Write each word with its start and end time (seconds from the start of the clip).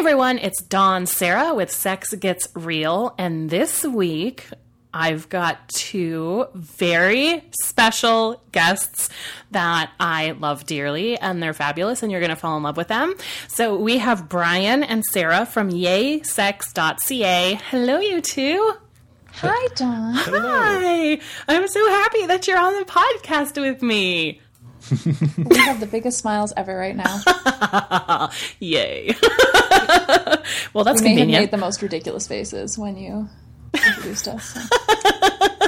everyone, 0.00 0.38
it's 0.38 0.62
Dawn 0.62 1.04
Serra 1.04 1.52
with 1.52 1.70
Sex 1.70 2.14
Gets 2.14 2.48
Real, 2.54 3.14
and 3.18 3.50
this 3.50 3.84
week 3.84 4.48
I've 4.94 5.28
got 5.28 5.68
two 5.68 6.46
very 6.54 7.44
special 7.62 8.42
guests 8.50 9.10
that 9.50 9.90
I 10.00 10.30
love 10.30 10.64
dearly, 10.64 11.18
and 11.18 11.42
they're 11.42 11.52
fabulous, 11.52 12.02
and 12.02 12.10
you're 12.10 12.22
going 12.22 12.30
to 12.30 12.36
fall 12.36 12.56
in 12.56 12.62
love 12.62 12.78
with 12.78 12.88
them. 12.88 13.14
So 13.48 13.76
we 13.76 13.98
have 13.98 14.26
Brian 14.26 14.82
and 14.82 15.04
Sarah 15.04 15.44
from 15.44 15.70
yaysex.ca. 15.70 17.60
Hello, 17.68 17.98
you 17.98 18.22
two. 18.22 18.72
Hi, 19.32 19.68
Dawn. 19.74 20.14
Hi. 20.14 21.20
I'm 21.46 21.68
so 21.68 21.88
happy 21.90 22.24
that 22.24 22.46
you're 22.46 22.58
on 22.58 22.78
the 22.78 22.86
podcast 22.86 23.60
with 23.60 23.82
me. 23.82 24.40
We 24.90 25.56
have 25.58 25.80
the 25.80 25.88
biggest 25.90 26.18
smiles 26.18 26.52
ever 26.56 26.76
right 26.76 26.96
now. 26.96 28.30
Yay. 28.60 29.14
well, 30.72 30.84
that's 30.84 31.02
we 31.02 31.14
may 31.14 31.20
have 31.20 31.28
made 31.28 31.50
the 31.50 31.58
most 31.58 31.82
ridiculous 31.82 32.26
faces 32.26 32.78
when 32.78 32.96
you 32.96 33.28
introduced 33.74 34.28
us. 34.28 34.54
so. 34.54 34.60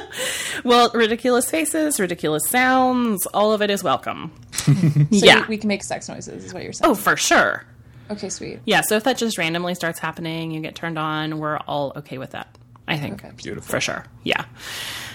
Well, 0.65 0.91
ridiculous 0.95 1.51
faces, 1.51 1.99
ridiculous 1.99 2.45
sounds, 2.49 3.27
all 3.27 3.53
of 3.53 3.63
it 3.63 3.71
is 3.71 3.83
welcome. 3.83 4.31
So 4.53 4.73
yeah. 5.11 5.39
you- 5.39 5.47
we 5.49 5.59
can 5.59 5.67
make 5.67 5.83
sex 5.83 6.09
noises, 6.09 6.45
is 6.45 6.55
what 6.55 6.63
you're 6.63 6.73
saying. 6.73 6.89
Oh, 6.89 6.95
for 6.95 7.17
sure. 7.17 7.65
Okay, 8.11 8.29
sweet. 8.29 8.61
Yeah, 8.65 8.83
so 8.83 8.95
if 8.97 9.03
that 9.05 9.17
just 9.17 9.39
randomly 9.39 9.75
starts 9.75 9.99
happening, 9.99 10.53
you 10.53 10.61
get 10.61 10.77
turned 10.77 10.99
on, 10.99 11.39
we're 11.39 11.57
all 11.57 11.93
okay 11.97 12.19
with 12.19 12.31
that. 12.31 12.57
I 12.87 12.99
think. 12.99 13.25
Okay. 13.25 13.33
Beautiful. 13.37 13.71
For 13.71 13.81
sure. 13.81 14.05
Yeah. 14.23 14.45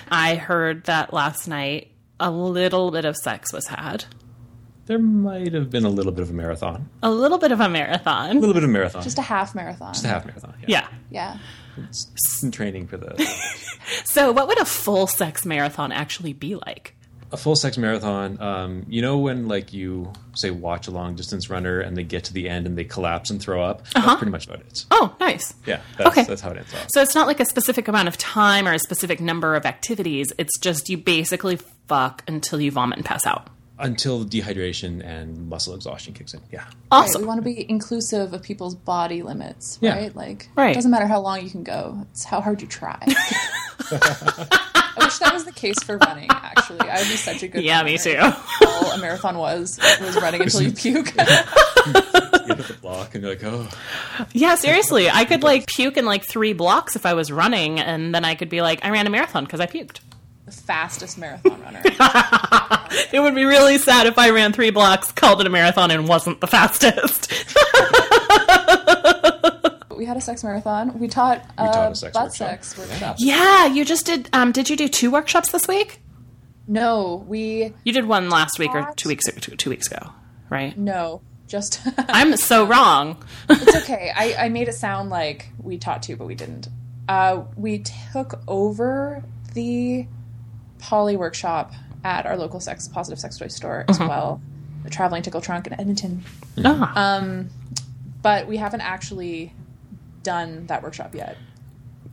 I 0.10 0.36
heard 0.36 0.86
that 0.86 1.14
last 1.14 1.48
night 1.48 1.92
a 2.20 2.32
little 2.32 2.92
bit 2.92 3.06
of 3.06 3.16
sex 3.16 3.54
was 3.54 3.68
had. 3.68 4.06
There 4.86 5.00
might 5.00 5.54
have 5.54 5.70
been 5.70 5.84
a 5.84 5.90
little 5.90 6.14
bit 6.14 6.22
of 6.24 6.30
a 6.30 6.34
marathon. 6.34 6.90
A 7.04 7.12
little 7.12 7.38
bit 7.38 7.52
of 7.52 7.60
a 7.60 7.68
marathon. 7.68 8.38
A 8.38 8.40
little 8.40 8.54
bit 8.54 8.64
of 8.64 8.70
marathon. 8.70 9.04
Just 9.04 9.18
a 9.20 9.24
half 9.24 9.54
marathon. 9.54 9.94
Just 9.94 10.06
a 10.06 10.08
half 10.08 10.26
marathon. 10.26 10.54
Yeah. 10.66 10.88
Yeah. 11.10 11.38
It's 11.78 12.08
some 12.40 12.52
training 12.52 12.88
for 12.88 12.98
the 12.98 13.16
So, 14.06 14.32
what 14.32 14.48
would 14.48 14.60
a 14.60 14.66
full 14.66 15.08
sex 15.08 15.46
marathon 15.46 15.92
actually 15.92 16.34
be 16.34 16.56
like? 16.56 16.96
A 17.32 17.38
full 17.38 17.56
sex 17.56 17.78
marathon. 17.78 18.42
Um, 18.42 18.86
you 18.88 19.02
know 19.02 19.18
when 19.18 19.48
like 19.48 19.74
you 19.74 20.12
say 20.34 20.50
watch 20.52 20.88
a 20.88 20.92
long 20.92 21.16
distance 21.16 21.50
runner 21.50 21.80
and 21.82 21.98
they 21.98 22.04
get 22.04 22.24
to 22.26 22.34
the 22.34 22.48
end 22.48 22.66
and 22.68 22.78
they 22.78 22.84
collapse 22.86 23.30
and 23.30 23.42
throw 23.42 23.62
up. 23.64 23.86
That's 23.94 24.16
pretty 24.18 24.32
much 24.32 24.46
about 24.48 24.60
it. 24.62 24.86
Oh, 24.92 25.16
nice. 25.20 25.54
Yeah, 25.66 25.82
that's, 25.98 26.10
Okay. 26.12 26.24
that's 26.24 26.42
how 26.42 26.52
it 26.52 26.58
ends 26.58 26.74
off. 26.74 26.88
So, 26.90 27.02
it's 27.02 27.16
not 27.16 27.28
like 27.28 27.40
a 27.40 27.46
specific 27.46 27.88
amount 27.88 28.08
of 28.08 28.18
time 28.18 28.68
or 28.68 28.74
a 28.74 28.80
specific 28.80 29.20
number 29.20 29.56
of 29.56 29.66
activities. 29.66 30.28
It's 30.38 30.58
just 30.60 30.90
you 30.90 30.98
basically 30.98 31.58
fuck 31.88 32.24
until 32.28 32.62
you 32.62 32.72
vomit 32.72 32.98
and 32.98 33.06
pass 33.06 33.26
out. 33.26 33.48
Until 33.80 34.26
dehydration 34.26 35.06
and 35.06 35.50
muscle 35.50 35.76
exhaustion 35.76 36.14
kicks 36.16 36.34
in. 36.34 36.42
Yeah. 36.52 36.64
Right, 36.64 36.74
Awesome. 36.92 37.22
we 37.22 37.28
want 37.28 37.38
to 37.40 37.44
be 37.44 37.70
inclusive 37.70 38.34
of 38.34 38.42
people's 38.42 38.74
body 38.74 39.22
limits, 39.22 39.78
Yeah. 39.82 39.96
right? 39.96 40.16
Like, 40.16 40.50
Right. 40.56 40.72
it 40.72 40.74
doesn't 40.76 40.90
matter 40.90 41.06
how 41.06 41.20
long 41.20 41.44
you 41.44 41.50
can 41.52 41.62
go; 41.64 42.06
it's 42.12 42.24
how 42.26 42.42
hard 42.42 42.62
you 42.62 42.68
try. 42.68 42.98
I 44.98 45.04
wish 45.06 45.18
that 45.20 45.34
was 45.34 45.46
the 45.46 45.52
case 45.52 45.82
for 45.84 45.98
running. 45.98 46.28
Actually, 46.30 46.82
I 46.90 47.00
would 47.00 47.08
be 47.08 47.16
such 47.16 47.44
a 47.44 47.48
good. 47.48 47.64
Yeah, 47.64 47.78
runner. 47.78 47.90
me 47.92 47.98
too. 47.98 48.18
All 48.20 48.92
a 48.92 48.98
marathon 49.00 49.38
was 49.38 49.80
was 50.02 50.16
running 50.22 50.42
until 50.42 50.62
you 50.62 50.72
puke. 50.72 51.14
You 52.48 52.56
hit 52.56 52.68
the 52.68 52.78
block 52.82 53.14
and 53.14 53.24
you're 53.24 53.34
like, 53.36 53.44
oh, 53.44 53.68
Yeah, 54.32 54.56
seriously. 54.56 55.10
I 55.10 55.26
could 55.26 55.44
like 55.44 55.68
puke 55.68 55.98
in 55.98 56.06
like 56.06 56.24
three 56.26 56.54
blocks 56.54 56.96
if 56.96 57.06
I 57.06 57.14
was 57.14 57.30
running, 57.30 57.80
and 57.80 58.16
then 58.16 58.24
I 58.24 58.36
could 58.36 58.48
be 58.50 58.62
like, 58.62 58.84
I 58.86 58.90
ran 58.90 59.06
a 59.06 59.10
marathon 59.10 59.44
because 59.44 59.60
I 59.60 59.66
puked. 59.68 60.00
the 60.46 60.52
fastest 60.54 61.18
marathon 61.18 61.62
runner. 61.62 61.82
It 63.12 63.20
would 63.20 63.36
be 63.36 63.44
really 63.44 63.78
sad 63.78 64.08
if 64.08 64.18
I 64.18 64.30
ran 64.30 64.54
three 64.54 64.70
blocks, 64.70 65.12
called 65.12 65.42
it 65.42 65.48
a 65.48 65.50
marathon, 65.50 65.92
and 65.92 66.08
wasn't 66.08 66.40
the 66.40 66.48
fastest. 66.48 67.32
we 70.08 70.10
had 70.10 70.18
a 70.18 70.22
sex 70.22 70.42
marathon. 70.42 70.98
We 71.00 71.10
taught, 71.10 71.44
uh, 71.58 71.70
taught 71.74 71.92
a 71.92 71.96
sex 71.96 72.14
butt 72.14 72.24
workshop. 72.28 72.48
sex 72.50 72.78
workshop. 72.78 73.18
yeah, 73.20 73.66
you 73.66 73.84
just 73.84 74.06
did. 74.06 74.30
Um, 74.32 74.54
did 74.54 74.70
you 74.70 74.78
do 74.78 74.88
two 74.88 75.12
workshops 75.12 75.52
this 75.52 75.68
week? 75.68 76.00
No, 76.66 77.26
we 77.28 77.74
You 77.84 77.92
did 77.92 78.06
one 78.06 78.30
last 78.30 78.58
week 78.58 78.72
or 78.74 78.94
two 78.96 79.10
weeks 79.10 79.26
two, 79.26 79.58
two 79.58 79.70
weeks 79.70 79.92
ago, 79.92 80.12
right? 80.50 80.78
no, 80.78 81.22
just 81.46 81.82
I'm 81.98 82.38
so 82.38 82.66
wrong. 82.66 83.22
it's 83.50 83.76
okay. 83.84 84.14
I, 84.16 84.46
I 84.46 84.50
made 84.50 84.70
it 84.70 84.76
sound 84.76 85.10
like 85.10 85.50
we 85.62 85.78
taught 85.78 86.04
two, 86.04 86.16
but 86.16 86.26
we 86.26 86.36
didn't. 86.36 86.70
Uh, 87.10 87.44
we 87.58 87.84
took 88.14 88.40
over 88.48 89.24
the 89.56 90.08
poly 90.80 91.18
workshop 91.18 91.74
at 92.06 92.26
our 92.26 92.38
local 92.38 92.62
sex 92.62 92.88
positive 92.88 93.20
sex 93.20 93.38
toy 93.38 93.48
store 93.48 93.84
as 93.90 94.00
well, 94.00 94.42
the 94.86 94.90
traveling 94.90 95.22
tickle 95.22 95.42
trunk 95.42 95.68
in 95.68 95.74
Edmonton. 95.74 96.24
Ah, 96.64 97.18
Um, 97.18 97.50
but 98.22 98.48
we 98.48 98.56
haven't 98.58 98.82
actually 98.82 99.54
done 100.32 100.68
that 100.68 100.84
workshop 100.84 101.16
yet. 101.16 101.38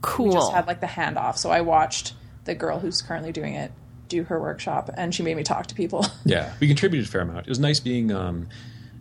cool. 0.01 0.27
We 0.27 0.33
just 0.33 0.51
had 0.53 0.67
like 0.67 0.79
the 0.81 0.87
handoff. 0.87 1.37
So 1.37 1.49
I 1.51 1.61
watched 1.61 2.13
the 2.45 2.55
girl 2.55 2.79
who's 2.79 3.01
currently 3.01 3.31
doing 3.31 3.53
it 3.55 3.71
do 4.07 4.23
her 4.23 4.39
workshop, 4.39 4.89
and 4.95 5.13
she 5.15 5.23
made 5.23 5.35
me 5.35 5.43
talk 5.43 5.65
to 5.67 5.75
people. 5.75 6.05
Yeah, 6.25 6.53
we 6.59 6.67
contributed 6.67 7.07
a 7.07 7.11
fair 7.11 7.21
amount. 7.21 7.47
It 7.47 7.49
was 7.49 7.59
nice 7.59 7.79
being 7.79 8.11
um, 8.11 8.47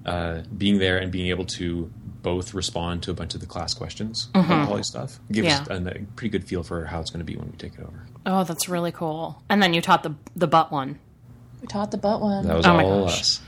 uh, 0.07 0.43
being 0.57 0.79
there 0.79 0.97
and 0.99 1.11
being 1.13 1.29
able 1.29 1.45
to 1.59 1.91
both 2.23 2.55
respond 2.55 3.03
to 3.03 3.11
a 3.11 3.15
bunch 3.15 3.35
of 3.35 3.41
the 3.41 3.47
class 3.47 3.75
questions 3.75 4.29
and 4.35 4.47
poly 4.69 4.83
stuff. 4.83 5.21
Gives 5.31 5.49
Yeah. 5.49 5.65
a, 5.69 5.77
a 5.77 5.95
pretty 6.17 6.31
good 6.31 6.45
feel 6.49 6.63
for 6.63 6.87
how 6.87 7.01
it's 7.01 7.11
going 7.11 7.21
to 7.27 7.31
be 7.33 7.37
when 7.37 7.51
we 7.51 7.57
take 7.59 7.75
it 7.75 7.81
over. 7.81 8.01
oh, 8.27 8.45
that's 8.45 8.67
really 8.69 8.93
cool. 8.93 9.43
And 9.51 9.63
then 9.63 9.75
you 9.75 9.81
taught 9.83 10.03
the 10.03 10.15
the 10.35 10.47
butt 10.47 10.73
one. 10.73 10.99
we 11.61 11.67
taught 11.67 11.91
the 11.91 11.99
butt 11.99 12.21
one. 12.23 12.47
That 12.47 12.57
was 12.57 12.67
Oh 12.67 12.75
my 12.77 12.85
all 12.85 13.05
gosh. 13.05 13.21
us. 13.21 13.41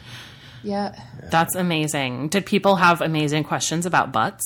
yeah. 0.62 0.94
That's 1.30 1.54
amazing. 1.54 2.28
Did 2.28 2.44
people 2.44 2.76
have 2.76 3.00
amazing 3.00 3.44
questions 3.44 3.86
about 3.86 4.12
butts? 4.12 4.44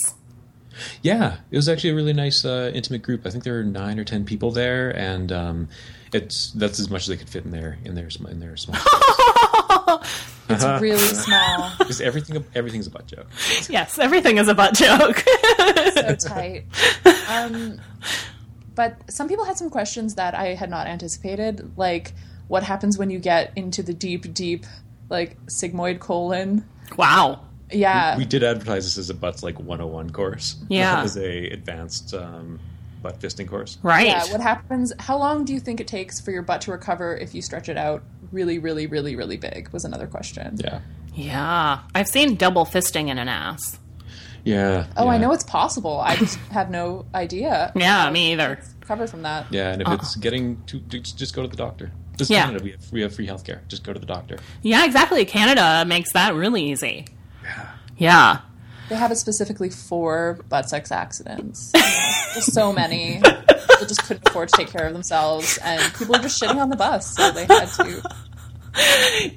Yeah, 1.03 1.39
it 1.51 1.57
was 1.57 1.69
actually 1.69 1.91
a 1.91 1.95
really 1.95 2.13
nice, 2.13 2.45
uh, 2.45 2.71
intimate 2.75 3.03
group. 3.03 3.27
I 3.27 3.31
think 3.31 3.45
there 3.45 3.55
were 3.55 3.65
nine 3.65 3.99
or 3.99 4.05
ten 4.05 4.25
people 4.25 4.51
there, 4.51 4.91
and 4.97 5.31
um, 5.33 5.69
it's 6.13 6.51
that's 6.53 6.79
as 6.81 6.91
much 6.91 7.03
as 7.03 7.09
they 7.09 7.17
could 7.17 7.29
fit 7.29 7.45
in 7.45 7.51
their 7.51 7.79
in 7.85 7.95
their 7.95 8.09
in 8.29 8.41
their 8.41 8.57
small. 8.57 8.77
It's 10.51 10.65
really 10.83 10.99
small. 10.99 11.71
Because 11.79 12.01
everything 12.01 12.45
everything's 12.55 12.87
a 12.87 12.91
butt 12.91 13.07
joke. 13.07 13.27
yes, 13.69 13.99
everything 13.99 14.39
is 14.39 14.49
a 14.49 14.55
butt 14.55 14.75
joke. 14.75 15.19
so 15.95 16.17
tight. 16.17 16.65
Um, 17.29 17.81
but 18.75 18.97
some 19.09 19.29
people 19.29 19.45
had 19.45 19.57
some 19.57 19.71
questions 19.71 20.17
that 20.17 20.35
I 20.35 20.55
had 20.55 20.71
not 20.71 20.87
anticipated, 20.87 21.77
like 21.77 22.15
what 22.49 22.65
happens 22.65 22.99
when 22.99 23.11
you 23.11 23.19
get 23.21 23.53
into 23.55 23.83
the 23.83 23.95
deep, 23.95 24.33
deep, 24.35 24.67
like 25.09 25.41
sigmoid 25.47 26.01
colon. 26.01 26.65
wow. 26.97 27.41
Yeah, 27.73 28.17
We 28.17 28.25
did 28.25 28.43
advertise 28.43 28.85
this 28.85 28.99
as 28.99 29.11
a 29.11 29.15
butts 29.15 29.43
like 29.43 29.59
101 29.59 30.11
course. 30.11 30.57
Yeah. 30.69 31.03
as 31.03 31.17
a 31.17 31.49
advanced 31.51 32.15
um, 32.15 32.59
butt 33.03 33.19
fisting 33.21 33.49
course. 33.49 33.79
Right. 33.83 34.07
yeah. 34.07 34.25
What 34.33 34.41
happens? 34.41 34.93
How 34.99 35.17
long 35.19 35.45
do 35.45 35.53
you 35.53 35.61
think 35.61 35.81
it 35.81 35.87
takes 35.89 36.21
for 36.21 36.31
your 36.31 36.43
butt 36.43 36.61
to 36.63 36.71
recover 36.73 37.17
if 37.17 37.35
you 37.35 37.43
stretch 37.43 37.69
it 37.69 37.77
out 37.77 38.03
really, 38.33 38.59
really, 38.59 38.87
really, 38.87 39.17
really 39.17 39.37
big? 39.37 39.69
Was 39.71 39.85
another 39.85 40.07
question. 40.07 40.57
Yeah, 40.63 40.81
Yeah, 41.15 41.81
I've 41.95 42.09
seen 42.09 42.37
double 42.37 42.65
fisting 42.65 43.09
in 43.09 43.19
an 43.19 43.29
ass. 43.29 43.79
yeah. 44.45 44.87
Oh, 44.97 45.09
I 45.09 45.19
know 45.19 45.33
it's 45.33 45.45
possible. 45.45 46.01
I 46.01 46.17
just 46.17 46.37
had 46.51 46.71
no 46.71 47.07
idea. 47.15 47.73
Yeah, 47.75 48.11
me 48.11 48.33
either. 48.33 48.59
Recover 48.81 49.07
from 49.07 49.23
that. 49.23 49.47
Yeah, 49.51 49.73
and 49.73 49.83
if 49.83 49.89
it's 49.89 50.17
getting 50.17 50.63
too, 50.67 50.81
just 50.89 51.17
just 51.19 51.35
go 51.35 51.43
to 51.43 51.49
the 51.49 51.57
doctor. 51.57 51.93
Just 52.17 52.31
Yeah. 52.31 52.47
Canada, 52.47 52.65
we 52.65 52.71
have 52.73 52.93
we 52.93 53.01
have 53.03 53.15
free 53.15 53.27
healthcare. 53.27 53.61
Just 53.69 53.83
go 53.85 53.93
to 53.93 53.99
the 54.01 54.07
doctor. 54.07 54.37
Yeah, 54.63 54.85
exactly. 54.85 55.25
Canada 55.25 55.85
makes 55.87 56.13
that 56.13 56.35
really 56.35 56.65
easy. 56.71 57.07
Yeah. 58.01 58.41
They 58.89 58.97
have 58.97 59.13
it 59.13 59.17
specifically 59.17 59.71
for 59.71 60.41
butt 60.49 60.69
sex 60.69 60.91
accidents. 60.91 61.71
Just 62.35 62.53
so 62.53 62.73
many. 62.73 63.21
People 63.21 63.87
just 63.87 64.03
couldn't 64.05 64.29
afford 64.29 64.49
to 64.49 64.57
take 64.57 64.69
care 64.69 64.87
of 64.87 64.93
themselves, 64.93 65.59
and 65.63 65.81
people 65.95 66.15
were 66.15 66.23
just 66.23 66.41
shitting 66.41 66.61
on 66.61 66.69
the 66.69 66.77
bus, 66.77 67.15
so 67.15 67.31
they 67.31 67.45
had 67.45 67.67
to. 67.67 68.03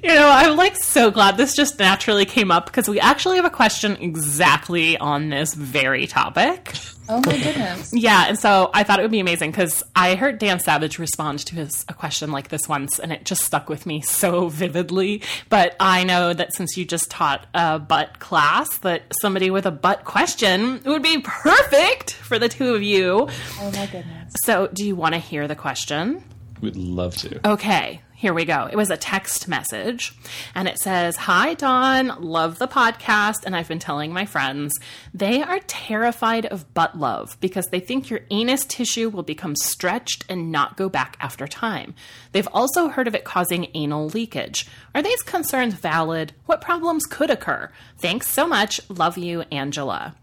You 0.02 0.14
know, 0.14 0.28
I'm 0.28 0.56
like 0.56 0.76
so 0.76 1.10
glad 1.10 1.36
this 1.36 1.56
just 1.56 1.78
naturally 1.78 2.24
came 2.24 2.52
up 2.52 2.66
because 2.66 2.88
we 2.88 3.00
actually 3.00 3.36
have 3.36 3.44
a 3.44 3.50
question 3.50 3.96
exactly 3.96 4.96
on 4.98 5.28
this 5.30 5.54
very 5.54 6.06
topic. 6.06 6.74
Oh 7.08 7.20
my 7.26 7.38
goodness! 7.38 7.92
Yeah, 8.04 8.26
and 8.28 8.38
so 8.38 8.70
I 8.74 8.82
thought 8.82 8.98
it 8.98 9.02
would 9.02 9.10
be 9.10 9.20
amazing 9.20 9.50
because 9.50 9.82
I 9.94 10.14
heard 10.14 10.38
Dan 10.38 10.58
Savage 10.58 10.98
respond 10.98 11.40
to 11.46 11.54
his 11.54 11.84
a 11.88 11.94
question 11.94 12.30
like 12.32 12.48
this 12.48 12.68
once, 12.68 12.98
and 12.98 13.12
it 13.12 13.24
just 13.24 13.42
stuck 13.42 13.68
with 13.68 13.86
me 13.86 14.00
so 14.00 14.48
vividly. 14.48 15.22
But 15.48 15.76
I 15.80 16.04
know 16.04 16.32
that 16.32 16.54
since 16.54 16.76
you 16.76 16.84
just 16.84 17.10
taught 17.10 17.46
a 17.54 17.78
butt 17.78 18.18
class, 18.20 18.78
that 18.78 19.02
somebody 19.20 19.50
with 19.50 19.66
a 19.66 19.70
butt 19.70 20.04
question 20.04 20.80
would 20.84 21.02
be 21.02 21.20
perfect 21.20 22.12
for 22.12 22.38
the 22.38 22.48
two 22.48 22.74
of 22.74 22.82
you. 22.82 23.28
Oh 23.60 23.70
my 23.70 23.86
goodness! 23.86 24.32
So, 24.44 24.68
do 24.72 24.84
you 24.86 24.96
want 24.96 25.14
to 25.14 25.20
hear 25.20 25.46
the 25.46 25.56
question? 25.56 26.24
We'd 26.60 26.76
love 26.76 27.16
to. 27.18 27.46
Okay, 27.50 28.00
here 28.24 28.32
we 28.32 28.46
go. 28.46 28.66
It 28.72 28.76
was 28.76 28.88
a 28.88 28.96
text 28.96 29.48
message, 29.48 30.14
and 30.54 30.66
it 30.66 30.78
says, 30.78 31.14
Hi, 31.16 31.52
Dawn, 31.52 32.22
love 32.22 32.58
the 32.58 32.66
podcast, 32.66 33.44
and 33.44 33.54
I've 33.54 33.68
been 33.68 33.78
telling 33.78 34.14
my 34.14 34.24
friends 34.24 34.72
they 35.12 35.42
are 35.42 35.58
terrified 35.66 36.46
of 36.46 36.72
butt 36.72 36.98
love 36.98 37.36
because 37.40 37.66
they 37.66 37.80
think 37.80 38.08
your 38.08 38.20
anus 38.30 38.64
tissue 38.64 39.10
will 39.10 39.24
become 39.24 39.54
stretched 39.54 40.24
and 40.30 40.50
not 40.50 40.78
go 40.78 40.88
back 40.88 41.18
after 41.20 41.46
time. 41.46 41.94
They've 42.32 42.48
also 42.50 42.88
heard 42.88 43.08
of 43.08 43.14
it 43.14 43.24
causing 43.24 43.68
anal 43.74 44.08
leakage. 44.08 44.68
Are 44.94 45.02
these 45.02 45.20
concerns 45.20 45.74
valid? 45.74 46.32
What 46.46 46.62
problems 46.62 47.04
could 47.04 47.28
occur? 47.28 47.70
Thanks 47.98 48.30
so 48.30 48.46
much. 48.46 48.80
Love 48.88 49.18
you, 49.18 49.42
Angela. 49.52 50.16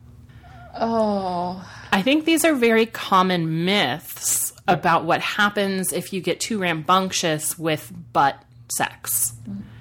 Oh, 0.74 1.63
I 1.92 2.01
think 2.01 2.25
these 2.25 2.45
are 2.45 2.56
very 2.56 2.88
common 2.88 3.63
myths 3.63 4.50
about 4.67 5.05
what 5.05 5.21
happens 5.21 5.91
if 5.91 6.13
you 6.13 6.21
get 6.21 6.39
too 6.39 6.59
rambunctious 6.59 7.57
with 7.57 7.91
butt 8.13 8.41
sex. 8.69 9.33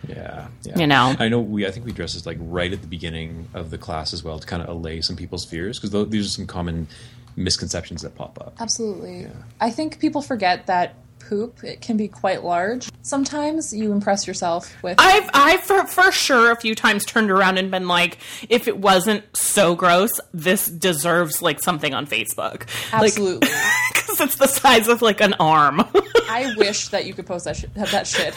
Yeah, 0.08 0.48
yeah. 0.62 0.78
You 0.78 0.86
know? 0.86 1.14
I 1.18 1.28
know. 1.28 1.40
We 1.40 1.66
I 1.66 1.70
think 1.70 1.86
we 1.86 1.92
addressed 1.92 2.14
this 2.14 2.26
like 2.26 2.38
right 2.40 2.72
at 2.72 2.80
the 2.80 2.88
beginning 2.88 3.48
of 3.54 3.70
the 3.70 3.78
class 3.78 4.12
as 4.12 4.24
well 4.24 4.38
to 4.38 4.46
kind 4.46 4.62
of 4.62 4.68
allay 4.68 5.00
some 5.00 5.16
people's 5.16 5.44
fears 5.44 5.78
because 5.78 6.08
these 6.10 6.26
are 6.26 6.30
some 6.30 6.46
common 6.46 6.88
misconceptions 7.36 8.02
that 8.02 8.14
pop 8.16 8.38
up. 8.40 8.54
absolutely. 8.60 9.28
I 9.60 9.70
think 9.70 10.00
people 10.00 10.20
forget 10.20 10.66
that 10.66 10.94
poop 11.20 11.62
it 11.62 11.80
can 11.80 11.96
be 11.96 12.08
quite 12.08 12.42
large. 12.42 12.88
Sometimes 13.02 13.72
you 13.72 13.92
impress 13.92 14.26
yourself 14.26 14.82
with 14.82 14.96
I've 14.98 15.30
I've 15.32 15.60
for, 15.60 15.86
for 15.86 16.10
sure 16.10 16.50
a 16.50 16.56
few 16.56 16.74
times 16.74 17.04
turned 17.04 17.30
around 17.30 17.58
and 17.58 17.70
been 17.70 17.86
like, 17.86 18.18
if 18.48 18.66
it 18.66 18.78
wasn't 18.78 19.24
so 19.36 19.74
gross, 19.74 20.10
this 20.34 20.66
deserves 20.66 21.40
like 21.40 21.62
something 21.62 21.94
on 21.94 22.06
Facebook. 22.06 22.66
absolutely. 22.92 23.48
Because 24.20 24.34
it's 24.34 24.36
the 24.54 24.60
size 24.60 24.88
of 24.88 25.00
like 25.02 25.20
an 25.20 25.34
arm. 25.40 25.80
I 26.28 26.52
wish 26.56 26.88
that 26.88 27.06
you 27.06 27.14
could 27.14 27.26
post 27.26 27.44
that 27.46 27.56
shit, 27.56 27.72
that 27.74 28.06
shit 28.06 28.34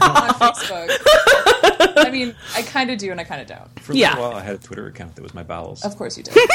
on 0.00 0.28
Facebook. 0.30 0.88
I 1.96 2.10
mean, 2.10 2.34
I 2.54 2.62
kind 2.62 2.90
of 2.90 2.98
do 2.98 3.10
and 3.10 3.20
I 3.20 3.24
kind 3.24 3.40
of 3.42 3.46
don't. 3.46 3.80
For 3.80 3.92
a 3.92 3.96
Yeah. 3.96 4.14
little 4.14 4.30
while, 4.30 4.38
I 4.38 4.42
had 4.42 4.54
a 4.54 4.58
Twitter 4.58 4.86
account 4.86 5.14
that 5.16 5.22
was 5.22 5.34
my 5.34 5.42
bowels. 5.42 5.84
Of 5.84 5.96
course 5.96 6.16
you 6.16 6.24
did. 6.24 6.34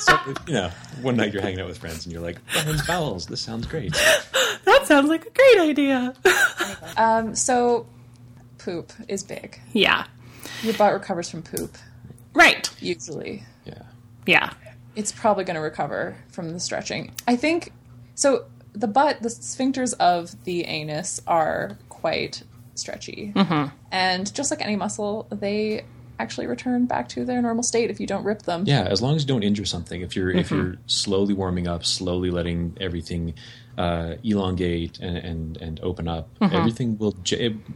So, 0.00 0.16
you 0.46 0.54
know, 0.54 0.70
one 1.02 1.16
night 1.16 1.32
you're 1.32 1.42
hanging 1.42 1.60
out 1.60 1.66
with 1.66 1.76
friends 1.78 2.06
and 2.06 2.12
you're 2.12 2.22
like, 2.22 2.38
Brian's 2.52 2.86
bowels. 2.86 3.26
This 3.26 3.40
sounds 3.42 3.66
great. 3.66 3.92
that 4.64 4.82
sounds 4.86 5.08
like 5.08 5.26
a 5.26 5.30
great 5.30 5.58
idea. 5.70 6.14
Um, 6.96 7.34
so, 7.34 7.86
poop 8.58 8.92
is 9.08 9.22
big. 9.24 9.58
yeah. 9.72 10.06
Your 10.62 10.74
butt 10.74 10.92
recovers 10.92 11.28
from 11.30 11.42
poop, 11.42 11.76
Right. 12.34 12.70
usually. 12.80 13.44
Yeah. 13.64 13.82
Yeah. 14.26 14.52
It's 14.98 15.12
probably 15.12 15.44
going 15.44 15.54
to 15.54 15.60
recover 15.62 16.16
from 16.28 16.52
the 16.52 16.60
stretching. 16.60 17.12
I 17.26 17.36
think 17.36 17.72
so. 18.14 18.44
The 18.72 18.88
butt, 18.88 19.22
the 19.22 19.28
sphincters 19.28 19.94
of 19.98 20.34
the 20.44 20.64
anus 20.64 21.20
are 21.26 21.78
quite 21.88 22.42
stretchy. 22.74 23.32
And 23.90 24.32
just 24.34 24.50
like 24.50 24.60
any 24.60 24.76
muscle, 24.76 25.26
they 25.30 25.84
actually 26.20 26.46
return 26.46 26.86
back 26.86 27.08
to 27.10 27.24
their 27.24 27.40
normal 27.40 27.62
state 27.62 27.90
if 27.90 27.98
you 28.00 28.06
don't 28.06 28.24
rip 28.24 28.42
them. 28.42 28.64
Yeah, 28.66 28.82
as 28.82 29.00
long 29.00 29.14
as 29.16 29.22
you 29.22 29.28
don't 29.28 29.42
injure 29.44 29.64
something. 29.64 30.00
If 30.02 30.14
you're 30.16 30.30
if 30.30 30.48
Mm-hmm. 30.48 30.54
you're 30.56 30.76
slowly 30.86 31.32
warming 31.34 31.66
up, 31.68 31.84
slowly 31.84 32.30
letting 32.30 32.76
everything 32.80 33.34
uh, 33.76 34.14
elongate 34.24 34.98
and, 35.00 35.16
and 35.16 35.56
and 35.58 35.80
open 35.80 36.06
up, 36.08 36.28
Mm-hmm. 36.40 36.54
everything 36.56 36.98
will 36.98 37.14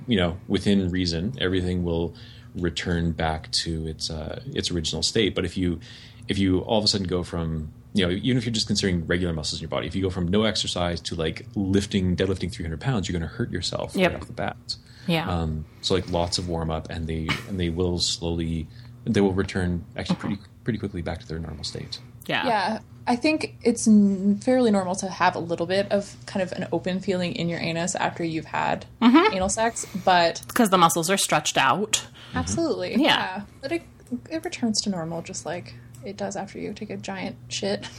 you 0.07 0.17
know 0.17 0.39
within 0.49 0.89
reason, 0.91 1.35
everything 1.41 1.85
will 1.85 2.15
return 2.57 3.13
back 3.13 3.51
to 3.63 3.87
its 3.87 4.11
uh, 4.11 4.43
its 4.55 4.71
original 4.71 5.03
state. 5.03 5.35
But 5.35 5.45
if 5.45 5.57
you 5.57 5.81
if 6.29 6.39
you 6.39 6.61
all 6.61 6.79
of 6.79 6.85
a 6.85 6.89
sudden 6.89 7.07
go 7.07 7.23
from 7.23 7.73
you 7.95 8.07
know 8.07 8.11
even 8.13 8.37
if 8.39 8.45
you're 8.45 8.53
just 8.53 8.67
considering 8.67 9.07
regular 9.07 9.33
muscles 9.35 9.61
in 9.61 9.63
your 9.65 9.69
body, 9.71 9.87
if 9.87 9.95
you 9.95 10.03
go 10.03 10.11
from 10.11 10.29
no 10.29 10.45
exercise 10.45 11.01
to 11.03 11.15
like 11.15 11.47
lifting 11.55 12.17
deadlifting 12.17 12.51
300 12.53 12.81
pounds, 12.81 13.09
you're 13.09 13.19
going 13.19 13.29
to 13.29 13.37
hurt 13.37 13.51
yourself 13.51 13.95
Yep. 13.95 14.13
right 14.13 14.21
off 14.21 14.27
the 14.27 14.33
bat. 14.33 14.77
Yeah. 15.07 15.29
Um, 15.29 15.65
so 15.81 15.95
like 15.95 16.09
lots 16.11 16.39
of 16.39 16.49
warm 16.49 16.71
up, 16.71 16.89
and 16.91 17.07
they 17.07 17.29
and 17.49 17.59
they 17.59 17.69
will 17.71 17.99
slowly 17.99 18.69
they 19.05 19.21
will 19.21 19.33
return 19.33 19.85
actually 19.97 20.17
pretty 20.17 20.39
pretty 20.65 20.79
quickly 20.79 21.03
back 21.03 21.19
to 21.21 21.27
their 21.29 21.39
normal 21.41 21.65
state. 21.65 21.99
yeah. 22.27 22.47
Yeah, 22.47 22.79
I 23.05 23.17
think 23.17 23.57
it's 23.65 23.89
n- 23.89 24.39
fairly 24.39 24.71
normal 24.71 24.95
to 24.95 25.09
have 25.09 25.35
a 25.35 25.41
little 25.41 25.67
bit 25.67 25.91
of 25.91 26.15
kind 26.27 26.41
of 26.41 26.53
an 26.53 26.69
open 26.71 27.01
feeling 27.01 27.35
in 27.35 27.49
your 27.49 27.59
anus 27.59 27.97
after 27.97 28.23
you've 28.23 28.45
had 28.45 28.87
anal 29.03 29.49
sex, 29.49 29.85
but 30.05 30.41
Because 30.47 30.71
the 30.71 30.79
muscles 30.79 31.11
are 31.11 31.17
stretched 31.17 31.59
out. 31.59 32.07
absolutely, 32.33 32.95
Yeah. 33.03 33.43
But 33.61 33.73
it 33.73 33.83
it 34.31 34.45
returns 34.45 34.81
to 34.83 34.91
normal 34.91 35.21
just 35.23 35.45
like 35.45 35.75
it 36.05 36.17
does 36.17 36.37
after 36.37 36.59
you 36.59 36.73
take 36.73 36.91
a 36.91 36.97
giant 36.97 37.37
shit. 37.49 37.89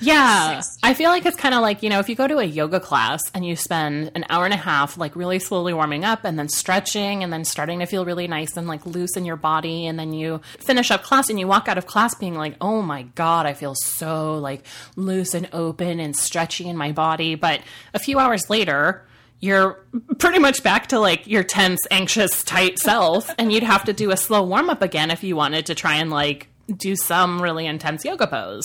Yeah. 0.00 0.60
I 0.82 0.94
feel 0.94 1.10
like 1.10 1.24
it's 1.26 1.36
kind 1.36 1.54
of 1.54 1.60
like, 1.60 1.84
you 1.84 1.88
know, 1.88 2.00
if 2.00 2.08
you 2.08 2.16
go 2.16 2.26
to 2.26 2.38
a 2.38 2.44
yoga 2.44 2.80
class 2.80 3.20
and 3.34 3.46
you 3.46 3.54
spend 3.54 4.10
an 4.16 4.24
hour 4.28 4.44
and 4.44 4.52
a 4.52 4.56
half, 4.56 4.98
like 4.98 5.14
really 5.14 5.38
slowly 5.38 5.72
warming 5.72 6.04
up 6.04 6.24
and 6.24 6.36
then 6.36 6.48
stretching 6.48 7.22
and 7.22 7.32
then 7.32 7.44
starting 7.44 7.78
to 7.78 7.86
feel 7.86 8.04
really 8.04 8.26
nice 8.26 8.56
and 8.56 8.66
like 8.66 8.84
loose 8.84 9.16
in 9.16 9.24
your 9.24 9.36
body. 9.36 9.86
And 9.86 9.96
then 10.00 10.12
you 10.12 10.40
finish 10.58 10.90
up 10.90 11.04
class 11.04 11.30
and 11.30 11.38
you 11.38 11.46
walk 11.46 11.68
out 11.68 11.78
of 11.78 11.86
class 11.86 12.16
being 12.16 12.34
like, 12.34 12.56
oh 12.60 12.82
my 12.82 13.02
God, 13.14 13.46
I 13.46 13.54
feel 13.54 13.76
so 13.76 14.34
like 14.38 14.64
loose 14.96 15.34
and 15.34 15.48
open 15.52 16.00
and 16.00 16.16
stretchy 16.16 16.66
in 16.68 16.76
my 16.76 16.90
body. 16.90 17.36
But 17.36 17.60
a 17.94 18.00
few 18.00 18.18
hours 18.18 18.50
later, 18.50 19.06
you're 19.38 19.84
pretty 20.18 20.38
much 20.40 20.62
back 20.64 20.88
to 20.88 20.98
like 20.98 21.28
your 21.28 21.44
tense, 21.44 21.80
anxious, 21.92 22.42
tight 22.42 22.78
self. 22.80 23.28
and 23.38 23.52
you'd 23.52 23.62
have 23.62 23.84
to 23.84 23.92
do 23.92 24.10
a 24.10 24.16
slow 24.16 24.42
warm 24.42 24.68
up 24.68 24.82
again 24.82 25.12
if 25.12 25.22
you 25.22 25.36
wanted 25.36 25.66
to 25.66 25.74
try 25.76 25.96
and 25.96 26.10
like 26.10 26.48
do 26.78 26.96
some 26.96 27.40
really 27.40 27.66
intense 27.66 28.04
yoga 28.04 28.26
pose. 28.26 28.64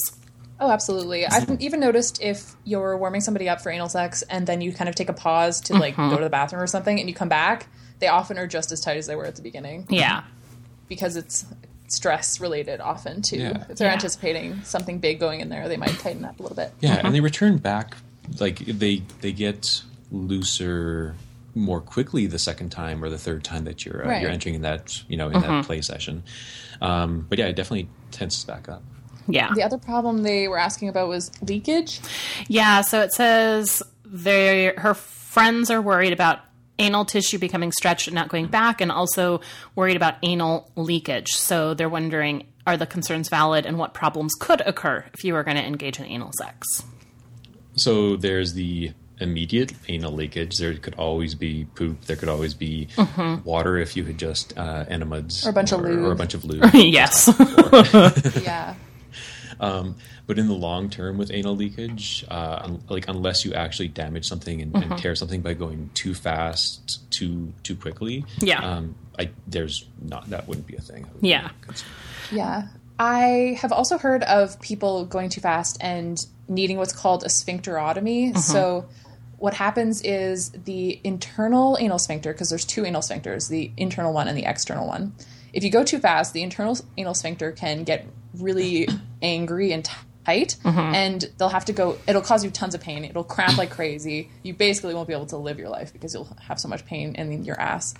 Oh, 0.60 0.72
absolutely. 0.72 1.26
I've 1.26 1.62
even 1.62 1.80
noticed 1.80 2.22
if 2.22 2.56
you're 2.64 2.98
warming 2.98 3.22
somebody 3.22 3.48
up 3.48 3.62
for 3.62 3.70
anal 3.72 3.90
sex 3.90 4.24
and 4.24 4.48
then 4.48 4.62
you 4.62 4.74
kind 4.74 4.90
of 4.90 4.96
take 4.96 5.10
a 5.10 5.14
pause 5.14 5.62
to 5.62 5.74
like 5.74 5.96
go 5.96 6.04
mm-hmm. 6.04 6.16
to 6.16 6.24
the 6.24 6.30
bathroom 6.30 6.62
or 6.62 6.68
something 6.68 7.00
and 7.00 7.08
you 7.08 7.14
come 7.14 7.30
back, 7.30 7.68
they 8.00 8.08
often 8.08 8.40
are 8.40 8.48
just 8.48 8.72
as 8.72 8.80
tight 8.80 8.98
as 8.98 9.06
they 9.06 9.16
were 9.16 9.26
at 9.26 9.36
the 9.36 9.44
beginning 9.44 9.86
Yeah. 9.90 10.24
because 10.88 11.16
it's 11.16 11.46
stress 11.90 12.40
related 12.40 12.82
often 12.82 13.22
too. 13.22 13.38
Yeah. 13.38 13.66
If 13.70 13.78
they're 13.78 13.88
Yeah. 13.88 13.94
anticipating 13.94 14.62
something 14.64 14.98
big 15.00 15.20
going 15.20 15.42
in 15.42 15.50
there, 15.50 15.68
they 15.68 15.78
might 15.78 15.98
tighten 16.00 16.26
up 16.26 16.40
a 16.40 16.44
little 16.44 16.58
bit. 16.58 16.74
Yeah, 16.80 16.96
and 16.96 17.14
they 17.14 17.20
mm-hmm. 17.20 17.26
return 17.26 17.58
back 17.58 17.96
like 18.40 18.60
they 18.60 19.04
they 19.22 19.32
get 19.32 19.84
looser 20.12 21.16
more 21.56 21.82
quickly 21.82 22.28
the 22.28 22.40
second 22.40 22.70
time 22.70 23.04
or 23.04 23.10
the 23.10 23.18
third 23.18 23.44
time 23.44 23.66
that 23.66 23.86
you're 23.86 24.06
uh, 24.06 24.10
Right. 24.10 24.22
you're 24.22 24.32
entering 24.32 24.56
in 24.56 24.62
that 24.62 25.02
you 25.08 25.18
know 25.18 25.28
in 25.28 25.34
that 25.34 25.44
mm-hmm. 25.44 25.62
play 25.62 25.82
session. 25.82 26.24
Um, 26.82 27.26
but 27.30 27.40
yeah, 27.40 27.48
it 27.48 27.56
definitely 27.56 27.90
tenses 28.12 28.44
back 28.44 28.70
up. 28.70 28.84
Yeah. 29.28 29.54
The 29.54 29.64
other 29.64 29.78
problem 29.78 30.24
they 30.24 30.48
were 30.48 30.58
asking 30.58 30.90
about 30.90 31.10
was 31.10 31.32
leakage. 31.42 32.00
Yeah, 32.48 32.82
so 32.82 33.02
it 33.02 33.12
says 33.12 33.84
they 34.06 34.74
her 34.78 34.94
friends 34.94 35.70
are 35.70 35.82
worried 35.82 36.14
about 36.14 36.40
anal 36.80 37.06
tissue 37.06 37.38
becoming 37.38 37.72
stretched 37.72 38.08
and 38.08 38.16
not 38.16 38.30
going 38.30 38.48
back 38.48 38.82
and 38.82 38.92
also 38.92 39.42
worried 39.76 39.96
about 39.96 40.16
anal 40.24 40.72
leakage. 40.76 41.30
So 41.30 41.74
they're 41.74 41.90
wondering 41.90 42.48
are 42.66 42.78
the 42.78 42.86
concerns 42.86 43.30
valid 43.30 43.66
and 43.66 43.80
what 43.80 43.94
problems 43.94 44.34
could 44.40 44.62
occur 44.62 45.06
if 45.14 45.24
you 45.24 45.34
were 45.34 45.44
going 45.44 45.56
to 45.56 45.64
engage 45.64 46.00
in 46.00 46.06
anal 46.06 46.32
sex? 46.38 46.84
So 47.78 48.18
there's 48.18 48.54
the 48.54 48.92
immediate 49.20 49.74
anal 49.88 50.12
leakage. 50.12 50.58
There 50.58 50.74
could 50.76 50.96
always 50.96 51.36
be 51.36 51.66
poop. 51.76 52.02
There 52.06 52.16
could 52.16 52.30
always 52.30 52.54
be 52.54 52.88
water 53.44 53.78
if 53.78 53.96
you 53.98 54.04
had 54.06 54.18
just 54.18 54.58
uh, 54.58 54.86
enemas 54.88 55.46
Or 55.46 55.50
a 55.50 55.54
bunch 55.54 55.72
of 55.72 55.82
lube. 55.82 56.04
or 56.06 56.12
a 56.12 56.16
bunch 56.16 56.34
of 56.34 56.46
lube. 56.50 56.70
yes. 56.74 57.30
yeah. 58.44 58.76
But 59.60 60.38
in 60.38 60.48
the 60.48 60.54
long 60.54 60.90
term, 60.90 61.18
with 61.18 61.32
anal 61.32 61.56
leakage, 61.56 62.26
uh, 62.30 62.60
un- 62.64 62.84
like 62.90 63.08
unless 63.08 63.46
you 63.46 63.54
actually 63.54 63.88
damage 63.88 64.28
something 64.28 64.62
and, 64.62 64.76
and 64.76 64.98
tear 64.98 65.16
something 65.16 65.42
by 65.42 65.54
going 65.54 65.90
too 65.94 66.14
fast, 66.14 67.10
too 67.12 67.54
too 67.64 67.76
quickly, 67.78 68.26
Yeah. 68.40 68.60
um, 68.60 68.96
I 69.18 69.30
there's 69.48 69.86
not 70.02 70.30
that 70.32 70.48
wouldn't 70.50 70.68
be 70.68 70.76
a 70.76 70.82
thing. 70.82 71.06
Would 71.14 71.24
Yeah. 71.24 71.50
Yeah. 72.32 72.68
I 73.00 73.58
have 73.62 73.72
also 73.72 73.98
heard 73.98 74.24
of 74.24 74.60
people 74.60 75.06
going 75.06 75.30
too 75.30 75.40
fast 75.40 75.78
and 75.80 76.24
needing 76.50 76.78
what's 76.78 76.94
called 76.94 77.24
a 77.24 77.28
sphincterotomy. 77.28 78.38
So, 78.38 78.86
what 79.38 79.54
happens 79.54 80.02
is 80.02 80.50
the 80.52 81.00
internal 81.04 81.78
anal 81.80 82.00
sphincter, 82.00 82.34
because 82.34 82.50
there's 82.50 82.66
two 82.66 82.86
anal 82.86 83.02
sphincters, 83.02 83.50
the 83.50 83.72
internal 83.78 84.14
one 84.14 84.28
and 84.28 84.38
the 84.38 84.46
external 84.46 84.88
one. 84.88 85.14
If 85.54 85.64
you 85.64 85.72
go 85.72 85.84
too 85.84 86.00
fast, 86.00 86.34
the 86.34 86.44
internal 86.44 86.78
anal 86.98 87.14
sphincter 87.14 87.52
can 87.52 87.84
get 87.84 88.06
really 88.36 88.88
angry 89.22 89.72
and 89.72 89.88
tight, 90.26 90.58
mm-hmm. 90.64 90.80
and 90.80 91.32
they'll 91.38 91.50
have 91.50 91.66
to 91.66 91.74
go, 91.74 91.98
it'll 92.08 92.22
cause 92.22 92.44
you 92.44 92.50
tons 92.50 92.76
of 92.76 92.82
pain. 92.82 93.06
It'll 93.06 93.24
cramp 93.24 93.58
like 93.58 93.70
crazy. 93.70 94.30
You 94.44 94.54
basically 94.54 94.94
won't 94.94 95.08
be 95.08 95.14
able 95.14 95.28
to 95.28 95.38
live 95.38 95.60
your 95.60 95.70
life 95.70 95.94
because 95.94 96.14
you'll 96.14 96.36
have 96.42 96.60
so 96.60 96.68
much 96.68 96.86
pain 96.86 97.16
in 97.16 97.44
your 97.44 97.60
ass 97.60 97.94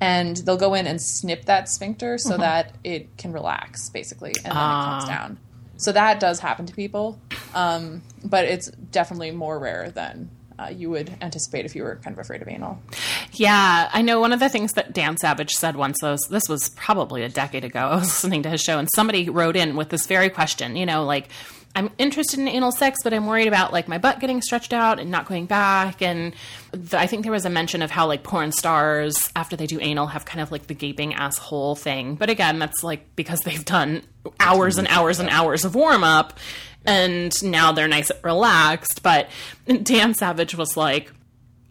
and 0.00 0.36
they'll 0.38 0.56
go 0.56 0.74
in 0.74 0.86
and 0.86 1.00
snip 1.00 1.44
that 1.46 1.68
sphincter 1.68 2.18
so 2.18 2.32
mm-hmm. 2.32 2.40
that 2.40 2.74
it 2.82 3.16
can 3.16 3.32
relax 3.32 3.88
basically 3.90 4.32
and 4.44 4.46
then 4.46 4.52
it 4.52 4.56
ah. 4.56 4.98
comes 4.98 5.08
down 5.08 5.38
so 5.76 5.92
that 5.92 6.20
does 6.20 6.40
happen 6.40 6.66
to 6.66 6.74
people 6.74 7.18
um, 7.54 8.02
but 8.24 8.44
it's 8.44 8.68
definitely 8.68 9.30
more 9.30 9.58
rare 9.58 9.90
than 9.90 10.30
uh, 10.58 10.68
you 10.74 10.90
would 10.90 11.12
anticipate 11.20 11.64
if 11.64 11.74
you 11.74 11.82
were 11.82 11.96
kind 11.96 12.14
of 12.14 12.18
afraid 12.18 12.42
of 12.42 12.48
anal 12.48 12.78
Yeah, 13.32 13.90
I 13.92 14.02
know 14.02 14.20
one 14.20 14.32
of 14.32 14.40
the 14.40 14.48
things 14.48 14.72
that 14.72 14.92
Dan 14.92 15.16
Savage 15.16 15.52
said 15.52 15.76
once 15.76 16.02
was 16.02 16.20
this 16.30 16.48
was 16.48 16.68
probably 16.70 17.22
a 17.22 17.28
decade 17.28 17.64
ago. 17.64 17.78
I 17.90 17.96
was 17.96 18.04
listening 18.04 18.42
to 18.44 18.50
his 18.50 18.60
show 18.60 18.78
and 18.78 18.88
somebody 18.94 19.28
wrote 19.28 19.56
in 19.56 19.76
with 19.76 19.88
this 19.88 20.06
very 20.06 20.30
question, 20.30 20.76
you 20.76 20.86
know, 20.86 21.04
like 21.04 21.28
I'm 21.76 21.90
interested 21.98 22.38
in 22.38 22.46
anal 22.46 22.70
sex, 22.70 23.00
but 23.02 23.12
I'm 23.12 23.26
worried 23.26 23.48
about 23.48 23.72
like 23.72 23.88
my 23.88 23.98
butt 23.98 24.20
getting 24.20 24.40
stretched 24.42 24.72
out 24.72 25.00
and 25.00 25.10
not 25.10 25.26
going 25.26 25.46
back. 25.46 26.02
And 26.02 26.32
th- 26.72 26.94
I 26.94 27.08
think 27.08 27.24
there 27.24 27.32
was 27.32 27.44
a 27.44 27.50
mention 27.50 27.82
of 27.82 27.90
how 27.90 28.06
like 28.06 28.22
porn 28.22 28.52
stars 28.52 29.28
after 29.34 29.56
they 29.56 29.66
do 29.66 29.80
anal 29.80 30.06
have 30.06 30.24
kind 30.24 30.40
of 30.40 30.52
like 30.52 30.68
the 30.68 30.74
gaping 30.74 31.14
asshole 31.14 31.74
thing. 31.74 32.14
But 32.14 32.30
again, 32.30 32.60
that's 32.60 32.84
like 32.84 33.16
because 33.16 33.40
they've 33.40 33.64
done 33.64 34.02
hours 34.38 34.78
and 34.78 34.86
hours 34.86 35.18
and 35.18 35.28
hours 35.30 35.64
of 35.64 35.74
warm 35.74 36.04
up 36.04 36.38
and 36.86 37.32
now 37.42 37.72
they're 37.72 37.88
nice 37.88 38.10
and 38.10 38.24
relaxed. 38.24 39.02
But 39.02 39.28
Dan 39.82 40.14
Savage 40.14 40.54
was 40.54 40.76
like, 40.76 41.12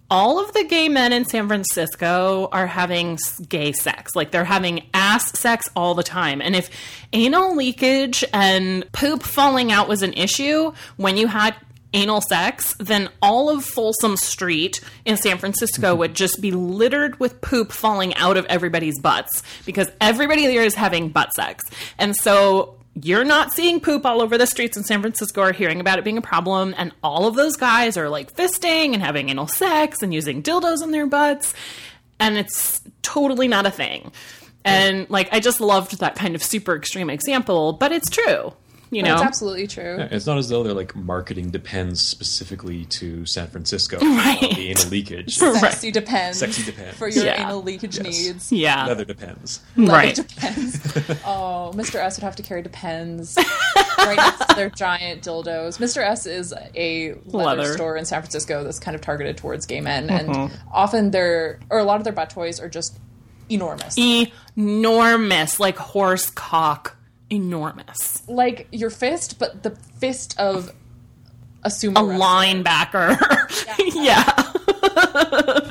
all 0.10 0.40
of 0.40 0.54
the 0.54 0.64
gay 0.64 0.90
men 0.90 1.12
in 1.12 1.26
San 1.26 1.48
Francisco 1.48 2.48
are 2.52 2.68
having 2.68 3.18
gay 3.50 3.72
sex. 3.72 4.12
Like 4.16 4.30
they're 4.30 4.46
having 4.46 4.86
ass 4.94 5.38
sex 5.40 5.66
all 5.76 5.96
the 5.96 6.04
time. 6.04 6.42
And 6.42 6.56
if 6.56 6.70
anal 7.14 7.56
leakage 7.56 8.24
and 8.32 8.90
poop 8.92 9.24
falling 9.24 9.72
out 9.72 9.88
was 9.88 10.04
an 10.04 10.14
issue 10.14 10.72
when 10.98 11.18
you 11.18 11.26
had 11.28 11.56
anal 11.94 12.22
sex, 12.22 12.76
then 12.80 13.10
all 13.22 13.50
of 13.50 13.64
Folsom 13.64 14.18
Street 14.18 14.82
in 15.06 15.18
San 15.18 15.38
Francisco 15.38 15.92
mm-hmm. 15.92 16.00
would 16.00 16.14
just 16.14 16.42
be 16.42 16.52
littered 16.52 17.20
with 17.20 17.42
poop 17.42 17.72
falling 17.72 18.14
out 18.16 18.38
of 18.38 18.46
everybody's 18.46 19.00
butts 19.00 19.42
because 19.66 19.90
everybody 20.02 20.48
there 20.48 20.64
is 20.64 20.76
having 20.76 21.10
butt 21.10 21.34
sex. 21.34 21.64
And 21.98 22.16
so 22.16 22.78
you're 23.02 23.24
not 23.24 23.54
seeing 23.54 23.80
poop 23.80 24.06
all 24.06 24.22
over 24.22 24.38
the 24.38 24.46
streets 24.46 24.78
in 24.78 24.84
San 24.84 25.02
Francisco 25.02 25.42
or 25.42 25.52
hearing 25.52 25.80
about 25.80 25.98
it 25.98 26.04
being 26.04 26.18
a 26.18 26.22
problem. 26.22 26.76
And 26.78 26.92
all 27.04 27.26
of 27.26 27.36
those 27.36 27.56
guys 27.56 27.98
are 27.98 28.10
like 28.10 28.36
fisting 28.36 28.94
and 28.94 29.02
having 29.02 29.30
anal 29.30 29.48
sex 29.48 30.02
and 30.02 30.14
using 30.14 30.44
dildos 30.44 30.84
in 30.84 30.92
their 30.92 31.08
butts. 31.08 31.54
And 32.20 32.38
it's 32.38 32.82
totally 33.02 33.48
not 33.48 33.66
a 33.66 33.72
thing. 33.72 34.12
And 34.64 35.10
like, 35.10 35.30
I 35.32 35.40
just 35.40 35.60
loved 35.60 36.00
that 36.00 36.16
kind 36.16 36.36
of 36.36 36.44
super 36.44 36.76
extreme 36.76 37.10
example, 37.10 37.74
but 37.74 37.92
it's 37.92 38.10
true. 38.10 38.54
You 38.94 39.04
know, 39.04 39.14
It's 39.14 39.24
absolutely 39.24 39.68
true. 39.68 39.98
It's 40.12 40.26
not 40.26 40.38
as 40.38 40.50
though 40.50 40.64
they're 40.64 40.74
like 40.74 40.96
marketing 40.96 41.50
depends 41.50 42.02
specifically 42.02 42.86
to 42.86 43.26
San 43.26 43.48
Francisco. 43.48 43.98
Right. 44.14 44.38
about 44.38 44.56
The 44.56 44.70
anal 44.70 44.86
leakage. 44.88 45.36
Sexy 45.38 45.92
depends. 45.92 46.40
Sexy 46.40 46.64
depends. 46.64 46.98
For 46.98 47.08
your 47.08 47.26
Yeah. 47.26 47.46
anal 47.46 47.64
leakage 47.64 47.98
Yes. 47.98 48.06
needs. 48.06 48.52
yeah, 48.52 48.86
Leather 48.86 49.06
depends. 49.06 49.62
Leather 49.76 49.92
right. 49.92 50.16
Depends. 50.16 50.76
oh, 51.26 51.72
Mr. 51.76 51.96
S 51.96 52.18
would 52.18 52.24
have 52.24 52.36
to 52.38 52.44
carry 52.44 52.62
Depends 52.62 53.38
right 53.98 54.18
next 54.18 54.48
to 54.50 54.56
their 54.56 54.70
giant 54.70 55.24
dildos. 55.24 55.78
Mr. 55.80 56.02
S 56.02 56.26
is 56.26 56.54
a 56.76 57.14
leather, 57.26 57.62
Leather. 57.62 57.74
store 57.74 57.98
in 57.98 58.06
San 58.06 58.22
Francisco 58.22 58.64
that's 58.64 58.80
kind 58.80 58.96
of 58.96 59.02
targeted 59.02 59.38
towards 59.38 59.66
gay 59.66 59.82
men, 59.82 60.10
and 60.10 60.30
mm-hmm. 60.30 60.56
often 60.72 61.12
their 61.12 61.60
or 61.70 61.80
a 61.80 61.84
lot 61.84 61.98
of 61.98 62.04
their 62.04 62.14
butt 62.14 62.30
toys 62.30 62.60
are 62.60 62.70
just 62.70 62.98
enormous, 63.50 63.98
enormous, 63.98 65.60
like 65.60 65.78
horse 65.78 66.30
cock, 66.30 66.96
enormous. 67.34 68.28
like 68.28 68.68
your 68.72 68.90
fist, 68.90 69.40
but 69.40 69.64
the 69.64 69.72
fist 69.72 70.40
of 70.40 70.72
a 71.64 71.70
sumo 71.70 71.98
A 72.00 72.04
wrestler. 72.04 72.64
linebacker. 72.64 73.18
yeah. 73.96 74.52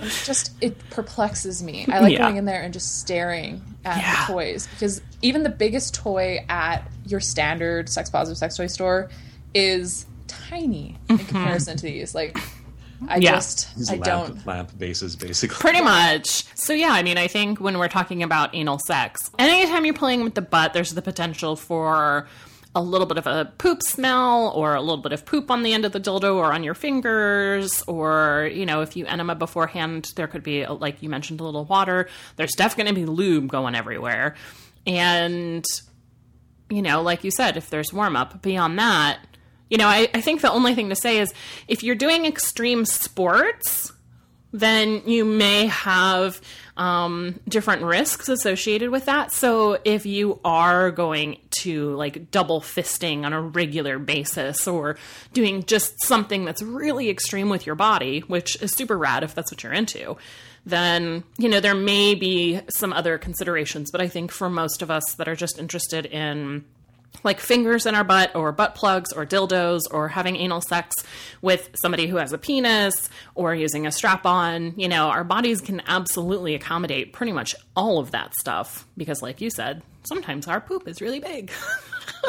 just 0.24 0.52
it 0.60 0.78
perplexes 0.90 1.62
me. 1.62 1.86
I 1.90 2.00
like 2.00 2.12
Yeah. 2.12 2.20
going 2.20 2.36
in 2.36 2.44
there 2.44 2.62
and 2.62 2.72
just 2.72 3.00
staring 3.00 3.62
at 3.84 3.98
Yeah. 3.98 4.26
the 4.26 4.32
toys 4.32 4.66
because 4.68 5.00
even 5.20 5.42
the 5.42 5.50
biggest 5.50 5.94
toy 5.94 6.44
at 6.48 6.90
your 7.06 7.20
standard 7.20 7.88
sex 7.88 8.10
positive 8.10 8.38
sex 8.38 8.56
toy 8.56 8.66
store 8.66 9.10
is 9.54 10.06
tiny 10.28 10.98
in 11.08 11.18
mm-hmm. 11.18 11.26
comparison 11.26 11.76
to 11.76 11.82
these. 11.82 12.14
Like, 12.14 12.38
I. 13.08 13.16
Yeah. 13.18 13.32
just 13.32 13.74
These 13.76 13.90
I 13.90 13.94
lamp, 13.96 14.04
don't. 14.04 14.46
lamp 14.46 14.78
bases, 14.78 15.16
basically. 15.16 15.56
Pretty 15.56 15.80
much. 15.80 16.44
So 16.56 16.72
yeah, 16.72 16.90
I 16.90 17.02
mean, 17.02 17.18
I 17.18 17.26
think 17.28 17.60
when 17.60 17.78
we're 17.78 17.88
talking 17.88 18.22
about 18.22 18.54
anal 18.54 18.78
sex, 18.86 19.30
anytime 19.38 19.84
you're 19.84 19.94
playing 19.94 20.24
with 20.24 20.34
the 20.34 20.42
butt, 20.42 20.72
there's 20.72 20.90
the 20.94 21.02
potential 21.02 21.56
for 21.56 22.26
a 22.74 22.82
little 22.82 23.06
bit 23.06 23.18
of 23.18 23.26
a 23.26 23.52
poop 23.58 23.82
smell 23.82 24.50
or 24.54 24.74
a 24.74 24.80
little 24.80 24.96
bit 25.02 25.12
of 25.12 25.26
poop 25.26 25.50
on 25.50 25.62
the 25.62 25.74
end 25.74 25.84
of 25.84 25.92
the 25.92 26.00
dildo 26.00 26.36
or 26.36 26.52
on 26.54 26.64
your 26.64 26.72
fingers 26.74 27.82
or 27.86 28.48
you 28.50 28.64
know 28.64 28.80
if 28.80 28.96
you 28.96 29.04
enema 29.04 29.34
beforehand 29.34 30.10
there 30.16 30.26
could 30.26 30.42
be 30.42 30.64
like 30.66 31.02
you 31.02 31.10
mentioned 31.10 31.38
a 31.40 31.44
little 31.44 31.66
water 31.66 32.08
there's 32.36 32.52
definitely 32.52 32.84
going 32.84 32.94
to 32.94 33.00
be 33.02 33.06
lube 33.06 33.48
going 33.48 33.74
everywhere 33.74 34.34
and 34.86 35.66
you 36.70 36.80
know 36.80 37.02
like 37.02 37.24
you 37.24 37.30
said 37.30 37.58
if 37.58 37.68
there's 37.68 37.92
warm 37.92 38.16
up 38.16 38.40
beyond 38.40 38.78
that 38.78 39.18
you 39.72 39.78
know 39.78 39.88
I, 39.88 40.08
I 40.14 40.20
think 40.20 40.42
the 40.42 40.52
only 40.52 40.74
thing 40.76 40.90
to 40.90 40.96
say 40.96 41.18
is 41.18 41.32
if 41.66 41.82
you're 41.82 41.96
doing 41.96 42.26
extreme 42.26 42.84
sports 42.84 43.92
then 44.52 45.02
you 45.06 45.24
may 45.24 45.66
have 45.66 46.40
um, 46.76 47.40
different 47.48 47.82
risks 47.82 48.28
associated 48.28 48.90
with 48.90 49.06
that. 49.06 49.32
So 49.32 49.78
if 49.84 50.06
you 50.06 50.40
are 50.44 50.90
going 50.90 51.38
to 51.62 51.94
like 51.96 52.30
double 52.30 52.60
fisting 52.60 53.24
on 53.24 53.32
a 53.32 53.40
regular 53.40 53.98
basis 53.98 54.66
or 54.66 54.96
doing 55.32 55.64
just 55.64 55.94
something 56.02 56.44
that's 56.44 56.62
really 56.62 57.08
extreme 57.10 57.48
with 57.48 57.66
your 57.66 57.74
body, 57.74 58.20
which 58.20 58.60
is 58.62 58.72
super 58.72 58.96
rad 58.96 59.24
if 59.24 59.34
that's 59.34 59.50
what 59.50 59.62
you're 59.62 59.72
into, 59.72 60.16
then, 60.64 61.24
you 61.38 61.48
know, 61.48 61.60
there 61.60 61.74
may 61.74 62.14
be 62.14 62.60
some 62.68 62.92
other 62.92 63.18
considerations. 63.18 63.90
But 63.90 64.00
I 64.00 64.08
think 64.08 64.30
for 64.30 64.48
most 64.48 64.82
of 64.82 64.90
us 64.90 65.14
that 65.14 65.28
are 65.28 65.36
just 65.36 65.58
interested 65.58 66.06
in 66.06 66.64
like 67.24 67.40
fingers 67.40 67.86
in 67.86 67.94
our 67.94 68.04
butt 68.04 68.34
or 68.34 68.52
butt 68.52 68.74
plugs 68.74 69.12
or 69.12 69.24
dildos 69.24 69.82
or 69.90 70.08
having 70.08 70.36
anal 70.36 70.60
sex 70.60 70.94
with 71.40 71.70
somebody 71.80 72.06
who 72.06 72.16
has 72.16 72.32
a 72.32 72.38
penis 72.38 73.08
or 73.34 73.54
using 73.54 73.86
a 73.86 73.92
strap 73.92 74.26
on, 74.26 74.74
you 74.76 74.88
know, 74.88 75.08
our 75.08 75.24
bodies 75.24 75.60
can 75.60 75.82
absolutely 75.86 76.54
accommodate 76.54 77.12
pretty 77.12 77.32
much 77.32 77.54
all 77.76 77.98
of 77.98 78.10
that 78.10 78.34
stuff 78.34 78.86
because, 78.96 79.22
like 79.22 79.40
you 79.40 79.50
said, 79.50 79.82
sometimes 80.04 80.48
our 80.48 80.60
poop 80.60 80.88
is 80.88 81.00
really 81.00 81.20
big. 81.20 81.50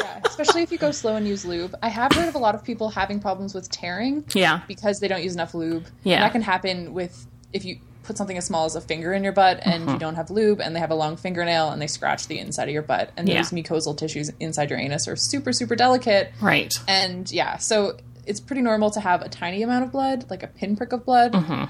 Yeah, 0.00 0.20
especially 0.24 0.62
if 0.62 0.72
you 0.72 0.78
go 0.78 0.90
slow 0.90 1.14
and 1.14 1.26
use 1.26 1.44
lube. 1.44 1.74
I 1.80 1.88
have 1.88 2.12
heard 2.12 2.26
of 2.28 2.34
a 2.34 2.38
lot 2.38 2.56
of 2.56 2.64
people 2.64 2.88
having 2.88 3.20
problems 3.20 3.54
with 3.54 3.70
tearing. 3.70 4.24
Yeah. 4.34 4.60
because 4.66 4.98
they 4.98 5.06
don't 5.06 5.22
use 5.22 5.34
enough 5.34 5.54
lube. 5.54 5.86
Yeah. 6.02 6.16
and 6.16 6.24
that 6.24 6.32
can 6.32 6.42
happen 6.42 6.94
with 6.94 7.26
if 7.52 7.64
you 7.64 7.78
put 8.04 8.16
something 8.16 8.36
as 8.38 8.44
small 8.46 8.64
as 8.66 8.76
a 8.76 8.80
finger 8.80 9.12
in 9.12 9.24
your 9.24 9.32
butt 9.32 9.58
and 9.62 9.82
Mm-hmm. 9.84 9.92
you 9.94 9.98
don't 9.98 10.14
have 10.14 10.30
lube 10.30 10.60
and 10.60 10.76
they 10.76 10.80
have 10.80 10.90
a 10.90 10.94
long 10.94 11.16
fingernail 11.16 11.70
and 11.70 11.80
they 11.82 11.86
scratch 11.86 12.26
the 12.28 12.38
inside 12.38 12.68
of 12.68 12.72
your 12.74 12.82
butt 12.82 13.10
and 13.16 13.28
Yeah. 13.28 13.38
those 13.38 13.50
mucosal 13.50 13.96
tissues 13.96 14.30
inside 14.40 14.70
your 14.70 14.78
anus 14.78 15.08
are 15.08 15.16
super 15.16 15.52
super 15.52 15.74
delicate 15.74 16.32
right. 16.40 16.72
and 16.86 17.30
yeah 17.32 17.56
so 17.56 17.96
it's 18.26 18.40
pretty 18.40 18.62
normal 18.62 18.90
to 18.90 19.00
have 19.00 19.22
a 19.22 19.28
tiny 19.28 19.62
amount 19.62 19.84
of 19.84 19.92
blood 19.92 20.26
like 20.30 20.42
a 20.42 20.46
pinprick 20.48 20.92
of 20.92 21.04
blood 21.04 21.32
Mm-hmm. 21.32 21.64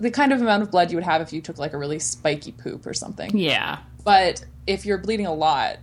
the 0.00 0.10
kind 0.10 0.32
of 0.32 0.40
amount 0.40 0.62
of 0.62 0.70
blood 0.70 0.90
you 0.90 0.96
would 0.96 1.04
have 1.04 1.20
if 1.20 1.32
you 1.32 1.40
took 1.42 1.58
like 1.58 1.72
a 1.74 1.78
really 1.78 1.98
spiky 1.98 2.52
poop 2.52 2.86
or 2.86 2.94
something 2.94 3.36
Yeah. 3.36 3.78
but 4.04 4.44
if 4.66 4.86
you're 4.86 4.98
bleeding 4.98 5.26
a 5.26 5.34
lot 5.34 5.76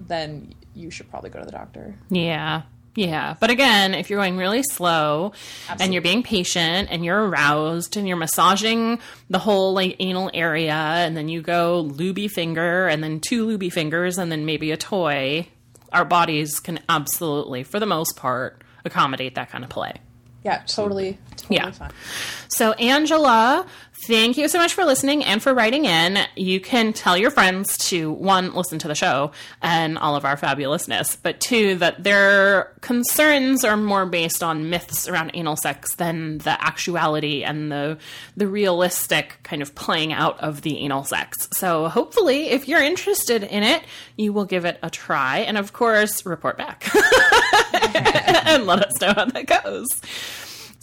then 0.00 0.54
you 0.74 0.90
should 0.90 1.08
probably 1.10 1.30
go 1.30 1.38
to 1.38 1.44
the 1.44 1.52
doctor 1.52 1.94
Yeah. 2.10 2.62
Yeah. 2.94 3.36
But 3.40 3.50
again, 3.50 3.94
if 3.94 4.10
you're 4.10 4.18
going 4.20 4.36
really 4.36 4.62
slow 4.62 5.32
and 5.80 5.92
you're 5.94 6.02
being 6.02 6.22
patient 6.22 6.88
and 6.90 7.04
you're 7.04 7.26
aroused 7.26 7.96
and 7.96 8.06
you're 8.06 8.18
massaging 8.18 8.98
the 9.30 9.38
whole 9.38 9.72
like 9.72 9.96
anal 9.98 10.30
area 10.34 10.74
and 10.74 11.16
then 11.16 11.28
you 11.28 11.40
go 11.40 11.80
looby 11.80 12.28
finger 12.28 12.88
and 12.88 13.02
then 13.02 13.20
two 13.20 13.46
looby 13.46 13.70
fingers 13.70 14.18
and 14.18 14.30
then 14.30 14.44
maybe 14.44 14.72
a 14.72 14.76
toy, 14.76 15.48
our 15.92 16.04
bodies 16.04 16.60
can 16.60 16.80
absolutely, 16.88 17.62
for 17.62 17.80
the 17.80 17.86
most 17.86 18.16
part, 18.16 18.62
accommodate 18.84 19.36
that 19.36 19.50
kind 19.50 19.64
of 19.64 19.70
play. 19.70 19.94
yeah 20.44 20.58
totally 20.66 21.16
totally 21.36 21.56
Yeah. 21.56 21.70
fine 21.70 21.90
So, 22.48 22.72
Angela, 22.72 23.64
thank 24.06 24.36
you 24.36 24.48
so 24.48 24.58
much 24.58 24.74
for 24.74 24.84
listening 24.84 25.24
and 25.24 25.42
for 25.42 25.54
writing 25.54 25.84
in. 25.84 26.18
You 26.34 26.60
can 26.60 26.92
tell 26.92 27.16
your 27.16 27.30
friends 27.30 27.78
to 27.88 28.10
one, 28.10 28.54
listen 28.54 28.78
to 28.80 28.88
the 28.88 28.94
show 28.94 29.30
and 29.60 29.96
all 29.96 30.16
of 30.16 30.24
our 30.24 30.36
fabulousness, 30.36 31.16
but 31.22 31.40
two, 31.40 31.76
that 31.76 32.02
their 32.02 32.72
concerns 32.80 33.64
are 33.64 33.76
more 33.76 34.06
based 34.06 34.42
on 34.42 34.70
myths 34.70 35.08
around 35.08 35.30
anal 35.34 35.56
sex 35.56 35.94
than 35.96 36.38
the 36.38 36.62
actuality 36.62 37.44
and 37.44 37.70
the 37.70 37.98
the 38.36 38.48
realistic 38.48 39.38
kind 39.42 39.62
of 39.62 39.74
playing 39.74 40.12
out 40.12 40.38
of 40.40 40.62
the 40.62 40.78
anal 40.78 41.04
sex. 41.04 41.48
So, 41.52 41.88
hopefully, 41.88 42.50
if 42.50 42.66
you're 42.68 42.82
interested 42.82 43.42
in 43.42 43.62
it, 43.62 43.84
you 44.16 44.32
will 44.32 44.44
give 44.46 44.64
it 44.64 44.78
a 44.82 44.90
try, 44.90 45.38
and 45.38 45.56
of 45.56 45.72
course, 45.72 46.26
report 46.26 46.58
back 46.58 46.90
and 48.46 48.66
let 48.66 48.84
us 48.84 49.00
know 49.00 49.12
how 49.14 49.26
that 49.26 49.46
goes. 49.46 49.88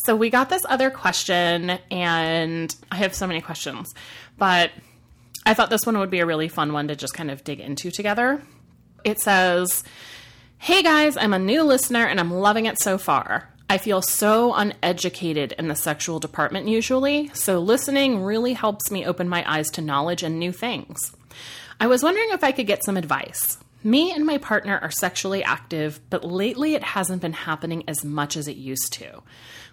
So 0.03 0.15
we 0.15 0.29
got 0.29 0.49
this 0.49 0.65
other 0.69 0.89
question, 0.89 1.71
and 1.91 2.73
I 2.89 2.95
have 2.97 3.13
so 3.13 3.27
many 3.27 3.41
questions, 3.41 3.93
but 4.37 4.71
I 5.45 5.53
thought 5.53 5.69
this 5.69 5.85
one 5.85 5.97
would 5.99 6.09
be 6.09 6.19
a 6.19 6.25
really 6.25 6.47
fun 6.47 6.71
one 6.71 6.87
to 6.87 6.95
just 6.95 7.13
kind 7.13 7.29
of 7.29 7.43
dig 7.43 7.59
into 7.59 7.91
together. 7.91 8.41
It 9.03 9.19
says, 9.19 9.83
Hey 10.57 10.83
guys, 10.83 11.17
I'm 11.17 11.33
a 11.33 11.39
new 11.39 11.63
listener 11.63 12.05
and 12.05 12.19
I'm 12.19 12.31
loving 12.31 12.65
it 12.65 12.79
so 12.79 12.97
far. 12.97 13.49
I 13.69 13.77
feel 13.77 14.01
so 14.01 14.53
uneducated 14.53 15.53
in 15.53 15.67
the 15.67 15.75
sexual 15.75 16.19
department 16.19 16.67
usually, 16.67 17.29
so 17.33 17.59
listening 17.59 18.23
really 18.23 18.53
helps 18.53 18.91
me 18.91 19.05
open 19.05 19.29
my 19.29 19.43
eyes 19.49 19.69
to 19.71 19.81
knowledge 19.81 20.23
and 20.23 20.39
new 20.39 20.51
things. 20.51 20.97
I 21.79 21.87
was 21.87 22.03
wondering 22.03 22.29
if 22.31 22.43
I 22.43 22.51
could 22.51 22.67
get 22.67 22.83
some 22.83 22.97
advice. 22.97 23.57
Me 23.83 24.11
and 24.11 24.25
my 24.25 24.37
partner 24.37 24.79
are 24.81 24.91
sexually 24.91 25.43
active, 25.43 26.01
but 26.09 26.25
lately 26.25 26.75
it 26.75 26.83
hasn't 26.83 27.21
been 27.21 27.33
happening 27.33 27.83
as 27.87 28.03
much 28.03 28.35
as 28.35 28.47
it 28.47 28.57
used 28.57 28.91
to. 28.93 29.23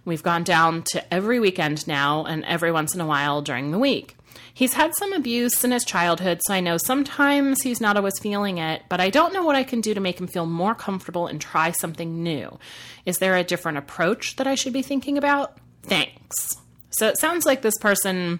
We've 0.07 0.23
gone 0.23 0.45
down 0.45 0.85
to 0.93 1.13
every 1.13 1.41
weekend 1.41 1.87
now 1.89 2.25
and 2.25 2.45
every 2.45 2.71
once 2.71 2.95
in 2.95 3.01
a 3.01 3.07
while 3.07 3.43
during 3.43 3.73
the 3.73 3.79
week. 3.79 4.17
He's 4.55 4.75
had 4.75 4.95
some 4.95 5.13
abuse 5.13 5.65
in 5.65 5.73
his 5.73 5.85
childhood, 5.85 6.41
so 6.47 6.55
I 6.55 6.61
know 6.61 6.79
sometimes 6.79 7.61
he's 7.61 7.81
not 7.81 7.97
always 7.97 8.19
feeling 8.21 8.59
it, 8.59 8.83
but 8.89 9.01
I 9.01 9.11
don't 9.11 9.35
know 9.35 9.45
what 9.45 9.57
I 9.57 9.65
can 9.65 9.81
do 9.81 9.93
to 9.95 10.01
make 10.01 10.21
him 10.21 10.29
feel 10.29 10.47
more 10.47 10.77
comfortable 10.77 11.27
and 11.27 11.41
try 11.41 11.73
something 11.73 12.23
new. 12.23 12.57
Is 13.05 13.19
there 13.19 13.37
a 13.37 13.43
different 13.43 13.79
approach 13.79 14.37
that 14.37 14.47
I 14.47 14.55
should 14.55 14.73
be 14.73 14.81
thinking 14.81 15.19
about? 15.19 15.59
Thanks. 15.83 16.57
So 16.91 17.09
it 17.09 17.19
sounds 17.19 17.45
like 17.45 17.63
this 17.63 17.77
person 17.79 18.39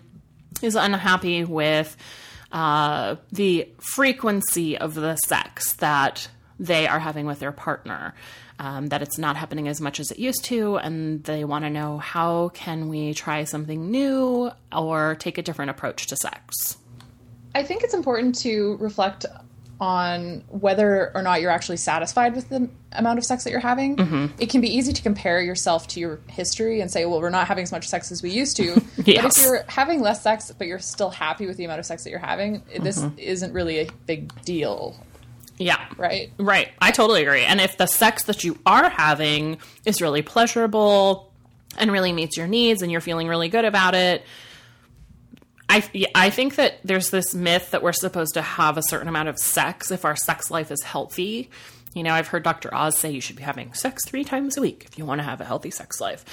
is 0.63 0.77
unhappy 0.77 1.45
with 1.45 1.97
uh, 2.53 3.17
the 3.33 3.69
frequency 3.81 4.79
of 4.79 4.95
the 4.95 5.17
sex 5.17 5.73
that 5.75 6.29
they 6.59 6.87
are 6.87 7.01
having 7.01 7.27
with 7.27 7.41
their 7.41 7.53
partner. 7.53 8.15
Um, 8.59 8.87
that 8.87 9.03
it's 9.03 9.19
not 9.19 9.37
happening 9.37 9.69
as 9.69 9.83
much 9.83 10.01
as 10.01 10.11
it 10.11 10.19
used 10.19 10.45
to, 10.47 10.77
and 10.79 11.23
they 11.25 11.45
want 11.45 11.65
to 11.67 11.71
know 11.71 11.99
how 11.99 12.49
can 12.55 12.89
we 12.89 13.13
try 13.13 13.45
something 13.45 13.91
new 13.91 14.51
or 14.75 15.15
take 15.17 15.37
a 15.37 15.43
different 15.43 15.71
approach 15.73 16.07
to 16.07 16.17
sex. 16.17 16.79
I 17.55 17.63
think 17.63 17.83
it's 17.85 17.93
important 17.93 18.35
to 18.41 18.79
reflect 18.81 19.27
on 19.79 20.43
whether 20.49 21.13
or 21.15 21.21
not 21.21 21.43
you're 21.43 21.51
actually 21.51 21.77
satisfied 21.77 22.35
with 22.35 22.49
the 22.49 22.67
amount 22.93 23.19
of 23.19 23.25
sex 23.27 23.45
that 23.45 23.51
you're 23.51 23.61
having. 23.61 23.97
Mm-hmm. 23.97 24.27
It 24.39 24.49
can 24.49 24.63
be 24.63 24.75
easy 24.75 24.95
to 24.95 25.03
compare 25.03 25.39
yourself 25.43 25.87
to 25.89 26.01
your 26.01 26.19
history 26.29 26.81
and 26.81 26.91
say, 26.91 27.05
well, 27.05 27.21
we're 27.21 27.29
not 27.29 27.47
having 27.47 27.63
as 27.63 27.73
much 27.73 27.87
sex 27.87 28.11
as 28.11 28.23
we 28.23 28.31
used 28.31 28.57
to. 28.57 28.81
But 28.97 29.07
if 29.07 29.45
you're 29.45 29.65
having 29.69 30.01
less 30.01 30.23
sex, 30.23 30.51
but 30.57 30.67
you're 30.67 30.79
still 30.79 31.11
happy 31.11 31.47
with 31.47 31.59
the 31.59 31.67
amount 31.67 31.81
of 31.81 31.85
sex 31.85 32.05
that 32.05 32.11
you're 32.11 32.19
having, 32.19 32.63
this 32.81 33.03
Mm-hmm. 33.03 33.19
isn't 33.19 33.53
really 33.53 33.81
a 33.81 33.89
big 34.07 34.33
deal, 34.47 34.97
Yeah. 35.59 35.87
right? 35.97 36.31
Right. 36.39 36.69
I 36.81 36.91
totally 36.91 37.23
agree. 37.23 37.43
And 37.43 37.61
if 37.61 37.77
the 37.77 37.87
sex 37.87 38.25
that 38.25 38.45
you 38.45 38.59
are 38.67 38.91
having 38.91 39.59
is 39.85 40.03
really 40.03 40.23
pleasurable 40.23 41.33
and 41.79 41.91
really 41.91 42.13
meets 42.13 42.37
your 42.37 42.47
needs 42.47 42.83
and 42.83 42.93
you're 42.93 43.01
feeling 43.01 43.29
really 43.29 43.49
good 43.49 43.65
about 43.65 43.95
it, 43.95 44.25
I, 45.69 46.09
I 46.15 46.31
think 46.31 46.57
that 46.57 46.79
there's 46.85 47.11
this 47.11 47.35
myth 47.35 47.73
that 47.73 47.83
we're 47.83 47.93
supposed 47.93 48.35
to 48.35 48.43
have 48.43 48.79
a 48.79 48.83
certain 48.83 49.09
amount 49.09 49.29
of 49.29 49.39
sex 49.39 49.91
if 49.91 50.05
our 50.05 50.15
sex 50.17 50.51
life 50.51 50.71
is 50.71 50.83
healthy. 50.83 51.51
You 51.95 52.03
know, 52.03 52.13
I've 52.13 52.29
heard 52.29 52.43
Dr. 52.43 52.73
Oz 52.75 52.97
say 52.97 53.11
you 53.11 53.21
should 53.21 53.37
be 53.37 53.43
having 53.43 53.73
sex 53.73 54.05
three 54.07 54.23
times 54.23 54.57
a 54.57 54.61
week 54.61 54.85
if 54.87 54.99
you 54.99 55.05
want 55.05 55.21
to 55.21 55.25
have 55.25 55.41
a 55.41 55.45
healthy 55.45 55.71
sex 55.71 56.01
life. 56.01 56.25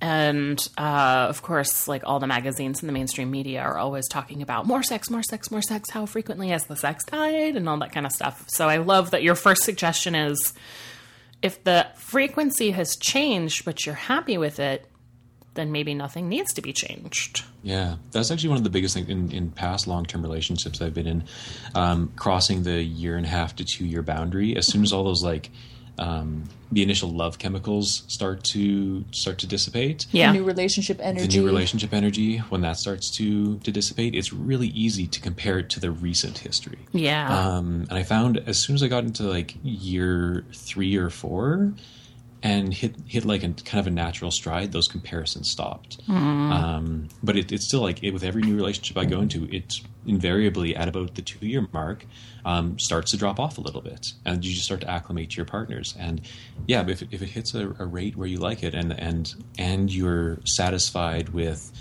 And 0.00 0.60
uh, 0.76 1.26
of 1.28 1.42
course, 1.42 1.88
like 1.88 2.02
all 2.04 2.18
the 2.18 2.26
magazines 2.26 2.80
and 2.80 2.88
the 2.88 2.92
mainstream 2.92 3.30
media 3.30 3.60
are 3.60 3.78
always 3.78 4.06
talking 4.08 4.42
about 4.42 4.66
more 4.66 4.82
sex, 4.82 5.08
more 5.10 5.22
sex, 5.22 5.50
more 5.50 5.62
sex. 5.62 5.90
How 5.90 6.04
frequently 6.04 6.48
has 6.48 6.66
the 6.66 6.76
sex 6.76 7.04
died, 7.04 7.56
and 7.56 7.68
all 7.68 7.78
that 7.78 7.92
kind 7.92 8.04
of 8.04 8.12
stuff. 8.12 8.44
So 8.48 8.68
I 8.68 8.78
love 8.78 9.12
that 9.12 9.22
your 9.22 9.34
first 9.34 9.62
suggestion 9.62 10.14
is 10.14 10.52
if 11.42 11.62
the 11.64 11.86
frequency 11.96 12.70
has 12.72 12.96
changed, 12.96 13.64
but 13.64 13.86
you're 13.86 13.94
happy 13.94 14.38
with 14.38 14.58
it, 14.58 14.86
then 15.54 15.72
maybe 15.72 15.94
nothing 15.94 16.28
needs 16.28 16.52
to 16.54 16.62
be 16.62 16.72
changed. 16.72 17.44
Yeah, 17.62 17.96
that's 18.12 18.30
actually 18.30 18.50
one 18.50 18.58
of 18.58 18.64
the 18.64 18.70
biggest 18.70 18.94
things 18.94 19.08
in, 19.08 19.30
in 19.32 19.50
past 19.50 19.86
long 19.86 20.04
term 20.04 20.22
relationships 20.22 20.82
I've 20.82 20.94
been 20.94 21.06
in. 21.06 21.24
Um, 21.74 22.12
crossing 22.16 22.64
the 22.64 22.82
year 22.82 23.16
and 23.16 23.24
a 23.24 23.28
half 23.28 23.56
to 23.56 23.64
two 23.64 23.86
year 23.86 24.02
boundary, 24.02 24.56
as 24.56 24.66
soon 24.66 24.82
as 24.82 24.92
all 24.92 25.04
those 25.04 25.22
like 25.22 25.50
um, 25.98 26.44
the 26.72 26.82
initial 26.82 27.08
love 27.08 27.38
chemicals 27.38 28.02
start 28.08 28.42
to 28.44 29.04
start 29.12 29.38
to 29.38 29.46
dissipate, 29.46 30.06
Yeah. 30.10 30.32
the 30.32 30.38
New 30.38 30.44
relationship 30.44 30.98
energy. 31.00 31.26
the 31.26 31.38
new 31.38 31.46
relationship 31.46 31.92
energy 31.92 32.38
when 32.38 32.62
that 32.62 32.76
starts 32.78 33.10
to 33.12 33.58
to 33.60 33.70
dissipate, 33.70 34.14
it's 34.14 34.32
really 34.32 34.68
easy 34.68 35.06
to 35.06 35.20
compare 35.20 35.58
it 35.60 35.70
to 35.70 35.80
the 35.80 35.90
recent 35.90 36.38
history. 36.38 36.78
Yeah. 36.92 37.28
Um, 37.56 37.86
and 37.88 37.92
I 37.98 38.02
found 38.02 38.38
as 38.46 38.58
soon 38.58 38.74
as 38.74 38.82
I 38.82 38.88
got 38.88 39.04
into 39.04 39.22
like 39.24 39.54
year 39.62 40.44
three 40.52 40.96
or 40.96 41.10
four, 41.10 41.72
and 42.44 42.72
hit 42.74 42.94
hit 43.06 43.24
like 43.24 43.42
a 43.42 43.48
kind 43.48 43.80
of 43.80 43.86
a 43.88 43.90
natural 43.90 44.30
stride, 44.30 44.70
those 44.70 44.86
comparisons 44.86 45.50
stopped. 45.50 45.98
Um, 46.08 47.08
but 47.22 47.36
it, 47.36 47.50
it's 47.50 47.66
still 47.66 47.80
like 47.80 48.02
it, 48.04 48.12
with 48.12 48.22
every 48.22 48.42
new 48.42 48.54
relationship 48.54 48.96
I 48.96 49.06
go 49.06 49.20
into, 49.20 49.48
it's 49.50 49.82
invariably 50.06 50.76
at 50.76 50.86
about 50.86 51.14
the 51.14 51.22
two 51.22 51.46
year 51.46 51.66
mark 51.72 52.04
um, 52.44 52.78
starts 52.78 53.10
to 53.12 53.16
drop 53.16 53.40
off 53.40 53.56
a 53.56 53.62
little 53.62 53.80
bit, 53.80 54.12
and 54.26 54.44
you 54.44 54.52
just 54.52 54.66
start 54.66 54.82
to 54.82 54.90
acclimate 54.90 55.30
to 55.30 55.36
your 55.36 55.46
partners. 55.46 55.94
And 55.98 56.20
yeah, 56.66 56.86
if, 56.86 57.00
it- 57.02 57.08
if 57.10 57.22
it 57.22 57.30
hits 57.30 57.54
a, 57.54 57.74
a 57.78 57.86
rate 57.86 58.14
where 58.14 58.28
you 58.28 58.36
like 58.38 58.62
it, 58.62 58.74
and 58.74 58.92
and 58.92 59.34
and 59.58 59.90
you're 59.92 60.38
satisfied 60.44 61.30
with 61.30 61.72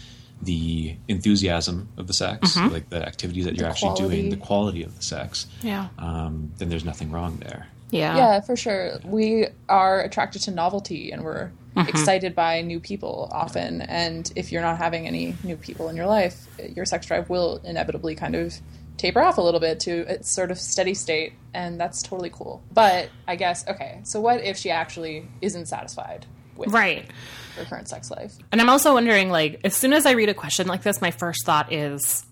the 0.42 0.96
enthusiasm 1.08 1.88
of 1.98 2.08
the 2.08 2.14
sex, 2.14 2.56
like 2.58 2.90
the 2.90 3.06
activities 3.06 3.46
that 3.46 3.56
you're 3.56 3.68
actually 3.70 3.96
doing, 4.10 4.30
the 4.30 4.38
quality 4.38 4.84
of 4.84 4.96
the 4.98 5.04
sex, 5.04 5.48
yeah. 5.62 5.88
um, 5.98 6.52
then 6.58 6.68
there's 6.70 6.84
nothing 6.84 7.12
wrong 7.12 7.38
there. 7.38 7.68
Yeah. 7.94 8.18
Yeah, 8.18 8.40
for 8.42 8.56
sure. 8.56 9.00
We 9.06 9.48
are 9.70 10.02
attracted 10.02 10.42
to 10.44 10.52
novelty 10.52 11.12
and 11.12 11.24
we're 11.24 11.52
Mm-hmm. 11.76 11.90
excited 11.90 12.36
by 12.36 12.62
new 12.62 12.80
people 12.80 13.28
often. 13.32 13.82
And 13.82 14.32
if 14.36 14.52
you're 14.52 14.62
not 14.62 14.78
having 14.78 15.08
any 15.08 15.36
new 15.44 15.56
people 15.58 15.90
in 15.90 15.96
your 15.96 16.06
life, 16.06 16.46
your 16.76 16.86
sex 16.86 17.08
drive 17.08 17.32
will 17.32 17.62
inevitably 17.64 18.14
kind 18.14 18.36
of 18.36 18.54
taper 18.98 19.20
off 19.24 19.40
a 19.40 19.42
little 19.42 19.60
bit 19.60 19.80
to 19.80 19.92
its 20.08 20.30
sort 20.30 20.52
of 20.52 20.60
steady 20.60 20.94
state. 20.94 21.34
And 21.52 21.80
that's 21.82 22.04
totally 22.04 22.30
cool. 22.30 22.62
But 22.72 23.10
I 23.28 23.38
guess, 23.38 23.68
okay, 23.68 24.02
so 24.04 24.22
what 24.22 24.44
if 24.44 24.56
she 24.56 24.70
actually 24.70 25.28
isn't 25.42 25.66
satisfied 25.66 26.28
with 26.56 26.70
Right. 26.70 27.10
her 27.58 27.66
current 27.66 27.90
sex 27.90 28.12
life? 28.12 28.36
And 28.52 28.62
I'm 28.62 28.70
also 28.70 28.94
wondering, 28.94 29.32
like, 29.32 29.60
as 29.64 29.76
soon 29.76 29.94
as 29.94 30.06
I 30.06 30.12
read 30.12 30.30
a 30.30 30.36
question 30.36 30.68
like 30.68 30.84
this, 30.84 31.02
my 31.02 31.10
first 31.10 31.44
thought 31.44 31.74
is, 31.74 32.24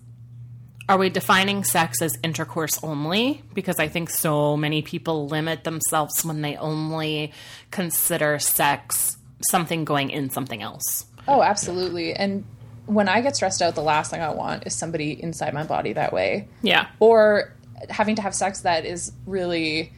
are 0.88 0.98
we 0.98 1.10
defining 1.10 1.64
sex 1.64 2.02
as 2.02 2.16
intercourse 2.22 2.82
only? 2.82 3.42
Because 3.54 3.78
I 3.78 3.88
think 3.88 4.10
so 4.10 4.56
many 4.56 4.82
people 4.82 5.26
limit 5.28 5.64
themselves 5.64 6.24
when 6.24 6.42
they 6.42 6.56
only 6.56 7.32
consider 7.70 8.38
sex 8.38 9.16
something 9.50 9.84
going 9.84 10.10
in 10.10 10.30
something 10.30 10.62
else. 10.62 11.06
Oh, 11.28 11.42
absolutely. 11.42 12.14
And 12.14 12.44
when 12.86 13.08
I 13.08 13.20
get 13.20 13.36
stressed 13.36 13.62
out, 13.62 13.74
the 13.74 13.82
last 13.82 14.10
thing 14.10 14.20
I 14.20 14.30
want 14.30 14.66
is 14.66 14.74
somebody 14.74 15.20
inside 15.22 15.54
my 15.54 15.64
body 15.64 15.92
that 15.92 16.12
way. 16.12 16.48
Yeah. 16.62 16.88
or 16.98 17.52
having 17.90 18.16
to 18.16 18.22
have 18.22 18.34
sex 18.34 18.60
that 18.60 18.84
is 18.84 19.12
really 19.26 19.92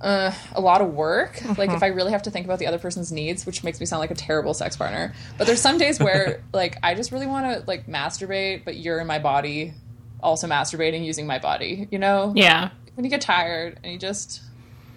uh, 0.00 0.32
a 0.52 0.60
lot 0.60 0.80
of 0.80 0.94
work. 0.94 1.40
Like 1.58 1.70
if 1.70 1.82
I 1.82 1.88
really 1.88 2.12
have 2.12 2.22
to 2.22 2.30
think 2.30 2.46
about 2.46 2.58
the 2.58 2.66
other 2.66 2.78
person's 2.78 3.10
needs, 3.10 3.44
which 3.46 3.64
makes 3.64 3.80
me 3.80 3.86
sound 3.86 4.00
like 4.00 4.10
a 4.10 4.14
terrible 4.14 4.54
sex 4.54 4.76
partner. 4.76 5.14
But 5.36 5.46
there's 5.46 5.60
some 5.60 5.78
days 5.78 5.98
where 5.98 6.42
like 6.52 6.78
I 6.82 6.94
just 6.94 7.10
really 7.12 7.26
want 7.26 7.46
to 7.52 7.64
like 7.66 7.86
masturbate, 7.86 8.64
but 8.64 8.76
you're 8.76 9.00
in 9.00 9.06
my 9.06 9.18
body, 9.18 9.74
also 10.20 10.46
masturbating 10.46 11.04
using 11.04 11.26
my 11.26 11.38
body. 11.38 11.88
You 11.90 11.98
know? 11.98 12.32
Yeah. 12.36 12.70
When 12.94 13.04
you 13.04 13.10
get 13.10 13.20
tired 13.20 13.78
and 13.82 13.92
you 13.92 13.98
just 13.98 14.42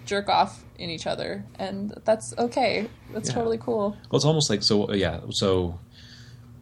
jerk 0.04 0.28
off 0.28 0.64
in 0.78 0.90
each 0.90 1.06
other, 1.06 1.44
and 1.58 1.94
that's 2.04 2.34
okay. 2.36 2.88
That's 3.12 3.28
Yeah. 3.28 3.34
totally 3.36 3.58
cool. 3.58 3.90
Well, 4.10 4.16
it's 4.16 4.24
almost 4.24 4.50
like 4.50 4.62
so. 4.62 4.92
Yeah. 4.92 5.20
So, 5.30 5.78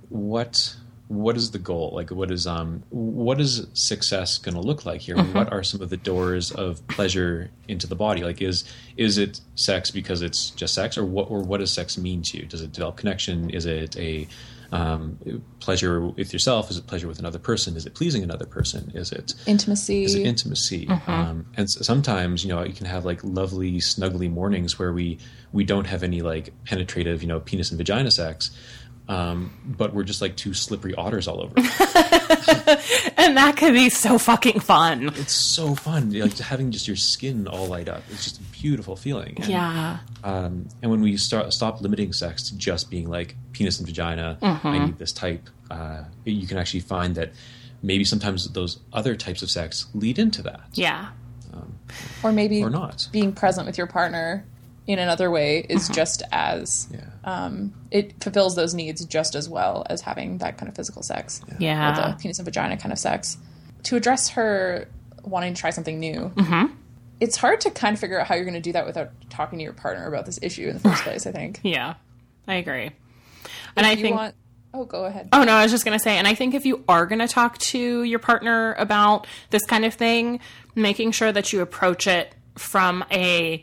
what 0.09 0.77
what 1.09 1.37
is 1.37 1.51
the 1.51 1.59
goal? 1.59 1.91
Like, 1.93 2.11
what 2.11 2.31
is 2.31 2.47
um 2.47 2.83
what 2.91 3.41
is 3.41 3.67
success 3.73 4.39
going 4.39 4.55
to 4.55 4.61
look 4.61 4.85
like 4.87 5.01
here? 5.01 5.17
What 5.17 5.53
are 5.53 5.63
some 5.65 5.81
of 5.81 5.91
the 5.91 5.97
doors 5.97 6.53
of 6.53 6.87
pleasure 6.89 7.51
into 7.67 7.87
the 7.89 7.97
body? 7.97 8.23
Like, 8.23 8.41
is 8.43 8.65
is 8.97 9.19
it 9.19 9.41
sex 9.57 9.91
because 9.91 10.23
it's 10.23 10.51
just 10.51 10.75
sex, 10.75 10.97
or 10.99 11.05
what 11.05 11.31
or 11.31 11.41
what 11.43 11.59
does 11.59 11.73
sex 11.73 11.97
mean 11.99 12.23
to 12.23 12.39
you? 12.39 12.47
Does 12.47 12.61
it 12.63 12.73
develop 12.73 12.97
connection? 12.97 13.51
Is 13.51 13.67
it 13.67 13.97
a 13.97 14.29
um, 14.73 15.19
pleasure 15.59 16.01
with 16.01 16.33
yourself? 16.33 16.71
Is 16.71 16.77
it 16.77 16.87
pleasure 16.87 17.09
with 17.09 17.19
another 17.19 17.39
person? 17.39 17.77
Is 17.77 17.87
it 17.87 17.95
pleasing 17.95 18.23
another 18.23 18.47
person? 18.47 18.93
Is 18.95 19.13
it 19.13 19.33
Intimacy. 19.47 20.05
is 20.05 20.15
it 20.15 20.23
intimacy. 20.27 20.89
Um, 21.07 21.47
and 21.57 21.65
s- 21.65 21.85
sometimes, 21.87 22.45
you 22.45 22.51
know, 22.51 22.63
you 22.63 22.73
can 22.73 22.87
have 22.87 23.05
like 23.05 23.21
lovely, 23.25 23.79
snuggly 23.79 24.31
mornings 24.31 24.79
where 24.79 24.93
we 24.93 25.19
we 25.53 25.65
don't 25.65 25.87
have 25.87 26.03
any 26.03 26.21
like 26.23 26.53
penetrative, 26.65 27.23
you 27.23 27.29
know, 27.29 27.41
penis 27.41 27.71
and 27.71 27.79
vagina 27.79 28.11
sex, 28.11 28.51
um, 29.11 29.51
but 29.67 29.93
we're 29.93 30.05
just 30.05 30.23
like 30.23 30.37
two 30.37 30.55
slippery 30.55 30.95
otters 30.95 31.27
all 31.29 31.43
over. 31.43 31.55
And 33.17 33.37
that 33.37 33.57
could 33.57 33.75
be 33.75 33.91
so 33.91 34.19
fucking 34.19 34.61
fun. 34.61 35.09
it's 35.17 35.33
so 35.33 35.75
fun, 35.75 36.11
like 36.13 36.39
having 36.39 36.71
just 36.71 36.87
your 36.89 36.97
skin 36.97 37.47
all 37.47 37.67
light 37.67 37.89
up. 37.89 38.03
It's 38.11 38.25
just 38.25 38.41
a 38.41 38.43
beautiful 38.45 38.97
feeling. 38.97 39.35
And, 39.37 39.47
Yeah. 39.47 39.99
Um, 40.25 40.69
and 40.81 40.91
when 40.91 41.01
we 41.03 41.17
start 41.17 41.53
stop 41.53 41.81
limiting 41.83 42.13
sex 42.13 42.49
to 42.49 42.57
just 42.57 42.91
being 42.91 43.09
like 43.09 43.37
penis 43.53 43.79
and 43.79 43.87
vagina, 43.87 44.39
I 44.43 44.79
need 44.87 44.99
this 44.99 45.13
type, 45.13 45.49
uh, 45.71 46.05
you 46.25 46.47
can 46.47 46.57
actually 46.59 46.81
find 46.81 47.15
that 47.17 47.33
maybe 47.83 48.05
sometimes 48.05 48.51
those 48.53 48.81
other 48.93 49.15
types 49.15 49.43
of 49.43 49.51
sex 49.51 49.87
lead 49.95 50.19
into 50.19 50.43
that 50.43 50.63
Yeah. 50.73 51.11
or 52.23 52.33
maybe 52.33 52.63
or 52.63 52.71
not. 52.71 53.07
being 53.13 53.33
present 53.33 53.67
with 53.67 53.77
your 53.77 53.87
partner 53.87 54.45
in 54.93 54.99
another 54.99 55.31
way 55.31 55.59
is 55.69 55.89
just 55.89 56.23
as 56.33 56.89
Yeah. 56.91 57.01
um, 57.25 57.73
it 57.91 58.23
fulfills 58.23 58.57
those 58.57 58.75
needs 58.75 59.05
just 59.05 59.35
as 59.35 59.49
well 59.49 59.87
as 59.89 60.01
having 60.01 60.39
that 60.39 60.59
kind 60.59 60.69
of 60.69 60.75
physical 60.77 61.03
sex 61.03 61.41
or 61.49 61.57
Yeah. 61.59 61.93
the 62.11 62.17
penis 62.21 62.39
and 62.39 62.45
vagina 62.45 62.77
kind 62.77 62.93
of 62.93 62.99
sex 62.99 63.37
to 63.85 63.97
address 63.97 64.31
her 64.31 64.89
wanting 65.23 65.55
to 65.55 65.61
try 65.61 65.71
something 65.71 65.99
new 66.01 66.33
Mm-hmm. 66.37 66.73
it's 67.21 67.37
hard 67.37 67.61
to 67.63 67.71
kind 67.71 67.95
of 67.95 68.01
figure 68.01 68.21
out 68.21 68.27
how 68.27 68.35
you're 68.35 68.45
going 68.45 68.55
to 68.55 68.61
do 68.61 68.73
that 68.73 68.87
without 68.87 69.11
talking 69.31 69.59
to 69.59 69.63
your 69.63 69.73
partner 69.75 70.07
about 70.07 70.27
this 70.27 70.39
issue 70.43 70.69
in 70.69 70.75
the 70.75 70.81
first 70.81 71.03
place 71.09 71.27
i 71.27 71.33
think 71.33 71.61
Yeah. 71.63 71.95
I 72.49 72.55
agree. 72.55 72.91
And 73.77 73.87
I 73.87 73.93
you 73.93 74.03
think 74.03 74.17
want 74.17 74.35
oh 74.75 74.85
go 74.85 75.05
ahead 75.05 75.29
Oh 75.33 75.45
no, 75.45 75.53
I 75.53 75.63
was 75.63 75.71
just 75.71 75.85
gonna 75.85 75.99
say, 76.01 76.17
and 76.19 76.27
I 76.27 76.35
think 76.35 76.55
if 76.55 76.65
you 76.67 76.83
are 76.89 77.07
gonna 77.07 77.29
talk 77.29 77.59
to 77.59 78.03
your 78.03 78.19
partner 78.19 78.75
about 78.79 79.27
this 79.51 79.65
kind 79.67 79.85
of 79.85 79.95
thing, 79.95 80.41
making 80.75 81.13
sure 81.13 81.31
that 81.31 81.53
you 81.53 81.61
approach 81.61 82.07
it 82.07 82.35
from 82.57 83.05
a 83.13 83.63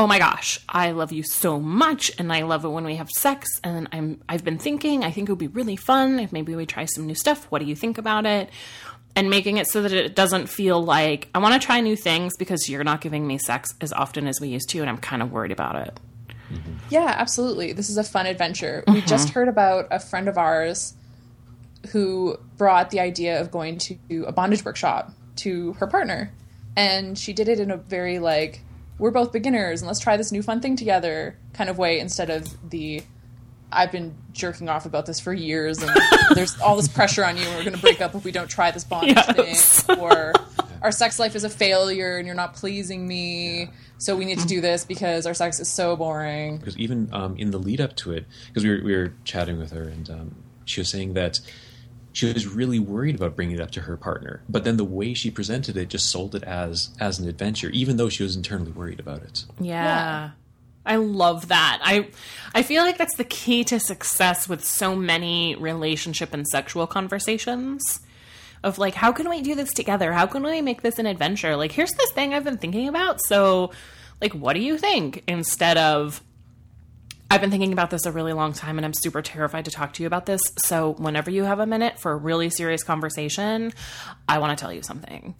oh 0.00 0.06
my 0.06 0.18
gosh, 0.18 0.58
I 0.66 0.92
love 0.92 1.12
you 1.12 1.22
so 1.22 1.60
much 1.60 2.10
and 2.18 2.32
I 2.32 2.40
love 2.40 2.64
it 2.64 2.70
when 2.70 2.84
we 2.84 2.96
have 2.96 3.10
sex 3.10 3.60
and 3.62 3.86
I'm 3.92 4.22
I've 4.30 4.42
been 4.42 4.56
thinking, 4.56 5.04
I 5.04 5.10
think 5.10 5.28
it 5.28 5.32
would 5.32 5.38
be 5.38 5.46
really 5.46 5.76
fun 5.76 6.18
if 6.18 6.32
maybe 6.32 6.56
we 6.56 6.64
try 6.64 6.86
some 6.86 7.06
new 7.06 7.14
stuff. 7.14 7.44
What 7.50 7.58
do 7.58 7.66
you 7.66 7.76
think 7.76 7.98
about 7.98 8.24
it? 8.24 8.48
And 9.14 9.28
making 9.28 9.58
it 9.58 9.66
so 9.66 9.82
that 9.82 9.92
it 9.92 10.16
doesn't 10.16 10.46
feel 10.46 10.82
like 10.82 11.28
I 11.34 11.38
want 11.38 11.60
to 11.60 11.64
try 11.64 11.82
new 11.82 11.96
things 11.96 12.34
because 12.38 12.66
you're 12.66 12.82
not 12.82 13.02
giving 13.02 13.26
me 13.26 13.36
sex 13.36 13.74
as 13.82 13.92
often 13.92 14.26
as 14.26 14.40
we 14.40 14.48
used 14.48 14.70
to 14.70 14.80
and 14.80 14.88
I'm 14.88 14.96
kind 14.96 15.20
of 15.20 15.32
worried 15.32 15.52
about 15.52 15.76
it. 15.86 16.00
Mm-hmm. 16.50 16.72
Yeah, 16.88 17.14
absolutely. 17.18 17.74
This 17.74 17.90
is 17.90 17.98
a 17.98 18.04
fun 18.04 18.24
adventure. 18.24 18.82
We 18.86 18.94
mm-hmm. 18.94 19.06
just 19.06 19.28
heard 19.28 19.48
about 19.48 19.86
a 19.90 20.00
friend 20.00 20.28
of 20.28 20.38
ours 20.38 20.94
who 21.90 22.38
brought 22.56 22.88
the 22.88 23.00
idea 23.00 23.38
of 23.38 23.50
going 23.50 23.76
to 23.76 24.24
a 24.26 24.32
bondage 24.32 24.64
workshop 24.64 25.12
to 25.36 25.74
her 25.74 25.86
partner. 25.86 26.32
And 26.74 27.18
she 27.18 27.34
did 27.34 27.48
it 27.48 27.60
in 27.60 27.70
a 27.70 27.76
very 27.76 28.18
like 28.18 28.62
we're 29.00 29.10
both 29.10 29.32
beginners 29.32 29.80
and 29.80 29.86
let's 29.88 29.98
try 30.00 30.16
this 30.16 30.30
new 30.30 30.42
fun 30.42 30.60
thing 30.60 30.76
together 30.76 31.36
kind 31.54 31.68
of 31.70 31.78
way 31.78 31.98
instead 31.98 32.30
of 32.30 32.70
the 32.70 33.02
I've 33.72 33.92
been 33.92 34.14
jerking 34.32 34.68
off 34.68 34.84
about 34.84 35.06
this 35.06 35.20
for 35.20 35.32
years 35.32 35.80
and 35.82 35.90
there's 36.34 36.60
all 36.60 36.76
this 36.76 36.88
pressure 36.88 37.24
on 37.24 37.36
you 37.36 37.44
and 37.44 37.56
we're 37.56 37.64
going 37.64 37.76
to 37.76 37.80
break 37.80 38.00
up 38.00 38.14
if 38.14 38.24
we 38.24 38.32
don't 38.32 38.48
try 38.48 38.70
this 38.70 38.84
bondage 38.84 39.16
Yes. 39.16 39.82
thing 39.82 39.98
or 39.98 40.32
our 40.82 40.90
sex 40.92 41.18
life 41.18 41.34
is 41.36 41.44
a 41.44 41.50
failure 41.50 42.16
and 42.18 42.26
you're 42.26 42.34
not 42.36 42.54
pleasing 42.54 43.06
me 43.06 43.70
so 43.98 44.16
we 44.16 44.24
need 44.24 44.38
to 44.40 44.46
do 44.46 44.60
this 44.60 44.84
because 44.84 45.26
our 45.26 45.34
sex 45.34 45.60
is 45.60 45.68
so 45.68 45.94
boring. 45.96 46.58
because 46.58 46.76
even 46.78 47.08
um, 47.12 47.36
in 47.36 47.50
the 47.50 47.58
lead 47.58 47.80
up 47.82 47.94
to 47.96 48.12
it, 48.12 48.24
because 48.48 48.64
we 48.64 48.70
were, 48.70 48.82
we 48.82 48.96
were 48.96 49.12
chatting 49.24 49.58
with 49.58 49.72
her 49.72 49.82
and 49.84 50.08
um, 50.10 50.34
she 50.64 50.80
was 50.80 50.88
saying 50.88 51.12
that 51.14 51.38
she 52.12 52.32
was 52.32 52.46
really 52.46 52.78
worried 52.78 53.14
about 53.14 53.36
bringing 53.36 53.56
it 53.56 53.60
up 53.60 53.70
to 53.72 53.82
her 53.82 53.96
partner, 53.96 54.42
but 54.48 54.64
then 54.64 54.76
the 54.76 54.84
way 54.84 55.14
she 55.14 55.30
presented 55.30 55.76
it 55.76 55.88
just 55.88 56.10
sold 56.10 56.34
it 56.34 56.42
as 56.44 56.90
as 56.98 57.18
an 57.18 57.28
adventure, 57.28 57.70
even 57.70 57.96
though 57.96 58.08
she 58.08 58.22
was 58.22 58.36
internally 58.36 58.72
worried 58.72 59.00
about 59.00 59.22
it. 59.22 59.44
Yeah. 59.60 59.84
Yeah. 59.84 60.30
I 60.86 60.96
love 60.96 61.48
that. 61.48 61.80
I 61.82 62.08
I 62.54 62.62
feel 62.62 62.82
like 62.82 62.98
that's 62.98 63.16
the 63.16 63.24
key 63.24 63.64
to 63.64 63.78
success 63.78 64.48
with 64.48 64.64
so 64.64 64.96
many 64.96 65.54
relationship 65.56 66.32
and 66.32 66.46
sexual 66.48 66.86
conversations. 66.86 68.00
Of 68.62 68.76
like, 68.78 68.94
how 68.94 69.10
can 69.10 69.30
we 69.30 69.40
do 69.40 69.54
this 69.54 69.72
together? 69.72 70.12
How 70.12 70.26
can 70.26 70.42
we 70.42 70.60
make 70.60 70.82
this 70.82 70.98
an 70.98 71.06
adventure? 71.06 71.56
Like, 71.56 71.72
here's 71.72 71.92
this 71.92 72.12
thing 72.12 72.34
I've 72.34 72.44
been 72.44 72.58
thinking 72.58 72.88
about. 72.88 73.18
So, 73.22 73.70
like, 74.20 74.34
what 74.34 74.52
do 74.52 74.60
you 74.60 74.76
think? 74.76 75.24
Instead 75.26 75.78
of, 75.78 76.22
I've 77.32 77.40
been 77.40 77.50
thinking 77.50 77.72
about 77.72 77.90
this 77.90 78.06
a 78.06 78.12
really 78.12 78.32
long 78.32 78.52
time 78.52 78.76
and 78.76 78.84
I'm 78.84 78.92
super 78.92 79.22
terrified 79.22 79.66
to 79.66 79.70
talk 79.70 79.92
to 79.94 80.02
you 80.02 80.08
about 80.08 80.26
this. 80.26 80.40
So, 80.64 80.94
whenever 80.94 81.30
you 81.30 81.44
have 81.44 81.60
a 81.60 81.66
minute 81.66 82.00
for 82.00 82.10
a 82.10 82.16
really 82.16 82.50
serious 82.50 82.82
conversation, 82.82 83.72
I 84.28 84.38
want 84.38 84.58
to 84.58 84.60
tell 84.60 84.72
you 84.72 84.82
something. 84.82 85.36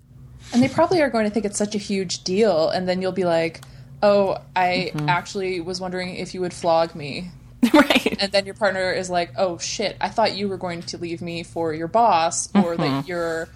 And 0.53 0.63
they 0.63 0.69
probably 0.69 1.03
are 1.03 1.11
going 1.11 1.25
to 1.25 1.31
think 1.31 1.47
it's 1.47 1.59
such 1.59 1.75
a 1.75 1.79
huge 1.79 2.23
deal 2.23 2.69
and 2.69 2.89
then 2.89 3.03
you'll 3.03 3.11
be 3.11 3.25
like, 3.25 3.63
"Oh, 4.03 4.39
I 4.55 4.93
mm-hmm. 4.95 5.09
actually 5.09 5.61
was 5.61 5.81
wondering 5.81 6.15
if 6.15 6.33
you 6.33 6.41
would 6.43 6.55
flog 6.55 6.95
me." 6.95 7.31
right. 7.75 8.17
and 8.21 8.33
then 8.33 8.47
your 8.47 8.55
partner 8.55 8.93
is 8.93 9.11
like, 9.11 9.33
"Oh 9.37 9.59
shit, 9.59 9.97
I 10.01 10.09
thought 10.09 10.37
you 10.37 10.49
were 10.49 10.57
going 10.57 10.83
to 10.83 10.99
leave 10.99 11.21
me 11.21 11.43
for 11.43 11.75
your 11.75 11.89
boss, 11.89 12.49
or 12.55 12.77
that 12.77 12.83
mm-hmm. 12.83 13.09
you're 13.09 13.49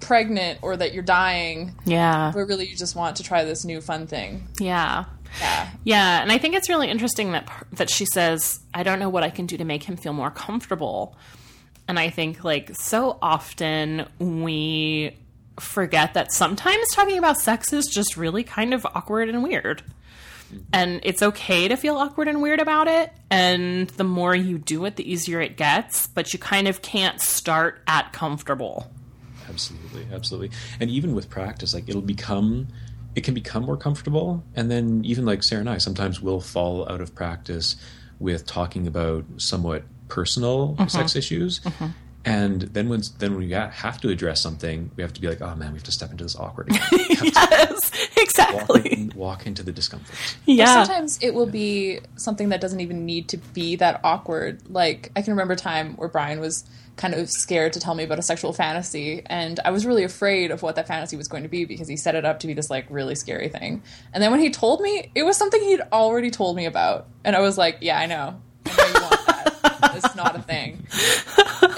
pregnant, 0.00 0.58
or 0.62 0.76
that 0.76 0.92
you're 0.92 1.02
dying, 1.02 1.74
Yeah. 1.84 2.30
but 2.32 2.40
really 2.40 2.68
you 2.68 2.76
just 2.76 2.94
want 2.94 3.16
to 3.16 3.22
try 3.22 3.44
this 3.44 3.64
new 3.64 3.80
fun 3.80 4.06
thing." 4.06 4.46
Yeah. 4.60 5.06
Yeah, 5.40 5.68
Yeah, 5.84 6.22
and 6.22 6.32
I 6.32 6.38
think 6.38 6.54
it's 6.54 6.68
really 6.68 6.88
interesting 6.88 7.32
that 7.32 7.50
that 7.72 7.90
she 7.90 8.06
says, 8.06 8.60
"I 8.72 8.82
don't 8.82 8.98
know 8.98 9.08
what 9.08 9.22
I 9.22 9.30
can 9.30 9.46
do 9.46 9.56
to 9.56 9.64
make 9.64 9.82
him 9.82 9.96
feel 9.96 10.12
more 10.12 10.30
comfortable." 10.30 11.16
And 11.88 11.98
I 11.98 12.10
think 12.10 12.42
like 12.42 12.74
so 12.74 13.18
often 13.22 14.06
we 14.18 15.16
forget 15.60 16.14
that 16.14 16.32
sometimes 16.32 16.86
talking 16.92 17.18
about 17.18 17.38
sex 17.38 17.72
is 17.72 17.86
just 17.86 18.16
really 18.16 18.42
kind 18.42 18.74
of 18.74 18.84
awkward 18.86 19.28
and 19.28 19.42
weird. 19.42 19.82
And 20.72 21.00
it's 21.02 21.22
okay 21.22 21.66
to 21.66 21.76
feel 21.76 21.96
awkward 21.96 22.28
and 22.28 22.40
weird 22.40 22.60
about 22.60 22.86
it, 22.86 23.12
and 23.30 23.88
the 23.90 24.04
more 24.04 24.34
you 24.34 24.58
do 24.58 24.84
it, 24.84 24.94
the 24.94 25.10
easier 25.10 25.40
it 25.40 25.56
gets, 25.56 26.06
but 26.06 26.32
you 26.32 26.38
kind 26.38 26.68
of 26.68 26.82
can't 26.82 27.20
start 27.20 27.82
at 27.88 28.12
comfortable. 28.12 28.88
Absolutely, 29.48 30.06
absolutely. 30.12 30.50
And 30.78 30.88
even 30.90 31.14
with 31.16 31.28
practice, 31.28 31.74
like 31.74 31.88
it'll 31.88 32.00
become, 32.00 32.68
it 33.16 33.24
can 33.24 33.34
become 33.34 33.64
more 33.64 33.78
comfortable. 33.78 34.44
And 34.54 34.70
then 34.70 35.02
even 35.04 35.24
like 35.24 35.42
Sarah 35.42 35.60
and 35.60 35.70
I, 35.70 35.78
sometimes 35.78 36.20
will 36.20 36.40
fall 36.40 36.88
out 36.88 37.00
of 37.00 37.14
practice 37.14 37.76
with 38.20 38.46
talking 38.46 38.86
about 38.86 39.24
somewhat 39.38 39.84
personal 40.08 40.74
mm-hmm. 40.74 40.86
sex 40.86 41.16
issues. 41.16 41.60
Mm-hmm. 41.60 41.86
And 42.26 42.62
then 42.62 42.88
when 42.88 43.02
then 43.18 43.36
we 43.36 43.50
have 43.52 44.00
to 44.00 44.10
address 44.10 44.42
something, 44.42 44.90
we 44.96 45.02
have 45.02 45.12
to 45.14 45.20
be 45.20 45.28
like, 45.28 45.40
oh 45.40 45.54
man, 45.54 45.72
we 45.72 45.78
have 45.78 45.84
to 45.84 45.92
step 45.92 46.10
into 46.10 46.24
this 46.24 46.36
awkward 46.36 46.68
again. 46.68 46.82
We 46.92 47.14
have 47.14 47.24
Yes, 47.34 47.90
walk, 47.92 48.18
exactly. 48.18 48.92
in- 48.92 49.12
walk 49.14 49.46
into 49.46 49.62
the 49.62 49.72
discomfort. 49.72 50.36
Yeah. 50.44 50.84
sometimes 50.84 51.18
it 51.22 51.34
will 51.34 51.46
be 51.46 52.00
something 52.16 52.50
that 52.50 52.60
doesn't 52.60 52.80
even 52.80 53.06
need 53.06 53.28
to 53.28 53.38
be 53.38 53.76
that 53.76 54.00
awkward. 54.04 54.68
Like 54.68 55.10
I 55.16 55.22
can 55.22 55.32
remember 55.32 55.54
a 55.54 55.56
time 55.56 55.94
where 55.96 56.08
Brian 56.08 56.40
was 56.40 56.64
kind 56.96 57.14
of 57.14 57.30
scared 57.30 57.74
to 57.74 57.80
tell 57.80 57.94
me 57.94 58.04
about 58.04 58.18
a 58.18 58.22
sexual 58.22 58.52
fantasy 58.52 59.22
and 59.26 59.60
I 59.64 59.70
was 59.70 59.84
really 59.84 60.02
afraid 60.02 60.50
of 60.50 60.62
what 60.62 60.76
that 60.76 60.88
fantasy 60.88 61.16
was 61.16 61.28
going 61.28 61.42
to 61.42 61.48
be 61.48 61.66
because 61.66 61.88
he 61.88 61.96
set 61.96 62.14
it 62.14 62.24
up 62.24 62.40
to 62.40 62.46
be 62.46 62.54
this 62.54 62.70
like 62.70 62.86
really 62.88 63.14
scary 63.14 63.48
thing. 63.48 63.82
And 64.14 64.22
then 64.22 64.30
when 64.30 64.40
he 64.40 64.50
told 64.50 64.80
me, 64.80 65.10
it 65.14 65.22
was 65.24 65.36
something 65.36 65.62
he'd 65.62 65.82
already 65.92 66.30
told 66.30 66.56
me 66.56 66.64
about. 66.64 67.06
And 67.24 67.36
I 67.36 67.40
was 67.40 67.58
like, 67.58 67.78
yeah, 67.80 67.98
I 67.98 68.06
know. 68.06 68.40
I 68.64 68.76
know 68.76 68.86
you 68.86 69.02
want 69.02 69.26
that. 69.26 69.92
it's 69.94 70.16
not 70.16 70.36
a 70.36 70.42
thing. 70.42 70.86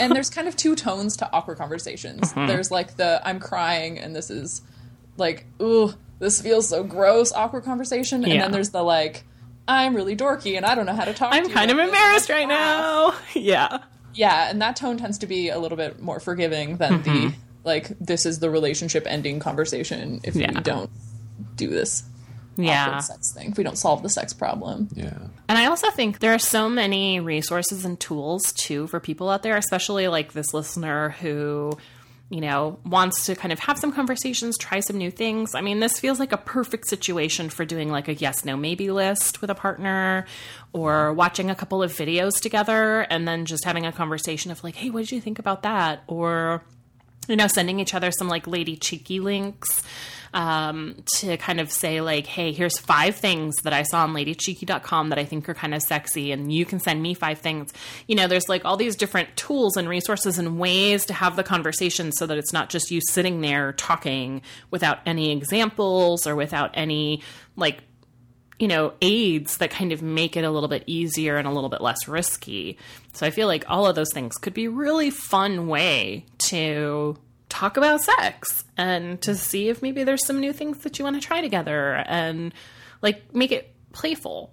And 0.00 0.14
there's 0.14 0.30
kind 0.30 0.46
of 0.46 0.54
two 0.54 0.76
tones 0.76 1.16
to 1.16 1.32
awkward 1.32 1.58
conversations. 1.58 2.32
Mm-hmm. 2.32 2.46
There's 2.46 2.70
like 2.70 2.96
the 2.96 3.20
I'm 3.24 3.40
crying 3.40 3.98
and 3.98 4.14
this 4.14 4.30
is 4.30 4.62
like, 5.16 5.46
ooh, 5.60 5.92
this 6.20 6.40
feels 6.40 6.68
so 6.68 6.84
gross, 6.84 7.32
awkward 7.32 7.64
conversation. 7.64 8.24
And 8.24 8.40
then 8.40 8.52
there's 8.52 8.70
the 8.70 8.82
like, 8.82 9.24
I'm 9.66 9.94
really 9.94 10.16
dorky 10.16 10.56
and 10.56 10.64
I 10.64 10.74
don't 10.74 10.86
know 10.86 10.94
how 10.94 11.04
to 11.04 11.14
talk 11.14 11.34
I'm 11.34 11.44
to 11.44 11.48
you 11.48 11.54
kind 11.54 11.70
of 11.70 11.78
embarrassed 11.78 12.28
right 12.28 12.46
ah. 12.48 12.48
now. 12.48 13.14
Yeah. 13.40 13.78
Yeah, 14.14 14.50
and 14.50 14.60
that 14.62 14.76
tone 14.76 14.96
tends 14.98 15.18
to 15.18 15.26
be 15.26 15.48
a 15.48 15.58
little 15.58 15.76
bit 15.76 16.00
more 16.00 16.20
forgiving 16.20 16.76
than 16.78 17.02
the 17.02 17.10
mm-hmm. 17.10 17.28
like 17.64 17.88
this 17.98 18.26
is 18.26 18.38
the 18.38 18.50
relationship 18.50 19.04
ending 19.06 19.38
conversation 19.40 20.20
if 20.24 20.34
Yeah. 20.34 20.52
we 20.52 20.60
don't 20.60 20.90
do 21.56 21.68
this 21.68 22.02
Yeah. 22.56 22.98
sex 22.98 23.32
thing. 23.32 23.50
If 23.52 23.58
we 23.58 23.64
don't 23.64 23.78
solve 23.78 24.02
the 24.02 24.08
sex 24.08 24.32
problem. 24.32 24.88
Yeah. 24.94 25.16
And 25.48 25.58
I 25.58 25.66
also 25.66 25.90
think 25.90 26.18
there 26.18 26.34
are 26.34 26.38
so 26.40 26.68
many 26.68 27.20
resources 27.20 27.84
and 27.84 27.98
tools 28.00 28.52
too 28.52 28.86
for 28.88 28.98
people 28.98 29.30
out 29.30 29.42
there, 29.42 29.56
especially 29.56 30.08
like 30.08 30.32
this 30.32 30.52
listener 30.52 31.10
who, 31.20 31.72
you 32.30 32.40
know, 32.40 32.78
wants 32.84 33.26
to 33.26 33.34
kind 33.34 33.52
of 33.52 33.58
have 33.60 33.78
some 33.78 33.92
conversations, 33.92 34.58
try 34.58 34.80
some 34.80 34.98
new 34.98 35.10
things. 35.10 35.54
I 35.54 35.60
mean, 35.60 35.80
this 35.80 35.98
feels 35.98 36.18
like 36.18 36.32
a 36.32 36.36
perfect 36.36 36.88
situation 36.88 37.48
for 37.48 37.64
doing 37.64 37.90
like 37.90 38.08
a 38.08 38.14
yes, 38.14 38.44
no, 38.44 38.56
maybe 38.56 38.90
list 38.90 39.40
with 39.40 39.50
a 39.50 39.54
partner 39.54 40.26
or 40.72 41.12
watching 41.12 41.50
a 41.50 41.54
couple 41.54 41.82
of 41.82 41.92
videos 41.92 42.40
together 42.40 43.00
and 43.00 43.26
then 43.26 43.44
just 43.44 43.64
having 43.64 43.86
a 43.86 43.92
conversation 43.92 44.50
of 44.50 44.62
like, 44.62 44.74
hey, 44.74 44.90
what 44.90 45.00
did 45.00 45.12
you 45.12 45.20
think 45.20 45.38
about 45.38 45.62
that? 45.62 46.02
Or, 46.06 46.62
you 47.26 47.36
know, 47.36 47.46
sending 47.46 47.80
each 47.80 47.94
other 47.94 48.10
some 48.10 48.28
like 48.28 48.46
lady 48.46 48.76
cheeky 48.76 49.20
links 49.20 49.82
um, 50.34 50.96
to 51.16 51.36
kind 51.36 51.60
of 51.60 51.70
say 51.70 52.00
like, 52.00 52.26
hey, 52.26 52.52
here's 52.52 52.78
five 52.78 53.16
things 53.16 53.56
that 53.62 53.72
I 53.72 53.82
saw 53.82 54.02
on 54.02 54.12
ladycheeky.com 54.12 55.08
that 55.10 55.18
I 55.18 55.24
think 55.24 55.48
are 55.48 55.54
kind 55.54 55.74
of 55.74 55.82
sexy, 55.82 56.32
and 56.32 56.52
you 56.52 56.64
can 56.64 56.80
send 56.80 57.02
me 57.02 57.14
five 57.14 57.38
things. 57.38 57.72
You 58.06 58.16
know, 58.16 58.26
there's 58.26 58.48
like 58.48 58.64
all 58.64 58.76
these 58.76 58.96
different 58.96 59.36
tools 59.36 59.76
and 59.76 59.88
resources 59.88 60.38
and 60.38 60.58
ways 60.58 61.06
to 61.06 61.14
have 61.14 61.36
the 61.36 61.42
conversation 61.42 62.12
so 62.12 62.26
that 62.26 62.38
it's 62.38 62.52
not 62.52 62.68
just 62.68 62.90
you 62.90 63.00
sitting 63.08 63.40
there 63.40 63.72
talking 63.72 64.42
without 64.70 64.98
any 65.06 65.32
examples 65.32 66.26
or 66.26 66.36
without 66.36 66.70
any 66.74 67.22
like 67.56 67.82
you 68.58 68.68
know, 68.68 68.92
aids 69.00 69.58
that 69.58 69.70
kind 69.70 69.92
of 69.92 70.02
make 70.02 70.36
it 70.36 70.44
a 70.44 70.50
little 70.50 70.68
bit 70.68 70.82
easier 70.86 71.36
and 71.36 71.46
a 71.46 71.50
little 71.50 71.68
bit 71.70 71.80
less 71.80 72.08
risky. 72.08 72.76
So 73.12 73.26
I 73.26 73.30
feel 73.30 73.46
like 73.46 73.64
all 73.68 73.86
of 73.86 73.94
those 73.94 74.12
things 74.12 74.36
could 74.36 74.54
be 74.54 74.64
a 74.66 74.70
really 74.70 75.10
fun 75.10 75.68
way 75.68 76.24
to 76.48 77.16
talk 77.48 77.76
about 77.76 78.00
sex 78.00 78.64
and 78.76 79.20
to 79.22 79.34
see 79.34 79.68
if 79.68 79.80
maybe 79.80 80.04
there's 80.04 80.24
some 80.26 80.40
new 80.40 80.52
things 80.52 80.78
that 80.78 80.98
you 80.98 81.04
want 81.04 81.20
to 81.20 81.26
try 81.26 81.40
together 81.40 82.04
and 82.06 82.52
like 83.00 83.34
make 83.34 83.52
it 83.52 83.74
playful. 83.92 84.52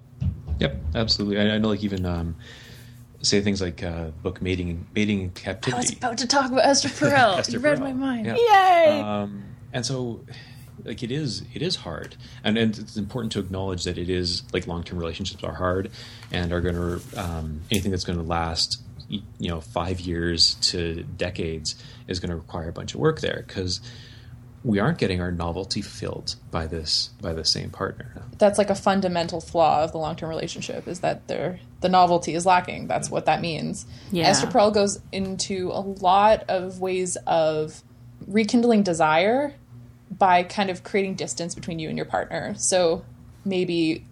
Yep, 0.59 0.77
absolutely. 0.95 1.39
I, 1.39 1.55
I 1.55 1.57
know, 1.57 1.69
like 1.69 1.83
even 1.83 2.05
um, 2.05 2.35
say 3.21 3.41
things 3.41 3.61
like 3.61 3.83
uh, 3.83 4.11
book 4.21 4.41
mating, 4.41 4.87
mating 4.95 5.21
in 5.21 5.29
captivity. 5.31 5.73
I 5.73 5.79
was 5.79 5.91
about 5.91 6.17
to 6.19 6.27
talk 6.27 6.51
about 6.51 6.65
Esther 6.65 6.89
Perel. 6.89 7.37
Esther 7.39 7.53
you 7.53 7.59
read 7.59 7.79
Perel. 7.79 7.81
my 7.81 7.93
mind. 7.93 8.25
Yeah. 8.27 8.35
Yay! 8.35 9.01
Um, 9.01 9.43
and 9.73 9.85
so, 9.85 10.21
like 10.83 11.03
it 11.03 11.11
is, 11.11 11.43
it 11.53 11.61
is 11.61 11.77
hard, 11.77 12.15
and 12.43 12.57
and 12.57 12.77
it's 12.77 12.97
important 12.97 13.31
to 13.33 13.39
acknowledge 13.39 13.83
that 13.85 13.97
it 13.97 14.09
is 14.09 14.43
like 14.53 14.67
long 14.67 14.83
term 14.83 14.99
relationships 14.99 15.43
are 15.43 15.55
hard, 15.55 15.91
and 16.31 16.51
are 16.51 16.61
going 16.61 16.75
to 16.75 17.19
um, 17.19 17.61
anything 17.71 17.91
that's 17.91 18.03
going 18.03 18.19
to 18.19 18.25
last, 18.25 18.81
you 19.09 19.21
know, 19.39 19.61
five 19.61 19.99
years 19.99 20.55
to 20.55 21.03
decades 21.03 21.75
is 22.07 22.19
going 22.19 22.29
to 22.29 22.35
require 22.35 22.69
a 22.69 22.73
bunch 22.73 22.93
of 22.93 22.99
work 22.99 23.21
there 23.21 23.43
because 23.47 23.81
we 24.65 24.79
aren't 24.79 24.97
getting 24.97 25.21
our 25.21 25.31
novelty 25.31 25.81
filled 25.81 26.35
by 26.49 26.65
this 26.65 27.11
by 27.21 27.33
the 27.33 27.45
same 27.45 27.69
partner. 27.69 28.23
That's 28.39 28.57
like 28.57 28.71
a 28.71 28.75
fundamental 28.75 29.39
flaw 29.39 29.83
of 29.83 29.91
the 29.91 29.99
long 29.99 30.15
term 30.15 30.29
relationship 30.29 30.87
is 30.87 31.01
that 31.01 31.27
there 31.27 31.59
the 31.81 31.89
novelty 31.89 32.33
is 32.33 32.45
lacking. 32.47 32.87
That's 32.87 33.11
what 33.11 33.25
that 33.27 33.41
means. 33.41 33.85
Yeah. 34.11 34.25
Esther 34.25 34.47
Perel 34.47 34.73
goes 34.73 34.99
into 35.11 35.69
a 35.71 35.81
lot 35.81 36.43
of 36.49 36.81
ways 36.81 37.15
of 37.27 37.83
rekindling 38.25 38.81
desire 38.81 39.53
by 40.09 40.43
kind 40.43 40.69
of 40.69 40.83
creating 40.83 41.15
distance 41.15 41.55
between 41.55 41.79
you 41.79 41.89
and 41.89 41.97
your 41.97 42.05
partner. 42.05 42.55
So 42.57 43.03
maybe 43.43 44.05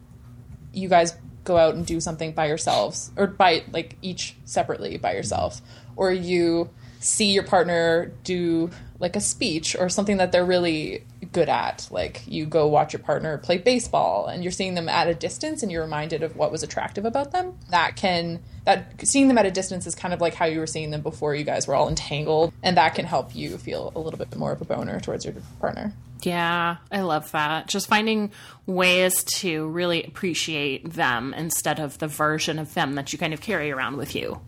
you 0.73 0.89
guys 0.89 1.15
go 1.43 1.57
out 1.57 1.75
and 1.75 1.85
do 1.85 1.99
something 1.99 2.31
by 2.31 2.47
yourselves 2.47 3.11
or 3.15 3.27
by 3.27 3.63
like 3.71 3.97
each 4.01 4.35
separately 4.45 4.97
by 4.97 5.13
yourself 5.13 5.61
or 5.95 6.11
you 6.11 6.69
see 6.99 7.31
your 7.31 7.43
partner 7.43 8.11
do 8.23 8.69
like 9.03 9.17
a 9.17 9.21
speech 9.21 9.75
or 9.77 9.89
something 9.89 10.15
that 10.15 10.31
they're 10.31 10.45
really 10.45 11.03
good 11.33 11.49
at. 11.49 11.89
Like 11.91 12.23
you 12.25 12.45
go 12.45 12.67
watch 12.67 12.93
your 12.93 13.01
partner 13.01 13.37
play 13.37 13.57
baseball 13.57 14.27
and 14.27 14.41
you're 14.43 14.51
seeing 14.51 14.75
them 14.75 14.87
at 14.87 15.09
a 15.09 15.13
distance 15.13 15.61
and 15.61 15.69
you're 15.69 15.83
reminded 15.83 16.23
of 16.23 16.37
what 16.37 16.53
was 16.53 16.63
attractive 16.63 17.03
about 17.03 17.31
them. 17.33 17.57
That 17.69 17.97
can 17.97 18.39
that 18.63 18.93
seeing 19.03 19.27
them 19.27 19.37
at 19.37 19.45
a 19.45 19.51
distance 19.51 19.85
is 19.85 19.93
kind 19.93 20.13
of 20.13 20.21
like 20.21 20.35
how 20.35 20.45
you 20.45 20.59
were 20.59 20.67
seeing 20.67 20.89
them 20.89 21.01
before 21.01 21.35
you 21.35 21.43
guys 21.43 21.67
were 21.67 21.75
all 21.75 21.89
entangled 21.89 22.53
and 22.63 22.77
that 22.77 22.95
can 22.95 23.03
help 23.05 23.35
you 23.35 23.57
feel 23.57 23.91
a 23.93 23.99
little 23.99 24.17
bit 24.17 24.33
more 24.37 24.53
of 24.53 24.61
a 24.61 24.65
boner 24.65 25.01
towards 25.01 25.25
your 25.25 25.33
partner. 25.59 25.91
Yeah, 26.21 26.77
I 26.89 27.01
love 27.01 27.29
that. 27.33 27.67
Just 27.67 27.87
finding 27.87 28.31
ways 28.65 29.25
to 29.39 29.67
really 29.67 30.01
appreciate 30.05 30.93
them 30.93 31.33
instead 31.33 31.81
of 31.81 31.97
the 31.97 32.07
version 32.07 32.57
of 32.57 32.73
them 32.73 32.95
that 32.95 33.11
you 33.11 33.19
kind 33.19 33.33
of 33.33 33.41
carry 33.41 33.69
around 33.69 33.97
with 33.97 34.15
you. 34.15 34.39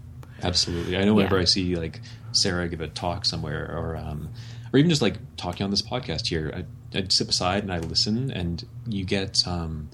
Absolutely. 0.42 0.96
I 0.96 1.04
know 1.04 1.14
whenever 1.14 1.36
Yeah. 1.36 1.42
I 1.42 1.46
see 1.46 1.76
like 1.76 2.00
Sarah 2.36 2.68
give 2.68 2.82
a 2.82 2.88
talk 2.88 3.26
somewhere 3.26 3.70
or 3.76 3.96
um, 3.96 4.30
or 4.74 4.80
even 4.80 4.90
just 4.90 5.02
like 5.02 5.16
talking 5.38 5.64
on 5.64 5.72
this 5.72 5.82
podcast 5.82 6.28
here, 6.28 6.52
I, 6.56 6.98
I 6.98 7.06
sit 7.10 7.28
beside 7.28 7.64
and 7.64 7.72
I 7.72 7.80
listen 7.80 8.32
and 8.32 8.64
you 8.88 9.06
get 9.06 9.48
um, 9.48 9.90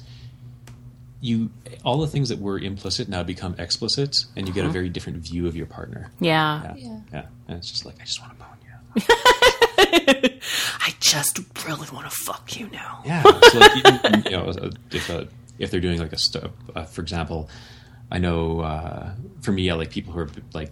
you 1.21 1.51
all 1.85 1.99
the 1.99 2.07
things 2.07 2.29
that 2.29 2.39
were 2.39 2.57
implicit 2.57 3.07
now 3.07 3.23
become 3.23 3.55
explicit 3.59 4.25
and 4.35 4.47
you 4.47 4.53
get 4.53 4.65
a 4.65 4.69
very 4.69 4.89
different 4.89 5.19
view 5.19 5.47
of 5.47 5.55
your 5.55 5.67
partner. 5.67 6.11
Yeah. 6.19 6.63
Yeah. 6.63 6.73
Yeah. 6.77 6.99
Yeah. 7.13 7.25
And 7.47 7.57
it's 7.57 7.69
just 7.69 7.85
like 7.85 7.95
I 8.01 8.05
just 8.05 8.19
want 8.21 8.33
to 8.33 8.43
bone 8.43 8.57
you. 8.65 9.01
I 10.81 10.93
just 10.99 11.39
really 11.67 11.87
want 11.93 12.09
to 12.09 12.15
fuck 12.15 12.59
you 12.59 12.69
now. 12.71 13.01
Yeah. 13.05 13.23
So 13.23 13.59
like, 13.59 13.77
even, 13.77 14.23
you 14.25 14.31
know, 14.31 14.71
if 14.91 15.09
a, 15.09 15.27
if 15.59 15.69
they're 15.69 15.79
doing 15.79 15.99
like 15.99 16.13
a 16.13 16.17
st- 16.17 16.45
uh, 16.75 16.85
for 16.85 17.01
example, 17.01 17.49
I 18.09 18.17
know 18.17 18.61
uh, 18.61 19.13
for 19.41 19.51
me, 19.51 19.69
I 19.69 19.75
like 19.75 19.91
people 19.91 20.13
who 20.13 20.19
are 20.21 20.29
like 20.53 20.71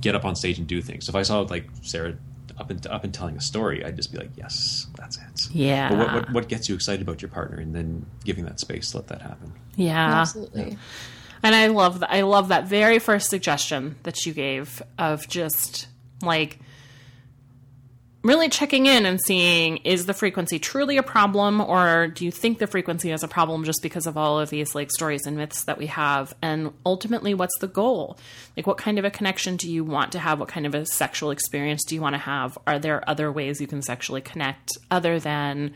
get 0.00 0.14
up 0.14 0.24
on 0.24 0.36
stage 0.36 0.58
and 0.58 0.66
do 0.66 0.80
things. 0.82 1.06
So 1.06 1.10
if 1.10 1.16
I 1.16 1.22
saw 1.22 1.40
like 1.40 1.68
Sarah 1.82 2.14
up 2.58 2.70
and 2.70 2.86
up 2.86 3.04
and 3.04 3.12
telling 3.12 3.36
a 3.36 3.40
story, 3.40 3.84
I'd 3.84 3.96
just 3.96 4.12
be 4.12 4.18
like, 4.18 4.30
yes, 4.36 4.86
that's 4.96 5.16
it. 5.16 5.50
Yeah. 5.54 5.88
But 5.88 5.98
what, 5.98 6.14
what 6.14 6.32
what 6.32 6.48
gets 6.48 6.68
you 6.68 6.74
excited 6.74 7.02
about 7.02 7.22
your 7.22 7.30
partner, 7.30 7.58
and 7.58 7.74
then 7.74 8.06
giving 8.24 8.44
that 8.44 8.60
space 8.60 8.90
to 8.92 8.98
let 8.98 9.08
that 9.08 9.22
happen. 9.22 9.52
Yeah. 9.76 10.20
Absolutely. 10.20 10.76
And 11.42 11.54
I 11.54 11.66
love 11.66 12.00
that. 12.00 12.10
I 12.10 12.22
love 12.22 12.48
that 12.48 12.66
very 12.66 12.98
first 12.98 13.28
suggestion 13.28 13.96
that 14.04 14.24
you 14.24 14.32
gave 14.32 14.82
of 14.98 15.28
just 15.28 15.88
like 16.22 16.58
really 18.24 18.48
checking 18.48 18.86
in 18.86 19.04
and 19.04 19.20
seeing 19.20 19.76
is 19.78 20.06
the 20.06 20.14
frequency 20.14 20.58
truly 20.58 20.96
a 20.96 21.02
problem 21.02 21.60
or 21.60 22.08
do 22.08 22.24
you 22.24 22.30
think 22.30 22.58
the 22.58 22.66
frequency 22.66 23.12
is 23.12 23.22
a 23.22 23.28
problem 23.28 23.64
just 23.64 23.82
because 23.82 24.06
of 24.06 24.16
all 24.16 24.40
of 24.40 24.50
these 24.50 24.74
like 24.74 24.90
stories 24.90 25.26
and 25.26 25.36
myths 25.36 25.64
that 25.64 25.78
we 25.78 25.86
have 25.86 26.34
and 26.42 26.72
ultimately 26.84 27.34
what's 27.34 27.56
the 27.60 27.68
goal 27.68 28.18
like 28.56 28.66
what 28.66 28.78
kind 28.78 28.98
of 28.98 29.04
a 29.04 29.10
connection 29.10 29.56
do 29.56 29.70
you 29.70 29.84
want 29.84 30.10
to 30.10 30.18
have 30.18 30.40
what 30.40 30.48
kind 30.48 30.66
of 30.66 30.74
a 30.74 30.86
sexual 30.86 31.30
experience 31.30 31.84
do 31.84 31.94
you 31.94 32.00
want 32.00 32.14
to 32.14 32.18
have 32.18 32.58
are 32.66 32.78
there 32.78 33.08
other 33.08 33.30
ways 33.30 33.60
you 33.60 33.66
can 33.66 33.82
sexually 33.82 34.22
connect 34.22 34.70
other 34.90 35.20
than 35.20 35.72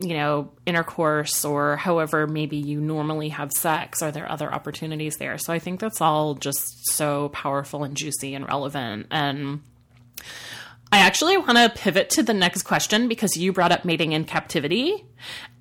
you 0.00 0.14
know, 0.14 0.50
intercourse 0.66 1.44
or 1.44 1.76
however 1.76 2.26
maybe 2.26 2.56
you 2.56 2.80
normally 2.80 3.28
have 3.28 3.52
sex? 3.52 4.02
Are 4.02 4.10
there 4.10 4.30
other 4.30 4.52
opportunities 4.52 5.18
there? 5.18 5.38
So 5.38 5.52
I 5.52 5.60
think 5.60 5.78
that's 5.78 6.00
all 6.00 6.34
just 6.34 6.64
so 6.90 7.28
powerful 7.28 7.84
and 7.84 7.96
juicy 7.96 8.34
and 8.34 8.44
relevant. 8.44 9.06
And 9.12 9.60
I 10.94 10.98
actually 10.98 11.36
want 11.36 11.58
to 11.58 11.72
pivot 11.74 12.08
to 12.10 12.22
the 12.22 12.32
next 12.32 12.62
question 12.62 13.08
because 13.08 13.36
you 13.36 13.52
brought 13.52 13.72
up 13.72 13.84
mating 13.84 14.12
in 14.12 14.24
captivity. 14.24 15.04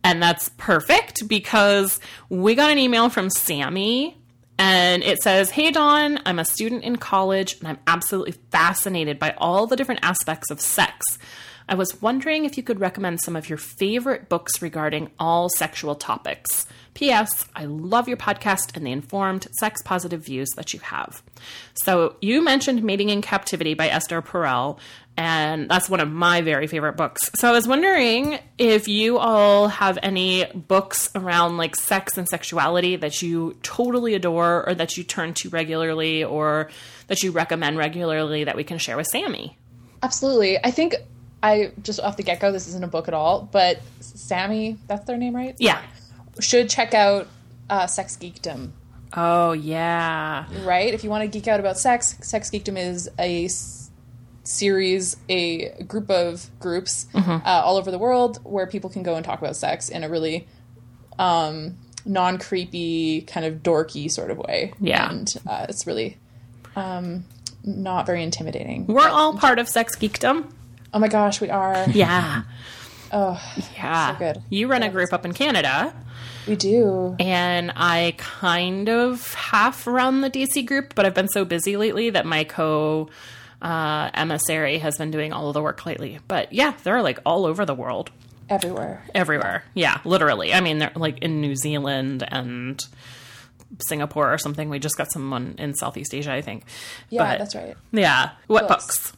And 0.04 0.22
that's 0.22 0.50
perfect 0.58 1.28
because 1.28 2.00
we 2.30 2.54
got 2.54 2.70
an 2.70 2.78
email 2.78 3.10
from 3.10 3.32
Sammy 3.32 4.22
and 4.60 5.02
it 5.02 5.24
says, 5.24 5.50
Hey, 5.50 5.72
Dawn, 5.72 6.20
I'm 6.28 6.38
a 6.38 6.46
student 6.46 6.84
in 6.84 6.98
college 6.98 7.58
and 7.58 7.68
I'm 7.68 7.80
absolutely 7.88 8.34
fascinated 8.52 9.18
by 9.18 9.34
all 9.40 9.66
the 9.66 9.76
different 9.76 10.02
aspects 10.04 10.52
of 10.52 10.62
sex. 10.62 11.18
I 11.68 11.76
was 11.76 12.02
wondering 12.02 12.46
if 12.46 12.58
you 12.58 12.64
could 12.64 12.80
recommend 12.80 13.22
some 13.22 13.36
of 13.36 13.50
your 13.50 13.58
favorite 13.58 14.30
books 14.30 14.62
regarding 14.62 15.12
all 15.20 15.50
sexual 15.50 15.96
topics. 15.96 16.66
P.S. 16.94 17.48
I 17.56 17.66
love 17.66 18.08
your 18.08 18.18
podcast 18.18 18.76
and 18.76 18.86
the 18.86 18.92
informed, 18.92 19.48
sex 19.60 19.82
positive 19.84 20.24
views 20.24 20.50
that 20.56 20.74
you 20.74 20.80
have. 20.82 21.24
So, 21.74 22.18
you 22.22 22.44
mentioned 22.44 22.84
Mating 22.84 23.10
in 23.10 23.22
Captivity 23.22 23.74
by 23.74 23.88
Esther 23.88 24.22
Perel, 24.22 24.78
and 25.18 25.70
that's 25.70 25.90
one 25.90 26.00
of 26.00 26.12
my 26.12 26.42
very 26.42 26.68
favorite 26.68 26.94
books. 26.94 27.32
So, 27.36 27.50
I 27.50 27.52
was 27.52 27.68
wondering 27.68 28.38
if 28.60 28.88
you 28.88 29.18
all 29.18 29.70
have 29.70 29.98
any 30.04 30.46
books 30.54 31.10
around 31.16 31.58
like 31.58 31.76
sex 31.76 32.18
and 32.18 32.30
sexuality 32.30 32.96
that 32.98 33.22
you 33.24 33.58
totally 33.64 34.14
adore 34.14 34.68
or 34.68 34.76
that 34.76 34.96
you 34.96 35.04
turn 35.04 35.34
to 35.36 35.50
regularly 35.50 36.24
or 36.24 36.70
that 37.08 37.24
you 37.24 37.32
recommend 37.32 37.78
regularly 37.78 38.44
that 38.44 38.56
we 38.56 38.64
can 38.64 38.78
share 38.78 38.98
with 38.98 39.08
Sammy. 39.08 39.58
Absolutely. 40.04 40.64
I 40.64 40.70
think 40.70 40.96
I 41.44 41.74
just 41.84 42.00
off 42.00 42.18
the 42.18 42.24
get 42.24 42.40
go, 42.40 42.52
this 42.52 42.68
isn't 42.70 42.84
a 42.84 42.88
book 42.88 43.08
at 43.08 43.14
all, 43.14 43.48
but 43.52 43.80
Sammy, 44.00 44.78
that's 44.88 45.06
their 45.06 45.18
name, 45.18 45.36
right? 45.36 45.56
Yeah. 45.60 45.82
Should 46.40 46.70
check 46.70 46.94
out 46.96 47.28
uh, 47.70 47.86
Sex 47.86 48.18
Geekdom, 48.20 48.72
Oh, 49.16 49.52
yeah. 49.52 50.46
right? 50.64 50.92
If 50.94 51.04
you 51.04 51.10
want 51.10 51.22
to 51.24 51.28
geek 51.28 51.48
out 51.48 51.60
about 51.60 51.78
sex, 51.78 52.16
Sex 52.22 52.50
Geekdom 52.50 52.78
is 52.78 53.10
a 53.20 53.46
s- 53.46 53.92
series, 54.44 55.18
a 55.30 55.84
group 55.84 56.10
of 56.10 56.50
groups 56.60 57.06
Mm-hmm. 57.14 57.46
uh, 57.46 57.62
all 57.64 57.78
over 57.78 57.92
the 57.92 58.00
world 58.00 58.40
where 58.44 58.66
people 58.68 58.90
can 58.90 59.04
go 59.04 59.16
and 59.16 59.24
talk 59.26 59.40
about 59.40 59.56
sex 59.56 59.90
in 59.90 60.04
a 60.04 60.10
really 60.10 60.48
um, 61.20 61.78
non 62.06 62.38
creepy, 62.38 63.22
kind 63.22 63.46
of 63.46 63.56
dorky 63.64 64.10
sort 64.10 64.32
of 64.32 64.38
way. 64.38 64.74
Yeah. 64.80 65.10
And 65.10 65.32
uh, 65.48 65.66
it's 65.70 65.86
really 65.86 66.18
um, 66.76 67.26
not 67.64 68.06
very 68.06 68.24
intimidating. 68.24 68.88
We're 68.88 69.08
all 69.10 69.38
part 69.38 69.60
of 69.60 69.70
Sex 69.70 69.96
Geekdom. 69.96 70.52
Oh 70.94 71.00
my 71.00 71.08
gosh, 71.08 71.42
we 71.42 71.50
are. 71.50 71.86
Yeah. 71.94 72.44
Oh, 73.12 73.40
Yeah. 73.76 74.14
So 74.14 74.20
good. 74.20 74.44
You 74.50 74.68
run 74.68 74.82
a 74.84 74.90
group 74.90 75.14
up 75.14 75.24
in 75.26 75.34
Canada, 75.34 75.94
we 76.48 76.56
do. 76.56 77.16
and 77.20 77.72
I 77.76 78.16
kind 78.18 78.90
of 78.90 79.34
half 79.36 79.86
run 79.86 80.22
the 80.22 80.30
DC 80.32 80.66
group, 80.66 80.96
but 80.96 81.06
I've 81.06 81.14
been 81.14 81.28
so 81.28 81.46
busy 81.46 81.78
lately 81.78 82.10
that 82.10 82.26
my 82.26 82.44
co 82.44 83.10
uh, 83.62 84.10
emissary 84.14 84.80
has 84.80 84.98
been 84.98 85.12
doing 85.12 85.32
all 85.32 85.48
of 85.48 85.54
the 85.54 85.62
work 85.62 85.86
lately. 85.86 86.20
But 86.28 86.52
yeah, 86.54 86.74
they're 86.84 87.02
like 87.04 87.20
all 87.26 87.46
over 87.46 87.66
the 87.66 87.76
world, 87.76 88.10
Everywhere. 88.50 89.04
everywhere. 89.14 89.64
Yeah, 89.76 90.00
literally. 90.06 90.54
I 90.54 90.60
mean, 90.62 90.80
they're 90.80 90.92
like 90.96 91.20
in 91.20 91.40
New 91.40 91.56
Zealand 91.56 92.28
and 92.28 92.82
Singapore 93.88 94.34
or 94.34 94.38
something. 94.38 94.70
We 94.70 94.80
just 94.80 94.98
got 94.98 95.12
someone 95.12 95.56
in 95.60 95.76
Southeast 95.76 96.14
Asia, 96.14 96.34
I 96.34 96.42
think. 96.42 96.64
Yeah, 97.10 97.24
But- 97.24 97.38
that's 97.40 97.56
right. 97.56 97.76
Yeah. 97.92 98.32
What 98.48 98.68
Books. 98.68 98.86
books? 99.12 99.14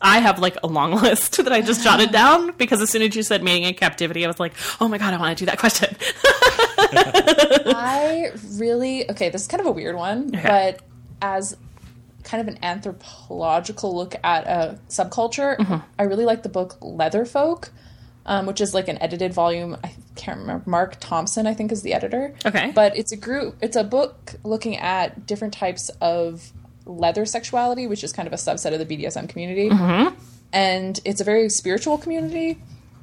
I 0.00 0.20
have 0.20 0.38
like 0.38 0.56
a 0.62 0.66
long 0.66 0.92
list 1.02 1.36
that 1.42 1.52
I 1.52 1.60
just 1.60 1.82
jotted 1.82 2.12
down 2.12 2.52
because 2.56 2.80
as 2.80 2.90
soon 2.90 3.02
as 3.02 3.14
you 3.16 3.22
said 3.22 3.42
mating 3.42 3.64
in 3.64 3.74
captivity, 3.74 4.24
I 4.24 4.28
was 4.28 4.38
like, 4.40 4.52
oh 4.80 4.88
my 4.88 4.98
God, 4.98 5.12
I 5.14 5.18
want 5.18 5.36
to 5.36 5.42
do 5.42 5.46
that 5.46 5.58
question. 5.58 5.96
I 6.90 8.30
really 8.54 9.10
okay. 9.10 9.30
This 9.30 9.42
is 9.42 9.48
kind 9.48 9.60
of 9.60 9.66
a 9.66 9.72
weird 9.72 9.96
one, 9.96 10.34
Okay. 10.34 10.42
but 10.46 10.80
as 11.20 11.56
kind 12.24 12.40
of 12.46 12.54
an 12.54 12.62
anthropological 12.62 13.94
look 13.96 14.14
at 14.22 14.46
a 14.46 14.78
subculture, 14.88 15.56
Mm-hmm. 15.58 15.76
I 15.98 16.02
really 16.04 16.24
like 16.24 16.42
the 16.42 16.48
book 16.48 16.78
Leatherfolk, 16.80 17.70
um, 18.26 18.46
which 18.46 18.60
is 18.60 18.74
like 18.74 18.88
an 18.88 19.00
edited 19.00 19.32
volume. 19.32 19.76
I 19.82 19.92
can't 20.14 20.38
remember. 20.40 20.68
Mark 20.68 20.96
Thompson, 21.00 21.46
I 21.46 21.54
think, 21.54 21.72
is 21.72 21.82
the 21.82 21.94
editor. 21.94 22.34
Okay. 22.44 22.72
but 22.74 22.96
it's 22.96 23.12
a 23.12 23.16
group. 23.16 23.56
It's 23.62 23.76
a 23.76 23.84
book 23.84 24.34
looking 24.44 24.76
at 24.76 25.26
different 25.26 25.54
types 25.54 25.88
of 26.00 26.52
leather 26.88 27.24
sexuality, 27.26 27.86
which 27.86 28.02
is 28.02 28.12
kind 28.12 28.26
of 28.26 28.32
a 28.32 28.36
subset 28.36 28.72
of 28.72 28.86
the 28.86 28.96
BDSM 28.96 29.28
community. 29.28 29.68
And 30.52 30.98
it's 31.04 31.20
a 31.20 31.24
very 31.24 31.48
spiritual 31.50 31.98
community. 31.98 32.58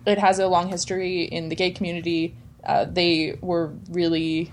It 0.05 0.17
has 0.17 0.39
a 0.39 0.47
long 0.47 0.67
history 0.69 1.23
in 1.23 1.49
the 1.49 1.55
gay 1.55 1.71
community. 1.71 2.35
Uh, 2.63 2.85
they 2.85 3.37
were 3.41 3.73
really 3.89 4.51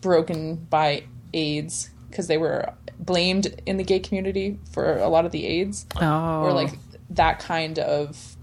broken 0.00 0.54
by 0.56 1.04
AIDS 1.32 1.90
because 2.08 2.28
they 2.28 2.38
were 2.38 2.72
blamed 2.98 3.60
in 3.66 3.76
the 3.76 3.82
gay 3.84 3.98
community 3.98 4.58
for 4.70 4.98
a 4.98 5.08
lot 5.08 5.24
of 5.26 5.32
the 5.32 5.44
AIDS 5.46 5.86
Oh. 6.00 6.42
or 6.42 6.52
like 6.52 6.78
that 7.10 7.40
kind 7.40 7.78
of 7.78 8.36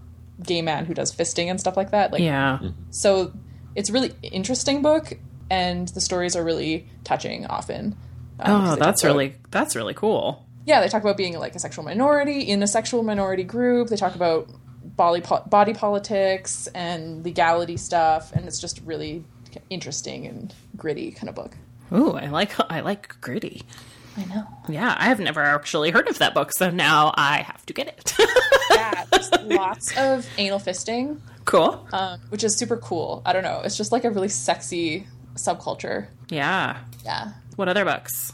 gay 0.43 0.61
man 0.61 0.85
who 0.85 0.93
does 0.93 1.13
fisting 1.15 1.45
and 1.49 1.59
stuff 1.59 1.77
like 1.77 1.91
that. 1.91 2.11
Like 2.11 2.21
yeah. 2.21 2.59
so 2.89 3.31
it's 3.75 3.89
a 3.89 3.93
really 3.93 4.11
interesting 4.21 4.81
book 4.81 5.13
and 5.49 5.87
the 5.89 6.01
stories 6.01 6.35
are 6.35 6.43
really 6.43 6.87
touching 7.05 7.45
often. 7.45 7.95
Oh, 8.45 8.75
that's 8.75 9.03
about- 9.03 9.13
really 9.13 9.35
that's 9.51 9.75
really 9.75 9.93
cool. 9.93 10.45
yeah. 10.65 10.81
They 10.81 10.87
talk 10.87 11.01
about 11.03 11.17
being 11.17 11.37
like 11.39 11.55
a 11.55 11.59
sexual 11.59 11.83
minority 11.83 12.41
in 12.41 12.61
a 12.63 12.67
sexual 12.67 13.03
minority 13.03 13.43
group. 13.43 13.89
They 13.89 13.95
talk 13.97 14.15
about 14.15 14.49
body 14.83 15.21
po- 15.21 15.43
body 15.47 15.73
politics 15.73 16.67
and 16.75 17.23
legality 17.23 17.77
stuff, 17.77 18.31
and 18.33 18.45
it's 18.45 18.59
just 18.59 18.81
really 18.85 19.23
interesting 19.69 20.25
and 20.27 20.53
gritty 20.77 21.11
kind 21.11 21.29
of 21.29 21.35
book. 21.35 21.55
Ooh, 21.93 22.13
I 22.13 22.27
like 22.27 22.51
I 22.71 22.79
like 22.81 23.19
gritty. 23.21 23.63
I 24.17 24.25
know. 24.25 24.45
Yeah, 24.67 24.93
I 24.97 25.05
have 25.05 25.19
never 25.21 25.41
actually 25.41 25.89
heard 25.91 26.07
of 26.09 26.17
that 26.19 26.33
book, 26.33 26.51
so 26.53 26.69
now 26.69 27.13
I 27.15 27.37
have 27.43 27.65
to 27.67 27.73
get 27.73 27.87
it. 27.87 28.13
Yeah, 28.71 29.05
there's 29.11 29.31
lots 29.43 29.97
of 29.97 30.27
anal 30.37 30.59
fisting, 30.59 31.19
cool. 31.45 31.87
um, 31.93 32.19
which 32.29 32.43
is 32.43 32.57
super 32.57 32.75
cool. 32.75 33.21
I 33.25 33.31
don't 33.31 33.43
know. 33.43 33.61
It's 33.63 33.77
just 33.77 33.91
like 33.93 34.03
a 34.03 34.09
really 34.11 34.27
sexy 34.27 35.07
subculture. 35.35 36.07
Yeah. 36.29 36.77
Yeah. 37.05 37.31
What 37.61 37.69
other 37.69 37.85
books? 37.85 38.33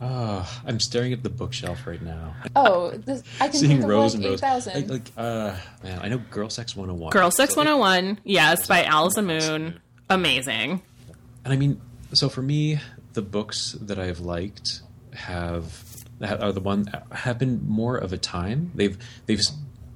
Oh, 0.00 0.48
I'm 0.64 0.78
staring 0.78 1.12
at 1.12 1.24
the 1.24 1.28
bookshelf 1.28 1.88
right 1.88 2.00
now. 2.00 2.36
Oh, 2.54 2.92
this, 2.92 3.24
I 3.40 3.48
can 3.48 3.56
Seeing 3.56 3.70
think 3.72 3.82
of 3.82 3.88
rows 3.90 4.14
like 4.14 4.22
and 4.22 4.24
rows. 4.30 4.34
eight 4.34 4.40
thousand. 4.40 4.74
Like, 4.74 4.88
like, 4.90 5.12
uh, 5.16 5.56
man, 5.82 5.98
I 6.00 6.06
know 6.08 6.18
Girl 6.30 6.48
Sex 6.48 6.76
101. 6.76 7.10
Girl 7.10 7.32
Sex 7.32 7.54
So 7.54 7.62
it- 7.62 7.64
101. 7.64 8.20
Yes, 8.22 8.68
by 8.68 8.84
Allison 8.84 9.26
Moon. 9.26 9.80
Amazing. 10.08 10.82
And 11.44 11.52
I 11.52 11.56
mean, 11.56 11.80
so 12.12 12.28
for 12.28 12.42
me, 12.42 12.78
the 13.14 13.22
books 13.22 13.72
that 13.80 13.98
I've 13.98 14.20
liked 14.20 14.82
have 15.14 15.84
are 16.22 16.52
the 16.52 16.60
one 16.60 16.86
have 17.10 17.40
been 17.40 17.66
more 17.66 17.96
of 17.96 18.12
a 18.12 18.18
time. 18.18 18.70
They've 18.76 18.96
they've 19.26 19.42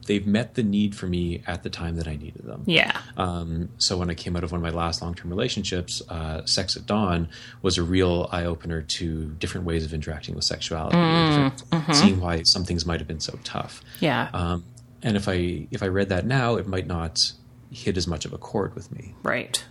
they've 0.07 0.27
met 0.27 0.55
the 0.55 0.63
need 0.63 0.95
for 0.95 1.07
me 1.07 1.43
at 1.47 1.63
the 1.63 1.71
time 1.71 1.97
that 1.97 2.07
I 2.09 2.17
needed 2.17 2.45
them. 2.45 2.63
Yeah. 2.67 3.01
Um, 3.17 3.69
so 3.79 3.97
when 3.97 4.11
I 4.11 4.15
came 4.15 4.37
out 4.37 4.45
of 4.45 4.53
one 4.53 4.59
of 4.59 4.63
my 4.63 4.71
last 4.79 5.01
long 5.03 5.15
term 5.15 5.31
relationships, 5.31 6.03
uh, 6.09 6.45
Sex 6.47 6.77
at 6.77 6.87
Dawn 6.87 7.29
was 7.63 7.79
a 7.79 7.83
real 7.83 8.29
eye 8.33 8.45
opener 8.45 8.83
to 8.83 9.27
different 9.39 9.67
ways 9.67 9.85
of 9.85 9.93
interacting 9.95 10.35
with 10.35 10.45
sexuality, 10.45 10.97
different- 10.97 11.95
seeing 11.97 12.21
why 12.21 12.43
some 12.43 12.65
things 12.65 12.85
might 12.87 13.01
have 13.01 13.09
been 13.09 13.21
so 13.21 13.39
tough. 13.45 13.83
Yeah. 14.01 14.29
Um, 14.33 14.65
and 15.03 15.17
if 15.17 15.29
I 15.29 15.67
if 15.71 15.83
I 15.83 15.87
read 15.89 16.09
that 16.11 16.25
now, 16.27 16.57
it 16.57 16.67
might 16.67 16.87
not 16.87 17.33
hit 17.71 17.97
as 17.97 18.07
much 18.07 18.25
of 18.25 18.33
a 18.33 18.39
chord 18.39 18.75
with 18.75 18.91
me. 18.93 19.15
right. 19.23 19.65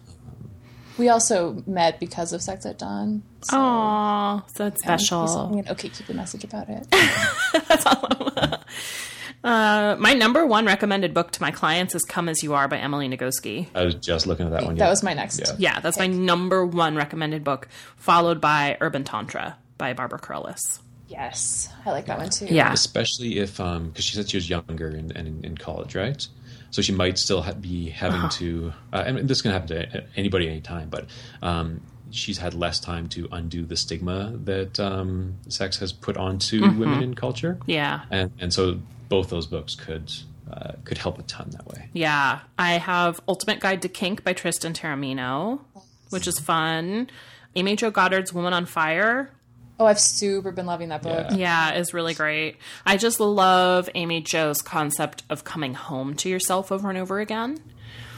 we 0.98 1.10
also 1.10 1.64
met 1.66 2.00
because 2.00 2.34
of 2.34 2.42
Sex 2.42 2.66
at 2.68 2.78
Dawn. 2.78 3.24
So 3.46 3.58
Aw, 3.58 4.44
so 4.48 4.68
it's 4.68 4.82
he 4.84 4.88
sent 4.88 5.02
special. 5.02 5.50
me 5.50 5.60
an 5.60 5.66
OkCupid 5.66 6.14
message 6.16 6.44
about 6.44 6.68
it. 6.70 6.86
Uh, 9.44 9.96
my 10.00 10.14
number 10.14 10.46
one 10.46 10.66
recommended 10.66 11.14
book 11.14 11.32
to 11.32 11.42
my 11.42 11.52
clients 11.52 11.94
is 11.96 12.04
Come 12.04 12.30
As 12.30 12.42
You 12.44 12.54
Are 12.54 12.68
by 12.68 12.78
Emily 12.78 13.10
Nagoski. 13.10 13.68
I 13.76 13.84
was 13.84 13.96
just 13.96 14.26
looking 14.26 14.46
at 14.46 14.52
that 14.54 14.64
one. 14.64 14.76
that 14.76 14.86
yeah. 14.86 14.90
was 14.90 15.04
my 15.04 15.14
next. 15.14 15.40
Yeah. 15.40 15.56
Yeah, 15.58 15.80
that's 15.82 15.98
my 16.00 16.08
number 16.08 16.66
one 16.66 16.96
recommended 16.96 17.44
book, 17.44 17.68
followed 17.98 18.40
by 18.40 18.78
Urban 18.80 19.04
Tantra 19.04 19.58
by 19.78 19.92
Barbara 19.94 20.20
Carrellas. 20.20 20.80
Yes, 21.10 21.68
I 21.86 21.92
like 21.92 22.06
that 22.06 22.18
one 22.20 22.30
too. 22.30 22.46
Yeah. 22.46 22.72
especially 22.74 23.38
if 23.40 23.60
um 23.60 23.90
because 23.90 24.06
she 24.06 24.16
said 24.16 24.30
she 24.30 24.38
was 24.38 24.50
younger 24.50 24.88
and, 24.88 25.12
and 25.16 25.28
in, 25.28 25.46
in 25.46 25.58
college 25.58 25.94
right 25.96 26.26
so 26.72 26.82
she 26.82 26.92
might 26.92 27.20
still 27.20 27.44
ha- 27.44 27.54
be 27.54 27.90
having 27.90 28.22
Uh-huh. 28.22 28.30
to 28.30 28.74
uh, 28.94 29.04
and 29.06 29.28
this 29.30 29.42
can 29.44 29.52
happen 29.52 29.68
to 29.68 30.04
anybody 30.16 30.48
anytime 30.50 30.90
but 30.90 31.06
um 31.44 31.82
she's 32.10 32.40
had 32.40 32.56
less 32.56 32.80
time 32.80 33.10
to 33.10 33.28
undo 33.32 33.64
the 33.64 33.76
stigma 33.76 34.32
that 34.46 34.80
um 34.80 35.36
sex 35.50 35.78
has 35.80 35.92
put 35.94 36.18
onto 36.18 36.62
Mm-hmm. 36.62 36.80
women 36.80 37.04
in 37.04 37.14
culture 37.14 37.60
Yeah. 37.68 38.02
and 38.10 38.32
and 38.40 38.52
so 38.52 38.80
both 39.10 39.30
those 39.30 39.48
books 39.48 39.76
could 39.76 40.12
uh, 40.52 40.74
could 40.84 40.98
help 40.98 41.18
a 41.20 41.24
ton 41.24 41.50
that 41.52 41.66
way 41.68 41.90
Yeah. 41.94 42.40
I 42.60 42.74
have 42.74 43.20
Ultimate 43.28 43.60
Guide 43.60 43.82
to 43.84 43.90
Kink 43.90 44.24
by 44.24 44.34
Tristan 44.34 44.74
Taormino, 44.74 45.62
which 46.10 46.28
is 46.28 46.38
fun. 46.40 47.10
Amy 47.56 47.76
Jo 47.76 47.90
Goddard's 47.92 48.34
Woman 48.34 48.54
on 48.54 48.66
Fire. 48.66 49.30
Oh, 49.80 49.86
I've 49.86 50.00
super 50.00 50.52
been 50.52 50.66
loving 50.68 50.90
that 50.90 51.02
book. 51.02 51.28
Yeah. 51.32 51.72
Yeah, 51.72 51.74
is 51.80 51.94
really 51.94 52.14
great. 52.14 52.58
I 52.86 52.98
just 52.98 53.20
love 53.20 53.90
Amy 53.96 54.22
Jo's 54.22 54.62
concept 54.62 55.24
of 55.30 55.44
coming 55.44 55.74
home 55.74 56.14
to 56.18 56.30
yourself 56.30 56.72
over 56.72 56.90
and 56.90 56.98
over 56.98 57.20
again. 57.20 57.58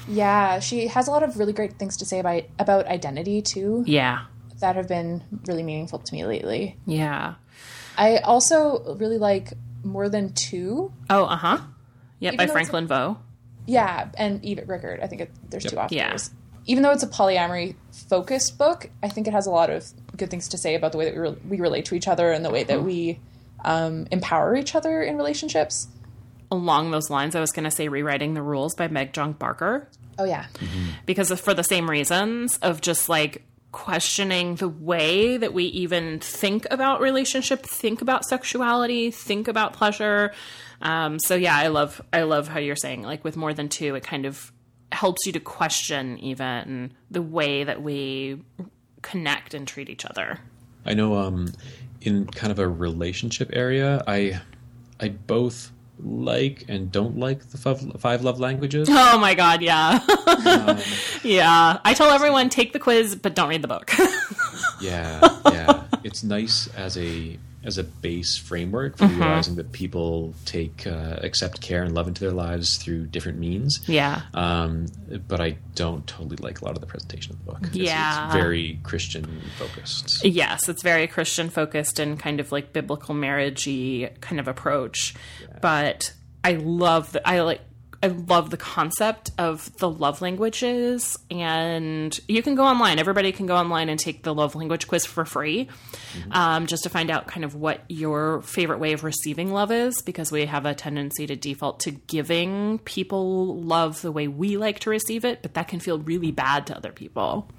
Yeah, 0.08 0.60
she 0.60 0.88
has 0.88 1.08
a 1.08 1.12
lot 1.12 1.24
of 1.24 1.38
really 1.40 1.54
great 1.54 1.80
things 1.80 1.98
to 1.98 2.06
say 2.06 2.20
about 2.20 2.44
about 2.60 2.86
identity 2.88 3.42
too 3.42 3.84
Yeah. 3.88 4.26
that 4.60 4.76
have 4.76 4.88
been 4.88 5.24
really 5.48 5.64
meaningful 5.64 6.00
to 6.00 6.14
me 6.14 6.26
lately. 6.26 6.78
Yeah. 6.86 7.36
I 7.98 8.18
also 8.18 8.96
really 9.00 9.18
like 9.18 9.54
More 9.86 10.10
Than 10.10 10.34
Two. 10.34 10.92
Oh, 11.10 11.24
uh 11.24 11.38
huh. 11.38 11.58
Yep, 12.20 12.34
Even 12.34 12.48
by 12.48 12.52
Franklin 12.52 12.88
Veaux. 12.88 13.18
Yeah, 13.66 14.10
and 14.18 14.44
Eve 14.44 14.64
Rickert. 14.68 15.00
I 15.02 15.08
think 15.08 15.22
it, 15.22 15.32
there's 15.50 15.64
two 15.64 15.78
authors. 15.78 15.92
Yeah. 15.96 16.18
Even 16.68 16.84
though 16.84 16.92
it's 16.92 17.04
a 17.04 17.08
polyamory 17.08 17.76
focused 18.10 18.58
book, 18.58 18.90
I 19.04 19.10
think 19.10 19.28
it 19.28 19.34
has 19.34 19.46
a 19.46 19.52
lot 19.52 19.70
of 19.70 19.86
good 20.18 20.30
things 20.30 20.48
to 20.50 20.58
say 20.58 20.76
about 20.76 20.92
the 20.92 20.98
way 20.98 21.06
that 21.06 21.14
we, 21.14 21.20
re- 21.20 21.38
we 21.50 21.60
relate 21.60 21.86
to 21.86 21.96
each 21.96 22.08
other 22.08 22.32
and 22.32 22.44
the 22.44 22.50
way 22.50 22.64
that 22.64 22.84
we 22.84 23.20
um, 23.64 24.08
empower 24.12 24.56
each 24.56 24.74
other 24.76 25.04
in 25.04 25.18
relationships. 25.18 25.88
Along 26.52 26.92
those 26.92 27.10
lines, 27.10 27.36
I 27.36 27.40
was 27.40 27.52
going 27.52 27.66
to 27.66 27.72
say 27.72 27.88
Rewriting 27.88 28.34
the 28.34 28.42
Rules 28.42 28.76
by 28.76 28.88
Meg 28.88 29.14
John 29.14 29.34
Barker. 29.34 29.90
Oh 30.18 30.24
yeah, 30.24 30.46
because 31.06 31.30
of, 31.30 31.42
for 31.42 31.54
the 31.54 31.64
same 31.64 31.90
reasons 31.90 32.58
of 32.60 32.80
just 32.80 33.10
like 33.10 33.44
questioning 33.76 34.56
the 34.56 34.70
way 34.70 35.36
that 35.36 35.54
we 35.54 35.66
even 35.66 36.18
think 36.22 36.66
about 36.72 37.02
relationship, 37.02 37.62
think 37.66 38.02
about 38.02 38.24
sexuality, 38.24 39.12
think 39.12 39.50
about 39.50 39.74
pleasure. 39.74 40.32
Um, 40.82 41.20
so 41.20 41.36
yeah, 41.36 41.58
I 41.58 41.68
love 41.68 42.02
I 42.14 42.22
love 42.22 42.48
how 42.48 42.60
you're 42.60 42.78
saying 42.78 43.02
like 43.02 43.26
with 43.26 43.36
more 43.36 43.54
than 43.54 43.68
two, 43.68 43.96
it 43.96 44.02
kind 44.02 44.26
of 44.26 44.54
helps 44.94 45.26
you 45.26 45.34
to 45.34 45.42
question 45.42 46.18
even 46.20 46.94
the 47.12 47.22
way 47.22 47.66
that 47.66 47.82
we 47.84 48.42
connect 49.02 49.54
and 49.54 49.68
treat 49.68 49.90
each 49.90 50.06
other. 50.06 50.40
I 50.86 50.94
know 50.94 51.18
um, 51.18 51.52
in 52.00 52.28
kind 52.28 52.52
of 52.52 52.60
a 52.60 52.70
relationship 52.70 53.50
area, 53.52 54.02
I 54.08 54.40
I 55.02 55.10
both 55.10 55.74
like 56.00 56.66
and 56.68 56.92
don't 56.92 57.18
like 57.18 57.50
the 57.50 57.58
five, 57.98 58.22
love 58.24 58.40
languages. 58.40 58.88
Oh 58.92 59.18
my 59.18 59.34
god, 59.34 59.62
yeah. 59.62 60.00
Um, 60.46 60.78
yeah. 61.24 61.80
I 61.84 61.94
tell 61.94 62.10
everyone 62.10 62.50
take 62.50 62.74
the 62.74 62.80
quiz 62.80 63.16
but 63.16 63.36
don't 63.36 63.50
read 63.50 63.62
the 63.62 63.68
book. 63.68 63.92
yeah, 64.82 65.22
yeah. 65.52 65.84
It's 66.04 66.24
nice 66.24 66.68
as 66.76 66.98
a 66.98 67.38
as 67.66 67.78
a 67.78 67.84
base 67.84 68.38
framework 68.38 68.98
for 68.98 69.08
realizing 69.08 69.56
that 69.56 69.72
people 69.72 70.34
take 70.46 70.86
uh, 70.86 71.18
accept 71.22 71.62
care 71.62 71.84
and 71.84 71.94
love 71.96 72.08
into 72.08 72.22
their 72.22 72.32
lives 72.34 72.78
through 72.78 73.08
different 73.08 73.40
means. 73.40 73.80
yeah. 73.88 74.22
Um, 74.34 74.86
but 75.28 75.42
I 75.42 75.58
don't 75.74 76.06
totally 76.08 76.38
like 76.38 76.62
a 76.62 76.66
lot 76.66 76.76
of 76.76 76.82
the 76.82 76.88
presentation 76.88 77.34
of 77.34 77.40
the 77.46 77.52
book. 77.52 77.62
It's- 77.64 77.76
Yeah. 77.76 78.26
it's 78.28 78.36
very 78.36 78.80
Christian 78.84 79.42
focused. 79.58 80.24
Yes, 80.24 80.70
it's 80.70 80.84
very 80.84 81.08
Christian 81.08 81.50
focused 81.50 82.00
and 82.00 82.20
kind 82.20 82.40
of 82.40 82.52
like 82.52 82.72
biblical 82.72 83.16
marriagey 83.16 84.20
kind 84.22 84.40
of 84.40 84.48
approach. 84.48 85.16
But 85.62 86.14
I 86.44 86.54
love 86.54 87.12
the 87.14 87.28
I 87.28 87.42
like 87.42 87.62
I 88.06 88.10
love 88.10 88.52
the 88.52 88.58
concept 88.58 89.32
of 89.40 89.76
the 89.78 89.90
love 89.90 90.22
languages 90.22 91.18
and 91.32 92.18
you 92.28 92.44
can 92.44 92.54
go 92.54 92.64
online. 92.64 93.00
Everybody 93.00 93.32
can 93.32 93.48
go 93.48 93.56
online 93.56 93.90
and 93.90 94.00
take 94.00 94.22
the 94.22 94.32
love 94.32 94.54
language 94.54 94.88
quiz 94.88 95.08
for 95.08 95.26
free. 95.26 95.70
Um, 96.30 96.68
just 96.68 96.84
to 96.84 96.90
find 96.90 97.10
out 97.10 97.26
kind 97.26 97.44
of 97.44 97.56
what 97.56 97.82
your 97.90 98.44
favorite 98.44 98.78
way 98.78 98.94
of 98.94 99.04
receiving 99.04 99.52
love 99.52 99.72
is, 99.72 100.04
because 100.04 100.32
we 100.32 100.46
have 100.46 100.68
a 100.68 100.76
tendency 100.76 101.26
to 101.26 101.36
default 101.36 101.80
to 101.80 101.92
giving 101.92 102.78
people 102.86 103.58
love 103.58 104.04
the 104.04 104.12
way 104.12 104.28
we 104.28 104.56
like 104.56 104.78
to 104.82 104.92
receive 104.92 105.26
it, 105.26 105.42
but 105.42 105.56
that 105.56 105.68
can 105.68 105.80
feel 105.80 105.98
really 105.98 106.30
bad 106.30 106.68
to 106.68 106.78
other 106.78 106.92
people. 106.92 107.50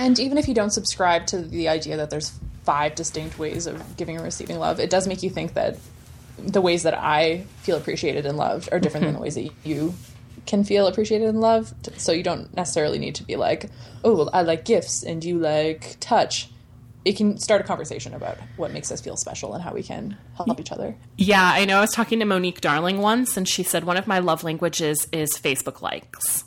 and 0.00 0.18
even 0.18 0.38
if 0.38 0.48
you 0.48 0.54
don't 0.54 0.72
subscribe 0.72 1.24
to 1.26 1.40
the 1.40 1.68
idea 1.68 1.96
that 1.96 2.10
there's 2.10 2.36
five 2.64 2.96
distinct 2.96 3.38
ways 3.38 3.68
of 3.68 3.96
giving 3.96 4.16
and 4.16 4.24
receiving 4.24 4.58
love, 4.58 4.80
it 4.80 4.90
does 4.90 5.06
make 5.06 5.22
you 5.22 5.30
think 5.30 5.54
that 5.54 5.76
the 6.38 6.60
ways 6.60 6.82
that 6.82 6.94
I 6.94 7.44
feel 7.62 7.76
appreciated 7.76 8.26
and 8.26 8.36
loved 8.36 8.68
are 8.72 8.80
different 8.80 9.06
than 9.06 9.14
the 9.14 9.20
ways 9.22 9.34
that 9.36 9.50
you 9.64 9.94
can 10.46 10.64
feel 10.64 10.86
appreciated 10.86 11.28
and 11.28 11.40
loved. 11.40 11.98
So 11.98 12.12
you 12.12 12.22
don't 12.22 12.54
necessarily 12.54 12.98
need 12.98 13.14
to 13.16 13.24
be 13.24 13.36
like, 13.36 13.70
oh, 14.02 14.14
well, 14.14 14.30
I 14.32 14.42
like 14.42 14.64
gifts 14.64 15.02
and 15.02 15.24
you 15.24 15.38
like 15.38 15.96
touch. 16.00 16.50
It 17.04 17.16
can 17.16 17.38
start 17.38 17.60
a 17.60 17.64
conversation 17.64 18.14
about 18.14 18.38
what 18.56 18.72
makes 18.72 18.90
us 18.90 19.00
feel 19.00 19.16
special 19.16 19.52
and 19.52 19.62
how 19.62 19.74
we 19.74 19.82
can 19.82 20.16
help 20.36 20.58
each 20.58 20.72
other. 20.72 20.96
Yeah, 21.18 21.42
I 21.42 21.66
know. 21.66 21.78
I 21.78 21.80
was 21.82 21.92
talking 21.92 22.18
to 22.20 22.24
Monique 22.24 22.62
Darling 22.62 22.98
once, 22.98 23.36
and 23.36 23.46
she 23.46 23.62
said 23.62 23.84
one 23.84 23.98
of 23.98 24.06
my 24.06 24.20
love 24.20 24.42
languages 24.42 25.06
is 25.12 25.36
Facebook 25.36 25.82
likes. 25.82 26.44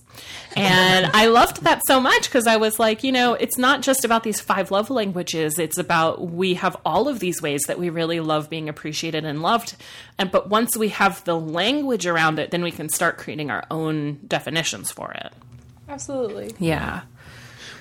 And 0.55 1.05
I 1.13 1.27
loved 1.27 1.63
that 1.63 1.81
so 1.87 1.99
much 1.99 2.23
because 2.23 2.47
I 2.47 2.57
was 2.57 2.79
like, 2.79 3.03
you 3.03 3.11
know, 3.11 3.33
it's 3.33 3.57
not 3.57 3.81
just 3.81 4.03
about 4.03 4.23
these 4.23 4.39
five 4.39 4.71
love 4.71 4.89
languages. 4.89 5.59
It's 5.59 5.77
about 5.77 6.31
we 6.31 6.55
have 6.55 6.75
all 6.85 7.07
of 7.07 7.19
these 7.19 7.41
ways 7.41 7.61
that 7.67 7.77
we 7.77 7.89
really 7.89 8.19
love 8.19 8.49
being 8.49 8.67
appreciated 8.67 9.23
and 9.23 9.41
loved. 9.41 9.75
And 10.17 10.31
but 10.31 10.49
once 10.49 10.75
we 10.75 10.89
have 10.89 11.23
the 11.25 11.39
language 11.39 12.07
around 12.07 12.39
it, 12.39 12.51
then 12.51 12.63
we 12.63 12.71
can 12.71 12.89
start 12.89 13.17
creating 13.17 13.51
our 13.51 13.65
own 13.69 14.19
definitions 14.27 14.91
for 14.91 15.11
it. 15.11 15.31
Absolutely. 15.89 16.55
Yeah. 16.59 17.01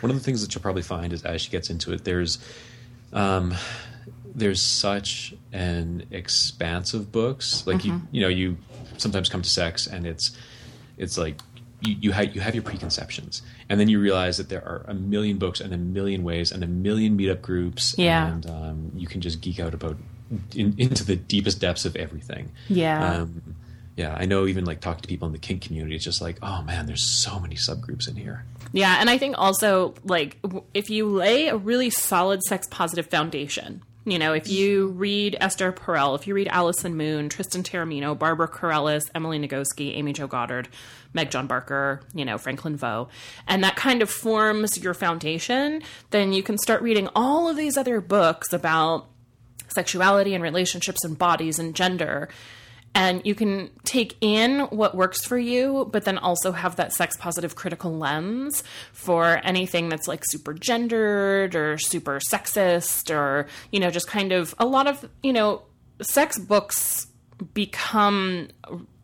One 0.01 0.11
of 0.11 0.16
the 0.16 0.22
things 0.22 0.42
that 0.42 0.55
you'll 0.55 0.62
probably 0.62 0.83
find 0.83 1.12
is 1.12 1.25
as 1.25 1.40
she 1.40 1.51
gets 1.51 1.70
into 1.70 1.92
it, 1.92 2.05
there's 2.05 2.38
um, 3.12 3.55
there's 4.35 4.61
such 4.61 5.35
an 5.53 6.05
expanse 6.11 6.92
of 6.92 7.11
books. 7.11 7.66
Like 7.66 7.85
you, 7.85 8.03
you 8.11 8.20
know, 8.20 8.29
you 8.29 8.59
sometimes 8.99 9.29
come 9.29 9.42
to 9.42 9.49
sex 9.49 9.87
and 9.87 10.07
it's 10.07 10.37
it's 10.99 11.16
like 11.16 11.37
you 11.80 11.96
you, 12.00 12.12
ha- 12.12 12.22
you 12.22 12.40
have 12.40 12.54
your 12.54 12.62
preconceptions, 12.62 13.42
and 13.68 13.78
then 13.78 13.88
you 13.88 14.00
realize 14.00 14.36
that 14.38 14.48
there 14.48 14.64
are 14.64 14.84
a 14.88 14.94
million 14.94 15.38
books 15.38 15.60
and 15.60 15.72
a 15.72 15.78
million 15.78 16.22
ways 16.24 16.52
and 16.52 16.62
a 16.64 16.66
million 16.66 17.16
meetup 17.18 17.42
groups. 17.42 17.94
Yeah. 17.98 18.32
and 18.32 18.48
um, 18.48 18.92
you 18.94 19.06
can 19.06 19.20
just 19.20 19.40
geek 19.40 19.60
out 19.60 19.74
about 19.74 19.96
in, 20.54 20.74
into 20.78 21.04
the 21.04 21.16
deepest 21.16 21.60
depths 21.60 21.84
of 21.84 21.96
everything. 21.96 22.52
Yeah. 22.68 23.14
Um, 23.20 23.54
yeah, 23.96 24.14
I 24.18 24.26
know. 24.26 24.46
Even 24.46 24.64
like 24.66 24.80
talking 24.80 25.00
to 25.02 25.08
people 25.08 25.26
in 25.26 25.32
the 25.32 25.38
kink 25.38 25.62
community, 25.62 25.94
it's 25.94 26.04
just 26.04 26.20
like, 26.20 26.38
oh 26.42 26.62
man, 26.62 26.86
there's 26.86 27.02
so 27.02 27.40
many 27.40 27.54
subgroups 27.54 28.08
in 28.08 28.16
here. 28.16 28.44
Yeah, 28.72 28.96
and 29.00 29.08
I 29.08 29.16
think 29.16 29.36
also 29.38 29.94
like 30.04 30.38
if 30.74 30.90
you 30.90 31.06
lay 31.06 31.48
a 31.48 31.56
really 31.56 31.88
solid 31.90 32.42
sex 32.42 32.66
positive 32.70 33.06
foundation, 33.06 33.82
you 34.07 34.21
know, 34.21 34.33
if 34.33 34.49
you 34.49 34.88
read 34.90 35.37
Esther 35.40 35.73
Perel, 35.73 36.14
if 36.14 36.29
you 36.29 36.35
read 36.35 36.47
Allison 36.47 36.97
Moon, 36.97 37.29
Tristan 37.29 37.64
Taormino, 37.64 38.17
Barbara 38.17 38.46
Carrellas, 38.46 39.02
Emily 39.17 39.37
Nagoski, 39.37 39.96
Amy 39.96 40.13
Jo 40.13 40.29
Goddard, 40.29 40.69
Meg 41.13 41.31
John 41.31 41.48
Barker, 41.48 42.00
you 42.15 42.25
know, 42.25 42.38
Franklin 42.38 42.77
Veaux, 42.77 43.09
and 43.48 43.65
that 43.65 43.75
kind 43.75 44.02
of 44.02 44.09
forms 44.09 44.79
your 44.79 44.94
foundation, 44.94 45.83
then 46.11 46.33
you 46.33 46.44
can 46.44 46.57
start 46.57 46.83
reading 46.83 47.09
all 47.17 47.48
of 47.48 47.57
these 47.57 47.77
other 47.77 48.00
books 48.00 48.52
about 48.52 49.09
sexuality 49.69 50.35
and 50.35 50.42
relationships 50.42 51.04
and 51.04 51.19
bodies 51.19 51.59
and 51.59 51.75
gender. 51.75 52.29
And 52.97 53.21
you 53.27 53.35
can 53.35 53.69
take 53.85 54.17
in 54.23 54.61
what 54.71 54.97
works 54.97 55.23
for 55.23 55.37
you, 55.37 55.87
but 55.92 56.05
then 56.05 56.17
also 56.17 56.51
have 56.53 56.77
that 56.77 56.94
sex 56.94 57.15
positive 57.15 57.55
critical 57.55 57.94
lens 57.94 58.65
for 58.94 59.38
anything 59.44 59.90
that's 59.90 60.09
like 60.09 60.23
super 60.25 60.55
gendered 60.55 61.55
or 61.55 61.77
super 61.77 62.21
sexist 62.21 63.15
or, 63.15 63.49
you 63.71 63.81
know, 63.81 63.90
just 63.90 64.09
kind 64.09 64.33
of 64.33 64.55
a 64.59 64.65
lot 64.65 64.87
of, 64.87 65.07
you 65.23 65.35
know, 65.35 65.61
sex 66.01 66.38
books 66.38 67.09
become 67.53 68.49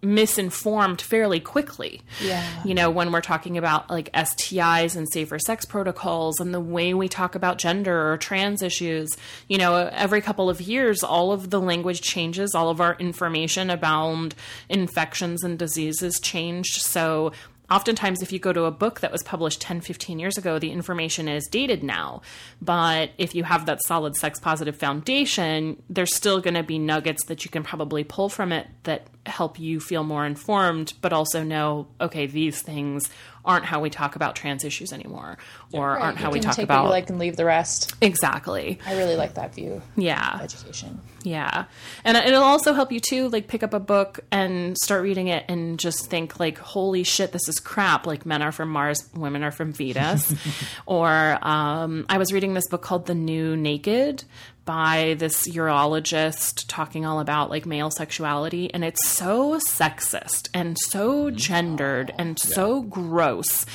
misinformed 0.03 1.01
fairly 1.01 1.39
quickly. 1.39 2.03
Yeah. 2.21 2.45
You 2.65 2.75
know, 2.75 2.91
when 2.91 3.13
we're 3.13 3.21
talking 3.21 3.57
about 3.57 3.89
like 3.89 4.13
STIs 4.13 4.97
and 4.97 5.11
safer 5.11 5.39
sex 5.39 5.65
protocols 5.65 6.41
and 6.41 6.53
the 6.53 6.61
way 6.61 6.93
we 6.93 7.09
talk 7.09 7.35
about 7.35 7.59
gender 7.59 8.13
or 8.13 8.17
trans 8.17 8.63
issues, 8.63 9.17
you 9.49 9.59
know, 9.59 9.89
every 9.93 10.21
couple 10.21 10.51
of 10.51 10.61
years, 10.61 11.05
all 11.05 11.33
of 11.33 11.51
the 11.51 11.61
language 11.61 12.01
changes, 12.01 12.55
all 12.55 12.69
of 12.69 12.81
our 12.81 12.95
information 12.95 13.71
about 13.71 14.35
infections 14.69 15.45
and 15.45 15.59
diseases 15.59 16.19
changed. 16.21 16.83
So 16.83 17.33
oftentimes 17.71 18.23
if 18.23 18.33
you 18.33 18.39
go 18.39 18.53
to 18.53 18.65
a 18.65 18.71
book 18.71 19.01
that 19.01 19.11
was 19.11 19.23
published 19.23 19.61
10 19.61 19.81
15 19.81 20.19
years 20.19 20.37
ago 20.37 20.59
the 20.59 20.71
information 20.71 21.27
is 21.27 21.47
dated 21.51 21.83
now 21.83 22.21
but 22.61 23.11
if 23.17 23.35
you 23.35 23.45
have 23.45 23.65
that 23.65 23.83
solid 23.83 24.15
sex 24.15 24.39
positive 24.39 24.77
foundation 24.77 25.83
there's 25.89 26.15
still 26.15 26.41
going 26.41 26.55
to 26.55 26.63
be 26.63 26.79
nuggets 26.79 27.25
that 27.27 27.45
you 27.45 27.51
can 27.51 27.63
probably 27.63 28.05
pull 28.05 28.29
from 28.29 28.53
it 28.53 28.67
that 28.83 29.07
help 29.27 29.59
you 29.59 29.79
feel 29.79 30.03
more 30.03 30.27
informed 30.27 30.93
but 31.01 31.13
also 31.13 31.45
know 31.45 31.87
okay 32.01 32.27
these 32.27 32.61
things 32.63 33.09
aren't 33.45 33.65
how 33.65 33.81
we 33.81 33.91
talk 33.91 34.15
about 34.17 34.37
trans 34.37 34.65
issues 34.65 34.93
anymore 34.93 35.37
or 35.73 35.99
aren't 35.99 36.17
how 36.19 36.29
you 36.29 36.35
we 36.35 36.41
talk 36.41 36.59
about 36.59 36.89
like 36.91 37.09
and 37.11 37.19
leave 37.19 37.37
the 37.37 37.45
rest. 37.45 37.95
exactly 38.01 38.79
I 38.87 38.97
really 38.97 39.17
like 39.17 39.35
that 39.35 39.55
view. 39.55 39.83
yeah 39.97 40.35
of 40.35 40.43
Education. 40.43 41.01
yeah. 41.23 41.65
And 42.05 42.17
it'll 42.17 42.43
also 42.43 42.73
help 42.73 42.93
you 42.93 43.01
too, 43.01 43.29
like 43.29 43.49
pick 43.49 43.63
up 43.63 43.75
a 43.75 43.81
book 43.81 44.21
and 44.31 44.77
start 44.79 45.03
reading 45.03 45.29
it 45.29 45.45
and 45.49 45.79
just 45.79 46.07
think 46.07 46.39
like, 46.41 46.59
holy 46.59 47.05
shit, 47.05 47.33
this 47.33 47.49
is 47.49 47.59
crap. 47.59 48.07
Like 48.07 48.27
men 48.27 48.43
are 48.43 48.53
from 48.53 48.71
Mars, 48.71 49.09
women 49.15 49.43
are 49.43 49.51
from 49.51 49.73
Venus. 49.73 50.35
or 50.87 51.39
um, 51.43 52.07
I 52.09 52.19
was 52.19 52.33
reading 52.33 52.55
this 52.55 52.69
book 52.69 52.83
called 52.83 53.07
The 53.07 53.15
New 53.15 53.57
Naked 53.57 54.25
by 54.65 55.17
this 55.19 55.49
urologist 55.49 56.65
talking 56.69 57.05
all 57.05 57.21
about 57.21 57.51
like 57.51 57.67
male 57.67 57.91
sexuality 57.91 58.73
and 58.73 58.85
it's 58.85 59.09
so 59.09 59.59
sexist 59.59 60.49
and 60.55 60.77
so 60.79 61.31
mm. 61.31 61.35
gendered 61.35 62.15
and 62.19 62.39
so 62.39 62.83
gross 62.83 63.67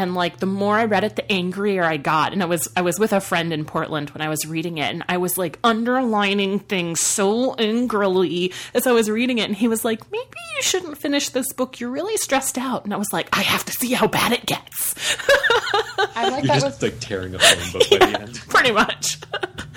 and 0.00 0.14
like 0.14 0.38
the 0.38 0.46
more 0.46 0.76
I 0.78 0.84
read 0.86 1.04
it, 1.04 1.16
the 1.16 1.30
angrier 1.30 1.84
I 1.84 1.96
got. 1.96 2.32
And 2.32 2.42
I 2.42 2.46
was 2.46 2.68
I 2.76 2.82
was 2.82 2.98
with 2.98 3.12
a 3.12 3.20
friend 3.20 3.52
in 3.52 3.64
Portland 3.64 4.10
when 4.10 4.22
I 4.22 4.28
was 4.28 4.46
reading 4.46 4.78
it, 4.78 4.90
and 4.92 5.04
I 5.08 5.18
was 5.18 5.36
like 5.38 5.58
underlining 5.62 6.58
things 6.60 7.00
so 7.00 7.54
angrily 7.54 8.52
as 8.74 8.86
I 8.86 8.92
was 8.92 9.10
reading 9.10 9.38
it. 9.38 9.44
And 9.44 9.54
he 9.56 9.68
was 9.68 9.84
like, 9.84 10.10
"Maybe 10.10 10.24
you 10.56 10.62
shouldn't 10.62 10.98
finish 10.98 11.28
this 11.28 11.52
book. 11.52 11.80
You're 11.80 11.90
really 11.90 12.16
stressed 12.16 12.56
out." 12.58 12.84
And 12.84 12.94
I 12.94 12.96
was 12.96 13.12
like, 13.12 13.28
"I 13.36 13.42
have 13.42 13.64
to 13.66 13.72
see 13.72 13.92
how 13.92 14.06
bad 14.06 14.32
it 14.32 14.46
gets." 14.46 14.94
I 16.16 16.28
like 16.28 16.44
You're 16.44 16.54
that 16.54 16.60
just 16.62 16.82
with 16.82 16.92
like 16.92 17.00
tearing 17.00 17.34
a 17.34 17.38
phone 17.38 17.72
book 17.80 17.90
by 17.90 18.06
the 18.06 18.20
end. 18.22 18.34
Pretty 18.48 18.72
much. 18.72 19.18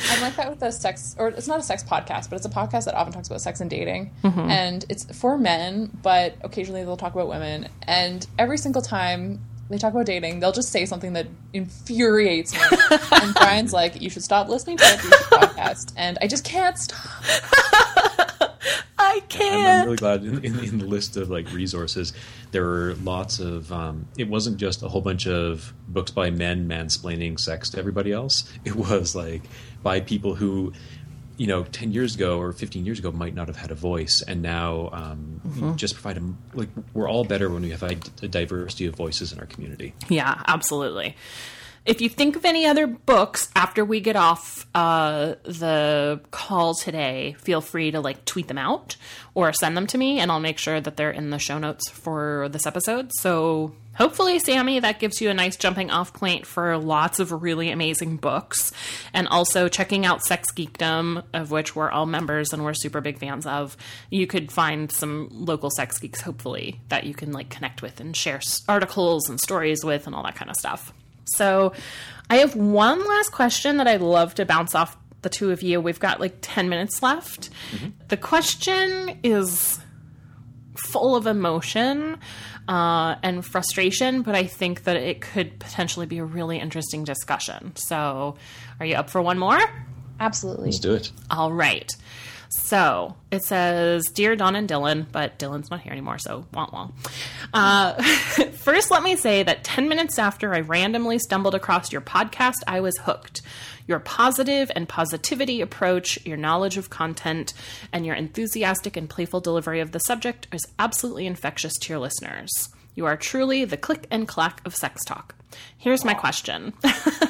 I 0.09 0.21
like 0.21 0.35
that 0.35 0.49
with 0.49 0.59
the 0.59 0.71
sex, 0.71 1.15
or 1.17 1.29
it's 1.29 1.47
not 1.47 1.59
a 1.59 1.63
sex 1.63 1.83
podcast, 1.83 2.29
but 2.29 2.35
it's 2.37 2.45
a 2.45 2.49
podcast 2.49 2.85
that 2.85 2.93
often 2.95 3.13
talks 3.13 3.27
about 3.27 3.41
sex 3.41 3.61
and 3.61 3.69
dating, 3.69 4.11
Mm-hmm. 4.23 4.39
and 4.39 4.85
it's 4.89 5.05
for 5.17 5.37
men, 5.37 5.89
but 6.01 6.35
occasionally 6.41 6.83
they'll 6.83 6.97
talk 6.97 7.13
about 7.13 7.27
women. 7.29 7.67
And 7.83 8.25
every 8.37 8.57
single 8.57 8.81
time 8.81 9.39
they 9.73 9.79
talk 9.79 9.93
about 9.93 10.05
dating, 10.05 10.39
they'll 10.39 10.51
just 10.51 10.69
say 10.69 10.85
something 10.85 11.13
that 11.13 11.27
infuriates 11.53 12.53
me. 12.53 12.59
and 13.11 13.33
Brian's 13.33 13.73
like, 13.73 14.01
"You 14.01 14.09
should 14.09 14.23
stop 14.23 14.47
listening 14.49 14.77
to 14.77 14.83
the 14.83 15.15
podcast," 15.31 15.93
and 15.97 16.17
I 16.21 16.27
just 16.27 16.43
can't 16.43 16.77
stop. 16.77 16.99
I 18.97 19.15
I'm, 19.15 19.21
can't. 19.27 19.67
I'm 19.67 19.85
really 19.85 19.97
glad 19.97 20.23
in, 20.23 20.45
in, 20.45 20.59
in 20.59 20.77
the 20.79 20.85
list 20.85 21.17
of 21.17 21.29
like 21.29 21.51
resources 21.51 22.13
there 22.53 22.63
were 22.63 22.95
lots 23.03 23.39
of. 23.39 23.71
Um, 23.73 24.07
it 24.17 24.29
wasn't 24.29 24.57
just 24.57 24.83
a 24.83 24.87
whole 24.87 25.01
bunch 25.01 25.27
of 25.27 25.73
books 25.87 26.11
by 26.11 26.29
men 26.29 26.69
mansplaining 26.69 27.39
sex 27.39 27.71
to 27.71 27.79
everybody 27.79 28.13
else. 28.13 28.49
It 28.63 28.75
was 28.75 29.15
like 29.15 29.41
by 29.81 29.99
people 29.99 30.35
who, 30.35 30.71
you 31.37 31.47
know, 31.47 31.63
ten 31.63 31.91
years 31.91 32.15
ago 32.15 32.39
or 32.39 32.51
fifteen 32.53 32.85
years 32.85 32.99
ago 32.99 33.11
might 33.11 33.33
not 33.33 33.47
have 33.47 33.57
had 33.57 33.71
a 33.71 33.75
voice, 33.75 34.21
and 34.27 34.41
now 34.41 34.89
um, 34.91 35.75
just 35.75 35.95
provide 35.95 36.15
them. 36.15 36.37
Like 36.53 36.69
we're 36.93 37.09
all 37.09 37.23
better 37.23 37.49
when 37.49 37.63
we 37.63 37.71
have 37.71 37.83
a, 37.83 37.97
a 38.21 38.27
diversity 38.27 38.85
of 38.85 38.95
voices 38.95 39.31
in 39.33 39.39
our 39.39 39.45
community. 39.45 39.93
Yeah, 40.09 40.41
absolutely. 40.47 41.15
If 41.85 41.99
you 41.99 42.07
think 42.07 42.37
of 42.37 42.45
any 42.45 42.65
other 42.65 42.87
books 42.87 43.49
after 43.57 43.83
we 43.83 43.99
get 43.99 44.15
off 44.15 44.65
uh, 44.73 45.35
the 45.43 46.21
call 46.31 46.75
today, 46.75 47.35
feel 47.39 47.59
free 47.59 47.91
to 47.91 47.99
like 47.99 48.23
tweet 48.23 48.47
them 48.47 48.57
out 48.57 48.95
or 49.33 49.51
send 49.51 49.75
them 49.75 49.87
to 49.87 49.97
me, 49.97 50.19
and 50.19 50.31
I'll 50.31 50.39
make 50.39 50.59
sure 50.59 50.79
that 50.79 50.95
they're 50.95 51.11
in 51.11 51.29
the 51.29 51.39
show 51.39 51.59
notes 51.59 51.89
for 51.89 52.47
this 52.47 52.65
episode. 52.65 53.11
So 53.15 53.73
hopefully, 53.95 54.39
Sammy, 54.39 54.79
that 54.79 54.99
gives 54.99 55.19
you 55.19 55.29
a 55.29 55.33
nice 55.33 55.57
jumping 55.57 55.91
off 55.91 56.13
point 56.13 56.45
for 56.45 56.77
lots 56.77 57.19
of 57.19 57.43
really 57.43 57.69
amazing 57.69 58.15
books, 58.15 58.71
and 59.13 59.27
also 59.27 59.67
checking 59.67 60.05
out 60.05 60.23
Sex 60.23 60.53
Geekdom, 60.53 61.25
of 61.33 61.51
which 61.51 61.75
we're 61.75 61.91
all 61.91 62.05
members 62.05 62.53
and 62.53 62.63
we're 62.63 62.73
super 62.73 63.01
big 63.01 63.19
fans 63.19 63.45
of. 63.45 63.75
You 64.09 64.25
could 64.25 64.53
find 64.53 64.89
some 64.89 65.27
local 65.31 65.69
sex 65.69 65.99
geeks, 65.99 66.21
hopefully, 66.21 66.79
that 66.87 67.03
you 67.03 67.13
can 67.13 67.33
like 67.33 67.49
connect 67.49 67.81
with 67.81 67.99
and 67.99 68.15
share 68.15 68.39
articles 68.69 69.27
and 69.27 69.37
stories 69.37 69.83
with, 69.83 70.07
and 70.07 70.15
all 70.15 70.23
that 70.23 70.35
kind 70.35 70.49
of 70.49 70.55
stuff. 70.55 70.93
So, 71.25 71.73
I 72.29 72.37
have 72.37 72.55
one 72.55 73.05
last 73.07 73.31
question 73.31 73.77
that 73.77 73.87
I'd 73.87 74.01
love 74.01 74.35
to 74.35 74.45
bounce 74.45 74.75
off 74.75 74.97
the 75.21 75.29
two 75.29 75.51
of 75.51 75.61
you. 75.61 75.81
We've 75.81 75.99
got 75.99 76.19
like 76.19 76.35
10 76.41 76.69
minutes 76.69 77.01
left. 77.03 77.49
The 78.07 78.17
question 78.17 79.19
is 79.23 79.79
full 80.75 81.15
of 81.15 81.27
emotion 81.27 82.17
uh, 82.67 83.15
and 83.23 83.45
frustration, 83.45 84.21
but 84.21 84.35
I 84.35 84.45
think 84.45 84.83
that 84.83 84.97
it 84.97 85.21
could 85.21 85.59
potentially 85.59 86.05
be 86.05 86.17
a 86.19 86.25
really 86.25 86.59
interesting 86.59 87.03
discussion. 87.03 87.75
So, 87.75 88.35
are 88.79 88.85
you 88.85 88.95
up 88.95 89.09
for 89.09 89.21
one 89.21 89.37
more? 89.39 89.59
Absolutely. 90.19 90.65
Let's 90.65 90.79
do 90.79 90.93
it. 90.93 91.11
All 91.29 91.51
right. 91.51 91.91
So 92.59 93.15
it 93.31 93.43
says, 93.43 94.05
Dear 94.13 94.35
Dawn 94.35 94.55
and 94.55 94.69
Dylan, 94.69 95.07
but 95.11 95.39
Dylan's 95.39 95.71
not 95.71 95.81
here 95.81 95.91
anymore, 95.91 96.19
so 96.19 96.45
wah 96.53 96.69
wah. 96.71 96.89
Uh, 97.53 98.01
first, 98.53 98.91
let 98.91 99.01
me 99.01 99.15
say 99.15 99.43
that 99.43 99.63
10 99.63 99.89
minutes 99.89 100.19
after 100.19 100.53
I 100.53 100.59
randomly 100.59 101.17
stumbled 101.19 101.55
across 101.55 101.91
your 101.91 102.01
podcast, 102.01 102.57
I 102.67 102.79
was 102.79 102.97
hooked. 102.99 103.41
Your 103.87 103.99
positive 103.99 104.71
and 104.75 104.87
positivity 104.87 105.61
approach, 105.61 106.23
your 106.25 106.37
knowledge 106.37 106.77
of 106.77 106.89
content, 106.89 107.53
and 107.91 108.05
your 108.05 108.15
enthusiastic 108.15 108.95
and 108.95 109.09
playful 109.09 109.41
delivery 109.41 109.79
of 109.79 109.91
the 109.91 109.99
subject 109.99 110.47
is 110.51 110.65
absolutely 110.77 111.25
infectious 111.25 111.73
to 111.79 111.93
your 111.93 111.99
listeners. 111.99 112.69
You 112.95 113.05
are 113.05 113.17
truly 113.17 113.65
the 113.65 113.77
click 113.77 114.05
and 114.11 114.27
clack 114.27 114.61
of 114.65 114.75
sex 114.75 115.03
talk. 115.03 115.35
Here's 115.77 116.05
my 116.05 116.13
question. 116.13 116.73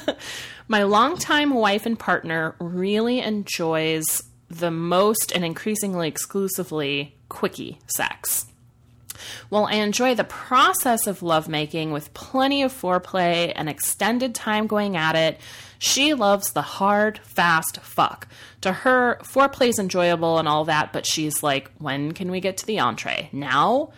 my 0.67 0.83
longtime 0.83 1.53
wife 1.53 1.85
and 1.85 1.97
partner 1.97 2.55
really 2.59 3.19
enjoys 3.19 4.21
the 4.49 4.71
most 4.71 5.31
and 5.31 5.43
increasingly 5.43 6.07
exclusively 6.07 7.15
quickie 7.29 7.79
sex. 7.87 8.45
While 9.49 9.65
I 9.65 9.75
enjoy 9.75 10.15
the 10.15 10.23
process 10.23 11.07
of 11.07 11.23
lovemaking 11.23 11.91
with 11.91 12.13
plenty 12.13 12.63
of 12.63 12.73
foreplay 12.73 13.53
and 13.55 13.69
extended 13.69 14.35
time 14.35 14.67
going 14.67 14.97
at 14.97 15.15
it, 15.15 15.39
she 15.79 16.13
loves 16.13 16.51
the 16.51 16.61
hard, 16.61 17.19
fast 17.19 17.79
fuck. 17.81 18.27
To 18.61 18.71
her, 18.71 19.19
foreplay 19.23 19.69
is 19.69 19.79
enjoyable 19.79 20.39
and 20.39 20.47
all 20.47 20.65
that, 20.65 20.93
but 20.93 21.05
she's 21.05 21.43
like, 21.43 21.69
when 21.77 22.13
can 22.13 22.31
we 22.31 22.39
get 22.39 22.57
to 22.57 22.65
the 22.65 22.79
entree? 22.79 23.29
Now? 23.31 23.91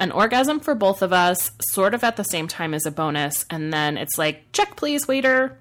An 0.00 0.12
orgasm 0.12 0.60
for 0.60 0.74
both 0.76 1.02
of 1.02 1.12
us, 1.12 1.50
sort 1.70 1.92
of 1.92 2.04
at 2.04 2.16
the 2.16 2.22
same 2.22 2.46
time 2.46 2.72
as 2.72 2.86
a 2.86 2.90
bonus, 2.90 3.44
and 3.50 3.72
then 3.72 3.96
it's 3.96 4.16
like, 4.16 4.52
check 4.52 4.76
please, 4.76 5.08
waiter. 5.08 5.58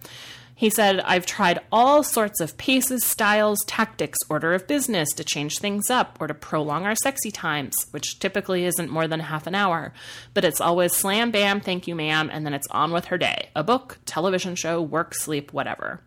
He 0.60 0.72
said, 0.72 1.02
I've 1.02 1.28
tried 1.28 1.60
all 1.72 2.02
sorts 2.02 2.42
of 2.42 2.58
paces, 2.58 3.06
styles, 3.06 3.60
tactics, 3.68 4.18
order 4.28 4.56
of 4.56 4.66
business 4.66 5.08
to 5.14 5.24
change 5.24 5.60
things 5.60 5.92
up 5.92 6.18
or 6.20 6.26
to 6.26 6.34
prolong 6.34 6.84
our 6.84 6.96
sexy 6.96 7.30
times, 7.30 7.76
which 7.92 8.18
typically 8.18 8.66
isn't 8.66 8.90
more 8.90 9.08
than 9.08 9.20
half 9.20 9.46
an 9.46 9.54
hour. 9.54 9.94
But 10.34 10.44
it's 10.44 10.60
always 10.60 10.94
slam 10.94 11.30
bam, 11.30 11.62
thank 11.62 11.88
you, 11.88 11.94
ma'am, 11.94 12.32
and 12.34 12.44
then 12.44 12.56
it's 12.56 12.66
on 12.72 12.92
with 12.92 13.06
her 13.06 13.20
day 13.20 13.50
a 13.56 13.64
book, 13.64 14.00
television 14.08 14.56
show, 14.56 14.82
work, 14.82 15.14
sleep, 15.14 15.54
whatever. 15.54 16.02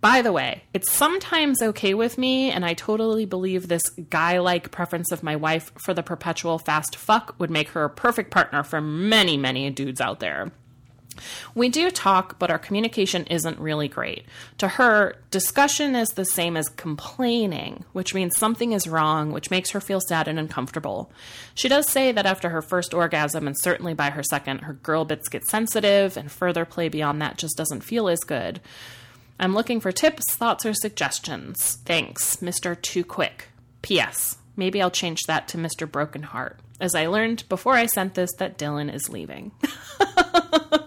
By 0.00 0.22
the 0.22 0.32
way, 0.32 0.64
it's 0.72 0.90
sometimes 0.90 1.60
okay 1.60 1.92
with 1.92 2.16
me, 2.16 2.50
and 2.50 2.64
I 2.64 2.72
totally 2.72 3.26
believe 3.26 3.68
this 3.68 3.90
guy 4.08 4.38
like 4.38 4.70
preference 4.70 5.12
of 5.12 5.22
my 5.22 5.36
wife 5.36 5.70
for 5.76 5.92
the 5.92 6.02
perpetual 6.02 6.58
fast 6.58 6.96
fuck 6.96 7.34
would 7.38 7.50
make 7.50 7.68
her 7.68 7.84
a 7.84 7.90
perfect 7.90 8.30
partner 8.30 8.62
for 8.62 8.80
many, 8.80 9.36
many 9.36 9.68
dudes 9.68 10.00
out 10.00 10.18
there. 10.18 10.50
We 11.54 11.68
do 11.68 11.90
talk, 11.90 12.38
but 12.38 12.50
our 12.50 12.58
communication 12.58 13.26
isn't 13.26 13.58
really 13.58 13.88
great. 13.88 14.24
To 14.58 14.68
her, 14.68 15.16
discussion 15.30 15.94
is 15.94 16.08
the 16.10 16.24
same 16.24 16.56
as 16.56 16.68
complaining, 16.68 17.84
which 17.92 18.14
means 18.14 18.36
something 18.36 18.72
is 18.72 18.88
wrong, 18.88 19.32
which 19.32 19.50
makes 19.50 19.70
her 19.70 19.80
feel 19.80 20.00
sad 20.00 20.28
and 20.28 20.38
uncomfortable. 20.38 21.10
She 21.54 21.68
does 21.68 21.88
say 21.88 22.12
that 22.12 22.26
after 22.26 22.50
her 22.50 22.62
first 22.62 22.94
orgasm, 22.94 23.46
and 23.46 23.56
certainly 23.60 23.94
by 23.94 24.10
her 24.10 24.22
second, 24.22 24.60
her 24.60 24.74
girl 24.74 25.04
bits 25.04 25.28
get 25.28 25.44
sensitive, 25.46 26.16
and 26.16 26.30
further 26.30 26.64
play 26.64 26.88
beyond 26.88 27.20
that 27.22 27.38
just 27.38 27.56
doesn't 27.56 27.84
feel 27.84 28.08
as 28.08 28.20
good. 28.20 28.60
I'm 29.38 29.54
looking 29.54 29.80
for 29.80 29.90
tips, 29.90 30.34
thoughts, 30.34 30.64
or 30.64 30.74
suggestions. 30.74 31.78
Thanks, 31.84 32.36
Mr. 32.36 32.80
Too 32.80 33.04
Quick. 33.04 33.48
P.S. 33.82 34.36
Maybe 34.56 34.80
I'll 34.80 34.90
change 34.90 35.22
that 35.26 35.48
to 35.48 35.58
Mr. 35.58 35.90
Broken 35.90 36.22
Heart, 36.22 36.58
as 36.80 36.94
I 36.94 37.06
learned 37.06 37.48
before 37.48 37.74
I 37.74 37.86
sent 37.86 38.14
this 38.14 38.30
that 38.38 38.58
Dylan 38.58 38.92
is 38.92 39.08
leaving. 39.08 39.52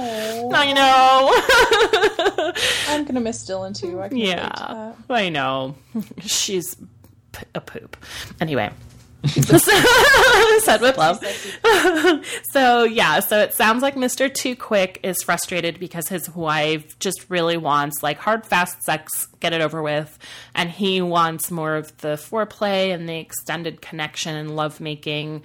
Oh, 0.00 0.50
I 0.52 0.72
know. 0.72 2.52
I'm 2.88 3.04
gonna 3.04 3.20
miss 3.20 3.48
Dylan 3.48 3.78
too. 3.78 4.00
I 4.00 4.08
can 4.08 4.18
relate 4.18 4.30
to 4.30 4.36
yeah, 4.36 4.48
that. 4.48 4.96
I 5.08 5.28
know. 5.28 5.76
She's 6.20 6.76
p- 7.32 7.46
a 7.54 7.60
poop. 7.60 7.96
Anyway. 8.40 8.70
Said 9.26 10.80
with 10.80 10.98
love. 10.98 11.24
so 12.50 12.82
yeah, 12.82 13.20
so 13.20 13.38
it 13.38 13.54
sounds 13.54 13.80
like 13.80 13.94
Mr. 13.94 14.32
Too 14.32 14.56
Quick 14.56 14.98
is 15.04 15.22
frustrated 15.22 15.78
because 15.78 16.08
his 16.08 16.28
wife 16.34 16.98
just 16.98 17.26
really 17.28 17.56
wants 17.56 18.02
like 18.02 18.18
hard, 18.18 18.44
fast 18.44 18.82
sex, 18.82 19.28
get 19.38 19.52
it 19.52 19.60
over 19.60 19.80
with, 19.80 20.18
and 20.56 20.70
he 20.70 21.00
wants 21.00 21.52
more 21.52 21.76
of 21.76 21.96
the 21.98 22.16
foreplay 22.16 22.92
and 22.92 23.08
the 23.08 23.16
extended 23.18 23.80
connection 23.80 24.34
and 24.34 24.56
lovemaking. 24.56 25.42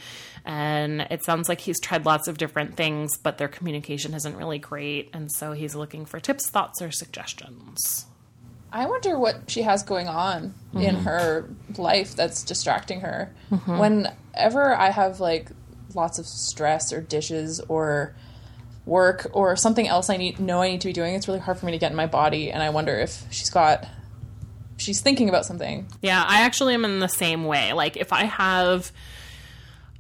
And 0.47 1.01
it 1.11 1.25
sounds 1.25 1.49
like 1.49 1.59
he's 1.59 1.77
tried 1.81 2.05
lots 2.05 2.29
of 2.29 2.37
different 2.37 2.77
things, 2.77 3.17
but 3.17 3.37
their 3.37 3.49
communication 3.49 4.13
isn't 4.13 4.37
really 4.37 4.59
great, 4.59 5.09
and 5.11 5.29
so 5.29 5.51
he's 5.51 5.75
looking 5.75 6.05
for 6.05 6.21
tips, 6.21 6.49
thoughts, 6.49 6.81
or 6.81 6.89
suggestions. 6.89 8.05
I 8.71 8.85
wonder 8.85 9.19
what 9.19 9.51
she 9.51 9.63
has 9.63 9.83
going 9.83 10.07
on 10.07 10.53
in 10.73 10.95
mm-hmm. 10.95 11.03
her 11.03 11.49
life 11.77 12.15
that's 12.15 12.43
distracting 12.43 13.01
her. 13.01 13.33
Mm-hmm. 13.51 13.77
Whenever 13.77 14.73
I 14.73 14.89
have 14.89 15.19
like 15.19 15.49
lots 15.93 16.17
of 16.17 16.25
stress 16.25 16.93
or 16.93 17.01
dishes 17.01 17.59
or 17.67 18.15
work 18.85 19.27
or 19.33 19.57
something 19.57 19.87
else 19.87 20.09
I 20.09 20.15
need 20.15 20.39
know 20.39 20.61
I 20.61 20.69
need 20.69 20.81
to 20.81 20.87
be 20.87 20.93
doing, 20.93 21.15
it's 21.15 21.27
really 21.27 21.39
hard 21.39 21.57
for 21.57 21.65
me 21.65 21.73
to 21.73 21.77
get 21.77 21.91
in 21.91 21.97
my 21.97 22.07
body 22.07 22.51
and 22.51 22.63
I 22.63 22.69
wonder 22.69 22.93
if 22.93 23.25
she's 23.31 23.49
got 23.49 23.85
she's 24.77 25.01
thinking 25.01 25.27
about 25.27 25.45
something. 25.45 25.87
Yeah, 26.01 26.23
I 26.25 26.41
actually 26.41 26.73
am 26.73 26.85
in 26.85 26.99
the 26.99 27.09
same 27.09 27.45
way. 27.45 27.73
Like 27.73 27.97
if 27.97 28.13
I 28.13 28.25
have 28.25 28.91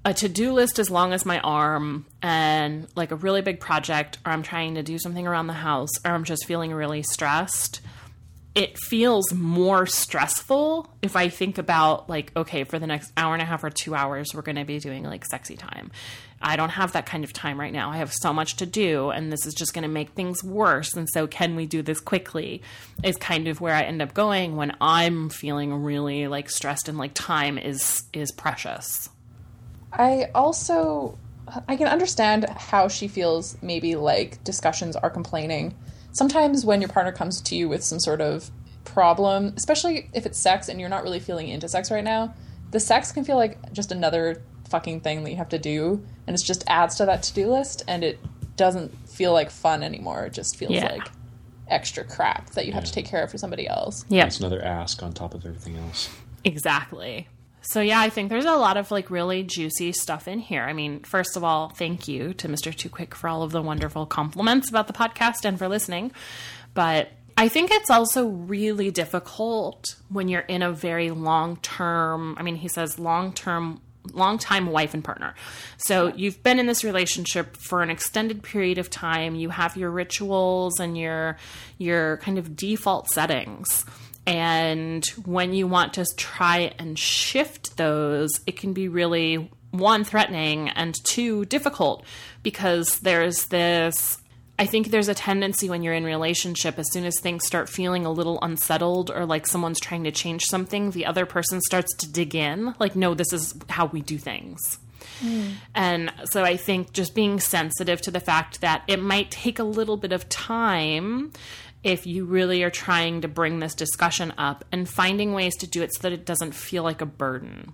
a 0.05 0.13
to-do 0.13 0.53
list 0.53 0.79
as 0.79 0.89
long 0.89 1.13
as 1.13 1.25
my 1.25 1.39
arm 1.39 2.05
and 2.21 2.87
like 2.95 3.11
a 3.11 3.15
really 3.15 3.41
big 3.41 3.59
project 3.59 4.19
or 4.25 4.31
I'm 4.31 4.43
trying 4.43 4.75
to 4.75 4.83
do 4.83 4.97
something 4.97 5.27
around 5.27 5.47
the 5.47 5.53
house 5.53 5.91
or 6.05 6.11
I'm 6.11 6.23
just 6.23 6.45
feeling 6.45 6.73
really 6.73 7.03
stressed, 7.03 7.81
it 8.55 8.77
feels 8.77 9.33
more 9.33 9.85
stressful 9.85 10.91
if 11.01 11.15
I 11.15 11.29
think 11.29 11.57
about 11.57 12.09
like 12.09 12.31
okay, 12.35 12.63
for 12.63 12.79
the 12.79 12.87
next 12.87 13.11
hour 13.17 13.33
and 13.33 13.41
a 13.41 13.45
half 13.45 13.63
or 13.63 13.69
2 13.69 13.93
hours 13.93 14.33
we're 14.33 14.41
going 14.41 14.55
to 14.55 14.65
be 14.65 14.79
doing 14.79 15.03
like 15.03 15.25
sexy 15.25 15.55
time. 15.55 15.91
I 16.41 16.55
don't 16.55 16.69
have 16.69 16.93
that 16.93 17.05
kind 17.05 17.23
of 17.23 17.33
time 17.33 17.59
right 17.59 17.73
now. 17.73 17.89
I 17.89 17.97
have 17.97 18.13
so 18.13 18.31
much 18.31 18.57
to 18.57 18.65
do, 18.65 19.09
and 19.09 19.31
this 19.31 19.45
is 19.45 19.53
just 19.53 19.73
going 19.73 19.83
to 19.83 19.89
make 19.89 20.11
things 20.11 20.43
worse. 20.43 20.93
And 20.93 21.07
so, 21.09 21.25
can 21.25 21.55
we 21.55 21.65
do 21.65 21.81
this 21.81 21.99
quickly? 21.99 22.61
Is 23.03 23.17
kind 23.17 23.47
of 23.47 23.59
where 23.59 23.73
I 23.73 23.83
end 23.83 24.01
up 24.01 24.13
going 24.13 24.55
when 24.55 24.75
I'm 24.79 25.29
feeling 25.29 25.83
really 25.83 26.27
like 26.27 26.49
stressed 26.49 26.89
and 26.89 26.97
like 26.97 27.13
time 27.13 27.57
is 27.57 28.03
is 28.13 28.31
precious. 28.31 29.09
I 29.91 30.29
also 30.35 31.17
I 31.67 31.77
can 31.77 31.87
understand 31.87 32.45
how 32.49 32.87
she 32.89 33.07
feels 33.07 33.57
maybe 33.61 33.95
like 33.95 34.43
discussions 34.43 34.95
are 34.95 35.09
complaining. 35.09 35.75
Sometimes 36.11 36.65
when 36.65 36.81
your 36.81 36.89
partner 36.89 37.11
comes 37.11 37.39
to 37.41 37.55
you 37.55 37.69
with 37.69 37.83
some 37.83 37.99
sort 37.99 38.19
of 38.21 38.51
problem, 38.83 39.53
especially 39.55 40.09
if 40.13 40.25
it's 40.25 40.37
sex 40.37 40.67
and 40.67 40.79
you're 40.79 40.89
not 40.89 41.03
really 41.03 41.19
feeling 41.19 41.47
into 41.47 41.67
sex 41.69 41.89
right 41.91 42.03
now, 42.03 42.33
the 42.71 42.79
sex 42.79 43.11
can 43.11 43.23
feel 43.23 43.37
like 43.37 43.71
just 43.71 43.91
another 43.91 44.41
fucking 44.69 44.99
thing 44.99 45.23
that 45.23 45.29
you 45.29 45.37
have 45.37 45.47
to 45.49 45.59
do 45.59 46.05
and 46.25 46.35
it 46.35 46.43
just 46.43 46.65
adds 46.67 46.95
to 46.95 47.05
that 47.05 47.23
to-do 47.23 47.49
list 47.49 47.83
and 47.87 48.03
it 48.03 48.19
doesn't 48.57 48.91
feel 49.07 49.31
like 49.31 49.49
fun 49.49 49.83
anymore. 49.83 50.25
It 50.25 50.33
just 50.33 50.57
feels 50.57 50.73
Yeah. 50.73 50.91
like 50.91 51.07
extra 51.69 52.03
crap 52.03 52.49
that 52.51 52.65
you 52.65 52.73
have 52.73 52.83
to 52.83 52.91
take 52.91 53.05
care 53.05 53.23
of 53.23 53.31
for 53.31 53.37
somebody 53.37 53.67
else. 53.67 54.03
Yeah, 54.09 54.25
It's 54.25 54.39
another 54.39 54.61
ask 54.63 55.01
on 55.03 55.13
top 55.13 55.33
of 55.33 55.45
everything 55.45 55.77
else. 55.77 56.09
Exactly. 56.43 57.27
So 57.69 57.81
yeah, 57.81 57.99
I 57.99 58.09
think 58.09 58.29
there's 58.29 58.45
a 58.45 58.55
lot 58.55 58.77
of 58.77 58.91
like 58.91 59.11
really 59.11 59.43
juicy 59.43 59.91
stuff 59.91 60.27
in 60.27 60.39
here. 60.39 60.63
I 60.63 60.71
mean, 60.71 61.03
first 61.03 61.35
of 61.35 61.43
all, 61.43 61.67
thank 61.69 62.07
you 62.07 62.33
to 62.35 62.47
Mr. 62.47 62.73
Too 62.73 62.87
Quick 62.87 63.13
for 63.13 63.27
all 63.27 63.43
of 63.43 63.51
the 63.51 63.61
wonderful 63.61 64.05
compliments 64.05 64.69
about 64.69 64.87
the 64.87 64.93
podcast 64.93 65.43
and 65.43 65.59
for 65.59 65.67
listening. 65.67 66.13
But 66.73 67.09
I 67.35 67.49
think 67.49 67.71
it's 67.71 67.89
also 67.89 68.25
really 68.25 68.89
difficult 68.89 69.97
when 70.07 70.29
you're 70.29 70.41
in 70.41 70.61
a 70.61 70.71
very 70.71 71.11
long 71.11 71.57
term, 71.57 72.37
I 72.39 72.43
mean, 72.43 72.55
he 72.55 72.69
says 72.69 72.97
long 72.97 73.33
term 73.33 73.81
long 74.13 74.37
time 74.37 74.67
wife 74.67 74.93
and 74.93 75.03
partner. 75.03 75.35
So 75.77 76.13
you've 76.15 76.41
been 76.43 76.59
in 76.59 76.65
this 76.65 76.85
relationship 76.85 77.57
for 77.57 77.81
an 77.81 77.89
extended 77.89 78.43
period 78.43 78.77
of 78.77 78.89
time. 78.89 79.35
You 79.35 79.49
have 79.49 79.75
your 79.75 79.91
rituals 79.91 80.79
and 80.79 80.97
your 80.97 81.37
your 81.77 82.17
kind 82.17 82.37
of 82.37 82.55
default 82.55 83.09
settings. 83.09 83.85
And 84.27 85.05
when 85.25 85.53
you 85.53 85.67
want 85.67 85.93
to 85.93 86.05
try 86.17 86.73
and 86.77 86.99
shift 86.99 87.77
those, 87.77 88.29
it 88.45 88.57
can 88.57 88.73
be 88.73 88.89
really 88.89 89.49
one 89.71 90.03
threatening 90.03 90.69
and 90.69 90.93
two 91.05 91.45
difficult 91.45 92.03
because 92.43 92.99
there's 92.99 93.45
this 93.45 94.17
I 94.59 94.65
think 94.65 94.87
there's 94.87 95.07
a 95.07 95.13
tendency 95.13 95.69
when 95.69 95.83
you're 95.83 95.93
in 95.93 96.03
relationship 96.03 96.79
as 96.79 96.91
soon 96.91 97.05
as 97.05 97.19
things 97.19 97.45
start 97.45 97.69
feeling 97.69 98.07
a 98.07 98.11
little 98.11 98.39
unsettled 98.41 99.11
or 99.11 99.23
like 99.23 99.45
someone's 99.45 99.79
trying 99.79 100.05
to 100.05 100.11
change 100.11 100.45
something, 100.45 100.89
the 100.89 101.05
other 101.05 101.27
person 101.27 101.61
starts 101.61 101.95
to 101.97 102.11
dig 102.11 102.33
in, 102.33 102.73
like 102.79 102.95
no, 102.95 103.13
this 103.13 103.31
is 103.33 103.53
how 103.69 103.85
we 103.85 104.01
do 104.01 104.17
things. 104.17 104.79
Mm. 105.21 105.53
And 105.75 106.13
so 106.25 106.43
I 106.43 106.57
think 106.57 106.93
just 106.93 107.15
being 107.15 107.39
sensitive 107.39 108.01
to 108.01 108.11
the 108.11 108.19
fact 108.19 108.61
that 108.61 108.83
it 108.87 109.01
might 109.01 109.31
take 109.31 109.59
a 109.59 109.63
little 109.63 109.97
bit 109.97 110.11
of 110.11 110.27
time 110.29 111.31
if 111.83 112.05
you 112.05 112.25
really 112.25 112.63
are 112.63 112.69
trying 112.69 113.21
to 113.21 113.27
bring 113.27 113.59
this 113.59 113.73
discussion 113.73 114.33
up 114.37 114.65
and 114.71 114.89
finding 114.89 115.33
ways 115.33 115.55
to 115.57 115.67
do 115.67 115.81
it 115.83 115.93
so 115.93 116.01
that 116.01 116.13
it 116.13 116.25
doesn't 116.25 116.53
feel 116.53 116.83
like 116.83 117.01
a 117.01 117.05
burden. 117.05 117.73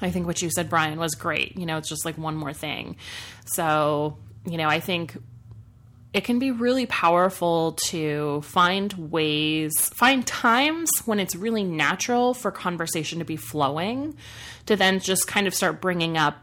I 0.00 0.10
think 0.10 0.26
what 0.26 0.42
you 0.42 0.50
said, 0.50 0.68
Brian, 0.68 0.98
was 0.98 1.14
great. 1.14 1.56
You 1.56 1.66
know, 1.66 1.76
it's 1.76 1.88
just 1.88 2.04
like 2.04 2.18
one 2.18 2.36
more 2.36 2.52
thing. 2.52 2.96
So, 3.44 4.18
you 4.44 4.58
know, 4.58 4.68
I 4.68 4.80
think 4.80 5.16
it 6.12 6.24
can 6.24 6.38
be 6.38 6.50
really 6.50 6.86
powerful 6.86 7.72
to 7.86 8.42
find 8.42 8.92
ways, 9.10 9.72
find 9.94 10.26
times 10.26 10.90
when 11.06 11.18
it's 11.18 11.34
really 11.34 11.64
natural 11.64 12.34
for 12.34 12.50
conversation 12.50 13.18
to 13.20 13.24
be 13.24 13.36
flowing, 13.36 14.14
to 14.66 14.76
then 14.76 15.00
just 15.00 15.26
kind 15.26 15.46
of 15.46 15.54
start 15.54 15.80
bringing 15.80 16.18
up 16.18 16.36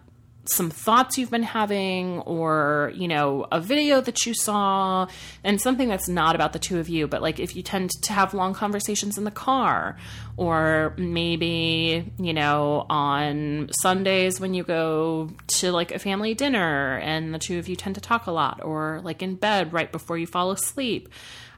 some 0.45 0.69
thoughts 0.69 1.17
you've 1.17 1.29
been 1.29 1.43
having 1.43 2.19
or 2.21 2.91
you 2.95 3.07
know 3.07 3.45
a 3.51 3.59
video 3.59 4.01
that 4.01 4.25
you 4.25 4.33
saw 4.33 5.07
and 5.43 5.61
something 5.61 5.87
that's 5.87 6.07
not 6.07 6.33
about 6.33 6.53
the 6.53 6.59
two 6.59 6.79
of 6.79 6.89
you 6.89 7.07
but 7.07 7.21
like 7.21 7.39
if 7.39 7.55
you 7.55 7.61
tend 7.61 7.91
to 8.01 8.13
have 8.13 8.33
long 8.33 8.53
conversations 8.53 9.17
in 9.17 9.25
the 9.25 9.31
car 9.31 9.95
or 10.37 10.93
maybe 10.97 12.11
you 12.17 12.33
know 12.33 12.85
on 12.89 13.69
sundays 13.81 14.39
when 14.39 14.53
you 14.53 14.63
go 14.63 15.29
to 15.47 15.71
like 15.71 15.91
a 15.91 15.99
family 15.99 16.33
dinner 16.33 16.97
and 16.97 17.33
the 17.33 17.39
two 17.39 17.59
of 17.59 17.67
you 17.67 17.75
tend 17.75 17.95
to 17.95 18.01
talk 18.01 18.25
a 18.25 18.31
lot 18.31 18.61
or 18.63 19.01
like 19.03 19.21
in 19.21 19.35
bed 19.35 19.73
right 19.73 19.91
before 19.91 20.17
you 20.17 20.27
fall 20.27 20.51
asleep. 20.51 21.09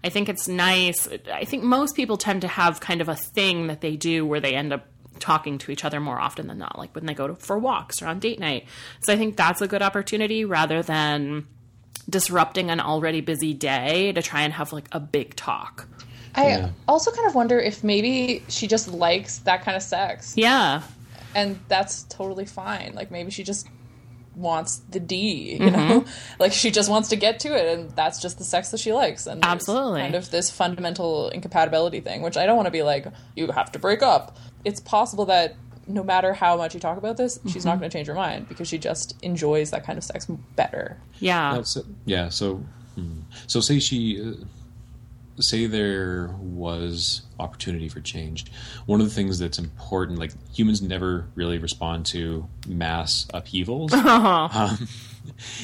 I 0.04 0.10
think 0.10 0.30
it's 0.30 0.48
nice. 0.48 1.08
I 1.32 1.46
think 1.46 1.64
most 1.64 1.96
people 1.96 2.18
tend 2.18 2.42
to 2.42 2.48
have 2.48 2.80
kind 2.80 3.02
of 3.02 3.10
a 3.10 3.16
thing 3.16 3.68
that 3.68 3.82
they 3.82 3.96
do 3.96 4.26
where 4.26 4.40
they 4.40 4.56
end 4.56 4.74
up 4.74 4.88
talking 5.22 5.58
to 5.60 5.72
each 5.72 5.86
other 5.86 6.00
more 6.02 6.20
often 6.20 6.48
than 6.48 6.58
not, 6.58 6.78
like 6.78 6.94
when 6.94 7.06
they 7.06 7.14
go 7.14 7.28
to, 7.28 7.36
for 7.36 7.58
walks 7.58 8.02
or 8.02 8.08
on 8.08 8.20
date 8.20 8.40
night. 8.40 8.66
So 9.04 9.14
I 9.14 9.18
think 9.18 9.38
that's 9.38 9.62
a 9.62 9.68
good 9.68 9.82
opportunity 9.82 10.44
rather 10.44 10.82
than 10.82 11.48
disrupting 12.10 12.70
an 12.70 12.80
already 12.82 13.22
busy 13.22 13.54
day 13.54 14.12
to 14.12 14.22
try 14.22 14.42
and 14.42 14.52
have 14.54 14.74
like 14.74 14.90
a 14.92 15.00
big 15.00 15.36
talk. 15.36 15.88
I 16.36 16.48
Yeah. 16.48 16.70
also 16.88 17.12
kind 17.12 17.28
of 17.28 17.36
wonder 17.36 17.60
if 17.60 17.84
maybe 17.84 18.44
she 18.48 18.68
just 18.68 18.88
likes 18.88 19.40
that 19.40 19.64
kind 19.64 19.78
of 19.78 19.84
sex. 19.84 20.34
Yeah. 20.36 20.82
and 21.34 21.58
that's 21.70 22.04
totally 22.04 22.44
fine. 22.46 22.92
Like 22.94 23.10
maybe 23.12 23.32
she 23.32 23.44
just 23.44 23.66
wants 24.36 24.78
the 24.90 25.00
D, 25.00 25.54
you 25.54 25.60
mm-hmm. 25.60 25.76
know, 25.90 26.06
like 26.40 26.52
she 26.54 26.72
just 26.72 26.90
wants 26.90 27.10
to 27.10 27.16
get 27.16 27.40
to 27.42 27.50
it, 27.56 27.78
and 27.78 27.92
that's 27.92 28.22
just 28.22 28.38
the 28.38 28.44
sex 28.46 28.72
that 28.72 28.80
she 28.80 28.92
likes. 28.94 29.28
And 29.28 29.42
there's 29.42 29.52
Absolutely. 29.52 30.02
kind 30.02 30.16
of 30.16 30.30
this 30.32 30.50
fundamental 30.50 31.30
incompatibility 31.30 32.00
thing, 32.02 32.22
which 32.22 32.38
I 32.38 32.46
don't 32.46 32.56
want 32.56 32.68
to 32.68 32.72
be 32.72 32.84
like 32.84 33.08
you 33.36 33.48
have 33.52 33.72
to 33.74 33.80
break 33.80 34.02
up. 34.02 34.38
It's 34.64 34.80
possible 34.80 35.26
that 35.26 35.56
no 35.88 36.04
matter 36.04 36.34
how 36.34 36.58
much 36.58 36.74
you 36.74 36.80
talk 36.80 36.98
about 36.98 37.18
this, 37.18 37.40
she's 37.48 37.66
not 37.66 37.80
going 37.80 37.90
to 37.90 37.98
change 37.98 38.08
her 38.08 38.14
mind 38.14 38.48
because 38.48 38.68
she 38.68 38.78
just 38.78 39.16
enjoys 39.22 39.72
that 39.72 39.84
kind 39.84 39.98
of 39.98 40.04
sex 40.04 40.28
better. 40.56 40.98
Yeah. 41.20 41.62
So- 41.64 41.86
yeah. 42.06 42.30
So, 42.30 42.64
hmm. 42.96 43.22
so 43.48 43.60
say 43.60 43.80
she, 43.80 44.22
uh, 44.22 44.46
say 45.40 45.66
there 45.66 46.36
was 46.40 47.24
opportunity 47.40 47.90
for 47.90 48.00
change. 48.00 48.46
One 48.86 49.02
of 49.02 49.08
the 49.08 49.14
things 49.14 49.40
that's 49.40 49.58
important, 49.58 50.20
like 50.20 50.32
humans 50.54 50.82
never 50.82 51.28
really 51.36 51.58
respond 51.58 52.06
to 52.08 52.48
mass 52.68 53.28
upheavals. 53.34 53.92
um, 53.94 54.88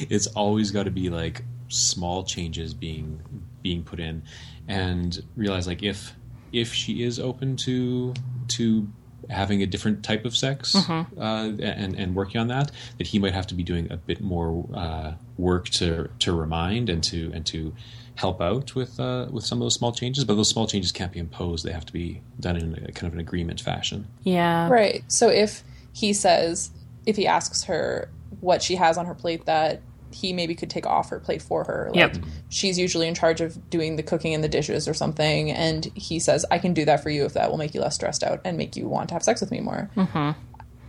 it's 0.09 0.27
always 0.27 0.71
got 0.71 0.83
to 0.83 0.91
be 0.91 1.09
like 1.09 1.43
small 1.69 2.23
changes 2.23 2.73
being 2.73 3.21
being 3.61 3.83
put 3.83 3.99
in, 3.99 4.23
and 4.67 5.23
realize 5.35 5.67
like 5.67 5.83
if 5.83 6.13
if 6.53 6.73
she 6.73 7.03
is 7.03 7.19
open 7.19 7.57
to 7.57 8.13
to 8.49 8.87
having 9.29 9.61
a 9.61 9.65
different 9.65 10.03
type 10.03 10.25
of 10.25 10.35
sex 10.35 10.75
uh, 10.75 11.11
and 11.17 11.95
and 11.95 12.15
working 12.15 12.39
on 12.39 12.47
that, 12.47 12.71
that 12.97 13.07
he 13.07 13.19
might 13.19 13.33
have 13.33 13.47
to 13.47 13.55
be 13.55 13.63
doing 13.63 13.91
a 13.91 13.97
bit 13.97 14.21
more 14.21 14.65
uh, 14.73 15.13
work 15.37 15.69
to 15.69 16.09
to 16.19 16.33
remind 16.33 16.89
and 16.89 17.03
to 17.03 17.31
and 17.33 17.45
to 17.45 17.73
help 18.15 18.41
out 18.41 18.75
with 18.75 18.99
uh, 18.99 19.27
with 19.31 19.45
some 19.45 19.59
of 19.59 19.65
those 19.65 19.75
small 19.75 19.91
changes. 19.91 20.23
But 20.23 20.35
those 20.35 20.49
small 20.49 20.67
changes 20.67 20.91
can't 20.91 21.11
be 21.11 21.19
imposed; 21.19 21.65
they 21.65 21.71
have 21.71 21.85
to 21.85 21.93
be 21.93 22.21
done 22.39 22.57
in 22.57 22.73
a 22.73 22.91
kind 22.91 23.07
of 23.07 23.13
an 23.13 23.19
agreement 23.19 23.61
fashion. 23.61 24.07
Yeah. 24.23 24.69
Right. 24.69 25.03
So 25.07 25.29
if 25.29 25.63
he 25.93 26.13
says, 26.13 26.71
if 27.05 27.15
he 27.15 27.27
asks 27.27 27.63
her 27.63 28.09
what 28.39 28.61
she 28.61 28.75
has 28.75 28.97
on 28.97 29.05
her 29.05 29.15
plate 29.15 29.45
that 29.45 29.81
he 30.21 30.33
maybe 30.33 30.55
could 30.55 30.69
take 30.69 30.85
off 30.85 31.09
her 31.09 31.19
plate 31.19 31.41
for 31.41 31.63
her, 31.65 31.89
like 31.93 32.15
Yep. 32.15 32.25
she's 32.49 32.77
usually 32.79 33.07
in 33.07 33.13
charge 33.15 33.39
of 33.41 33.69
doing 33.69 33.95
the 33.95 34.03
cooking 34.03 34.33
and 34.33 34.43
the 34.43 34.47
dishes 34.49 34.87
or 34.87 34.93
something, 34.93 35.51
and 35.51 35.85
he 35.95 36.19
says, 36.19 36.45
I 36.49 36.57
can 36.59 36.73
do 36.73 36.85
that 36.85 37.03
for 37.03 37.09
you 37.09 37.25
if 37.25 37.33
that 37.33 37.49
will 37.51 37.57
make 37.57 37.73
you 37.73 37.81
less 37.81 37.95
stressed 37.95 38.23
out 38.23 38.41
and 38.45 38.57
make 38.57 38.75
you 38.75 38.87
want 38.87 39.09
to 39.09 39.15
have 39.15 39.23
sex 39.23 39.41
with 39.41 39.51
me 39.51 39.59
more. 39.59 39.89
Mm-hmm. 39.95 40.39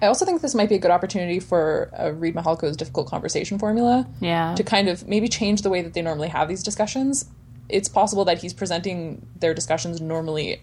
I 0.01 0.07
also 0.07 0.25
think 0.25 0.41
this 0.43 0.55
might 0.55 0.69
be 0.69 0.77
a 0.77 0.79
good 0.79 0.93
opportunity 0.93 1.41
for 1.41 1.91
uh, 1.99 2.11
Reid 2.13 2.35
Mihalko's 2.35 2.77
difficult 2.77 3.09
conversation 3.09 3.59
formula 3.59 4.07
Yeah. 4.21 4.55
to 4.55 4.63
kind 4.63 4.89
of 4.89 5.07
maybe 5.09 5.29
change 5.29 5.63
the 5.63 5.71
way 5.71 5.83
that 5.83 5.93
they 5.95 6.03
normally 6.03 6.29
have 6.29 6.49
these 6.49 6.63
discussions. 6.63 7.25
It's 7.69 7.89
possible 7.89 8.25
that 8.27 8.39
he's 8.39 8.55
presenting 8.55 9.27
their 9.41 9.55
discussions 9.55 10.01
normally 10.01 10.63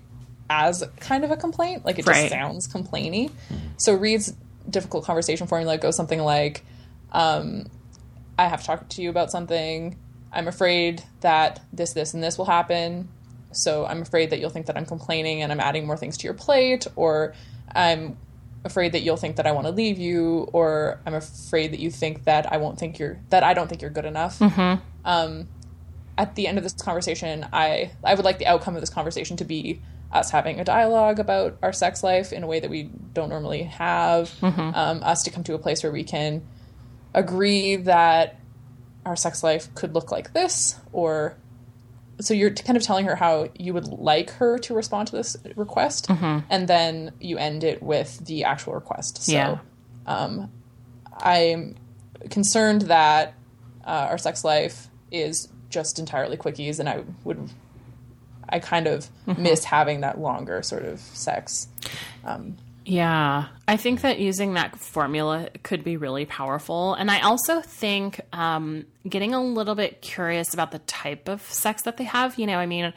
as 0.49 0.83
kind 0.99 1.23
of 1.23 1.31
a 1.31 1.37
complaint, 1.37 1.85
like 1.85 1.99
it 1.99 2.05
just 2.05 2.29
sounds 2.29 2.67
complainy. 2.67 3.29
So 3.77 3.93
Reid's 3.93 4.33
difficult 4.69 5.03
conversation 5.03 5.47
formula 5.47 5.77
goes 5.77 5.95
something 5.95 6.19
like, 6.21 6.63
um, 7.11 7.65
"I 8.37 8.47
have 8.47 8.61
to 8.61 8.65
talk 8.65 8.89
to 8.89 9.01
you 9.01 9.09
about 9.09 9.31
something. 9.31 9.97
I'm 10.31 10.47
afraid 10.47 11.03
that 11.21 11.61
this, 11.71 11.93
this, 11.93 12.13
and 12.13 12.23
this 12.23 12.37
will 12.37 12.45
happen. 12.45 13.09
So 13.51 13.85
I'm 13.85 14.01
afraid 14.01 14.31
that 14.31 14.39
you'll 14.39 14.49
think 14.49 14.65
that 14.65 14.75
I'm 14.75 14.85
complaining 14.85 15.41
and 15.41 15.51
I'm 15.51 15.61
adding 15.61 15.87
more 15.87 15.95
things 15.95 16.17
to 16.17 16.23
your 16.25 16.33
plate, 16.33 16.87
or 16.95 17.33
I'm 17.73 18.17
afraid 18.65 18.91
that 18.93 19.01
you'll 19.01 19.15
think 19.15 19.37
that 19.37 19.47
I 19.47 19.51
want 19.53 19.67
to 19.67 19.71
leave 19.71 19.97
you, 19.97 20.49
or 20.51 20.99
I'm 21.05 21.13
afraid 21.13 21.71
that 21.71 21.79
you 21.79 21.89
think 21.89 22.25
that 22.25 22.51
I 22.51 22.57
won't 22.57 22.77
think 22.77 22.99
you're 22.99 23.19
that 23.29 23.43
I 23.43 23.53
don't 23.53 23.67
think 23.69 23.81
you're 23.81 23.91
good 23.91 24.05
enough. 24.05 24.41
Um, 25.05 25.47
at 26.17 26.35
the 26.35 26.47
end 26.47 26.57
of 26.57 26.63
this 26.63 26.73
conversation, 26.73 27.45
I 27.53 27.91
I 28.03 28.15
would 28.15 28.25
like 28.25 28.39
the 28.39 28.47
outcome 28.47 28.75
of 28.75 28.81
this 28.81 28.89
conversation 28.89 29.37
to 29.37 29.45
be 29.45 29.81
us 30.11 30.31
having 30.31 30.59
a 30.59 30.63
dialogue 30.63 31.19
about 31.19 31.57
our 31.61 31.73
sex 31.73 32.03
life 32.03 32.31
in 32.33 32.43
a 32.43 32.47
way 32.47 32.59
that 32.59 32.69
we 32.69 32.89
don't 33.13 33.29
normally 33.29 33.63
have. 33.63 34.31
Um, 34.75 35.03
us 35.03 35.23
to 35.23 35.29
come 35.31 35.43
to 35.45 35.53
a 35.53 35.59
place 35.59 35.83
where 35.83 35.91
we 35.91 36.03
can 36.03 36.41
agree 37.15 37.77
that 37.77 38.39
our 39.05 39.15
sex 39.15 39.43
life 39.43 39.73
could 39.73 39.95
look 39.95 40.11
like 40.11 40.33
this, 40.33 40.75
or 40.91 41.35
so 42.19 42.33
you're 42.33 42.51
kind 42.51 42.77
of 42.77 42.83
telling 42.83 43.05
her 43.05 43.15
how 43.15 43.49
you 43.57 43.73
would 43.73 43.87
like 43.87 44.29
her 44.31 44.57
to 44.59 44.73
respond 44.73 45.07
to 45.07 45.15
this 45.15 45.35
request, 45.55 46.07
mm-hmm. 46.07 46.39
and 46.49 46.67
then 46.67 47.11
you 47.19 47.37
end 47.37 47.63
it 47.63 47.81
with 47.81 48.25
the 48.25 48.43
actual 48.43 48.73
request. 48.73 49.23
So 49.23 49.31
Yeah. 49.31 49.57
Um, 50.05 50.51
I'm 51.17 51.75
concerned 52.29 52.83
that 52.83 53.33
uh, 53.85 54.07
our 54.09 54.17
sex 54.17 54.43
life 54.43 54.87
is 55.11 55.47
just 55.69 55.99
entirely 55.99 56.37
quickies, 56.37 56.79
and 56.79 56.89
I 56.89 57.03
would, 57.23 57.49
I 58.49 58.59
kind 58.59 58.87
of 58.87 59.09
mm-hmm. 59.27 59.41
miss 59.41 59.63
having 59.63 60.01
that 60.01 60.19
longer 60.19 60.61
sort 60.61 60.85
of 60.85 60.99
sex. 60.99 61.67
Um, 62.23 62.57
Yeah, 62.85 63.47
I 63.67 63.77
think 63.77 64.01
that 64.01 64.19
using 64.19 64.53
that 64.53 64.77
formula 64.77 65.49
could 65.63 65.83
be 65.83 65.97
really 65.97 66.25
powerful. 66.25 66.93
And 66.93 67.09
I 67.09 67.21
also 67.21 67.59
think 67.61 68.21
um, 68.31 68.85
getting 69.09 69.33
a 69.33 69.43
little 69.43 69.73
bit 69.73 70.03
curious 70.03 70.53
about 70.53 70.71
the 70.71 70.79
type 70.79 71.27
of 71.27 71.41
sex 71.41 71.81
that 71.83 71.97
they 71.97 72.03
have. 72.03 72.37
You 72.37 72.45
know, 72.45 72.59
I 72.59 72.67
mean, 72.67 72.93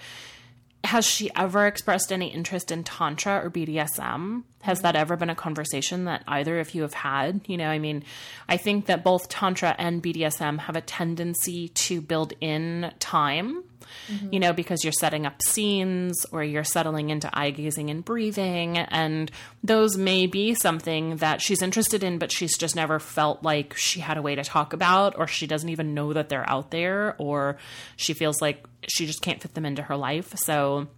has 0.85 1.07
she 1.07 1.31
ever 1.35 1.67
expressed 1.67 2.13
any 2.13 2.29
interest 2.29 2.71
in 2.71 2.85
Tantra 2.85 3.43
or 3.43 3.51
BDSM? 3.51 4.43
Has 4.63 4.81
that 4.81 4.97
ever 4.97 5.17
been 5.17 5.31
a 5.31 5.35
conversation 5.35 6.05
that 6.07 6.25
either 6.27 6.59
of 6.59 6.75
you 6.75 6.83
have 6.83 6.95
had? 6.95 7.41
You 7.47 7.57
know, 7.57 7.69
I 7.69 7.79
mean, 7.79 8.05
I 8.49 8.57
think 8.57 8.87
that 8.87 9.05
both 9.05 9.29
Tantra 9.29 9.75
and 9.79 10.03
BDSM 10.03 10.59
have 10.61 10.77
a 10.77 10.81
tendency 10.81 11.69
to 11.69 12.01
build 12.01 12.33
in 12.41 12.93
time 12.99 13.63
mm-hmm. 14.09 14.33
you 14.33 14.41
know, 14.41 14.53
because 14.53 14.85
you're 14.85 14.93
setting 14.93 15.27
up 15.27 15.43
scenes 15.43 16.25
or 16.33 16.43
you're 16.43 16.65
settling 16.65 17.11
into 17.11 17.31
eye 17.33 17.51
gazing 17.51 17.91
and 17.91 18.05
breathing. 18.05 18.79
And 18.79 19.31
those 19.63 19.97
may 19.97 20.27
be 20.27 20.55
something 20.55 21.17
that 21.17 21.41
she's 21.41 21.63
interested 21.63 22.03
in, 22.03 22.19
but 22.19 22.33
she's 22.33 22.57
just 22.57 22.77
never 22.77 22.99
felt 22.99 23.43
like 23.43 23.77
she 23.77 24.01
had 24.01 24.17
a 24.17 24.23
way 24.23 24.35
to 24.35 24.45
talk 24.45 24.73
about, 24.73 25.19
or 25.19 25.27
she 25.27 25.47
doesn't 25.47 25.69
even 25.69 25.95
know 25.95 26.13
that 26.13 26.29
they're 26.29 26.49
out 26.49 26.71
there, 26.71 27.15
or 27.19 27.59
she 27.97 28.15
feels 28.15 28.41
like 28.41 28.65
she 28.89 29.07
just 29.07 29.23
can't 29.23 29.41
fit 29.41 29.55
them 29.55 29.67
into 29.67 29.83
her 29.83 29.97
life. 29.97 30.37
So, 30.37 30.89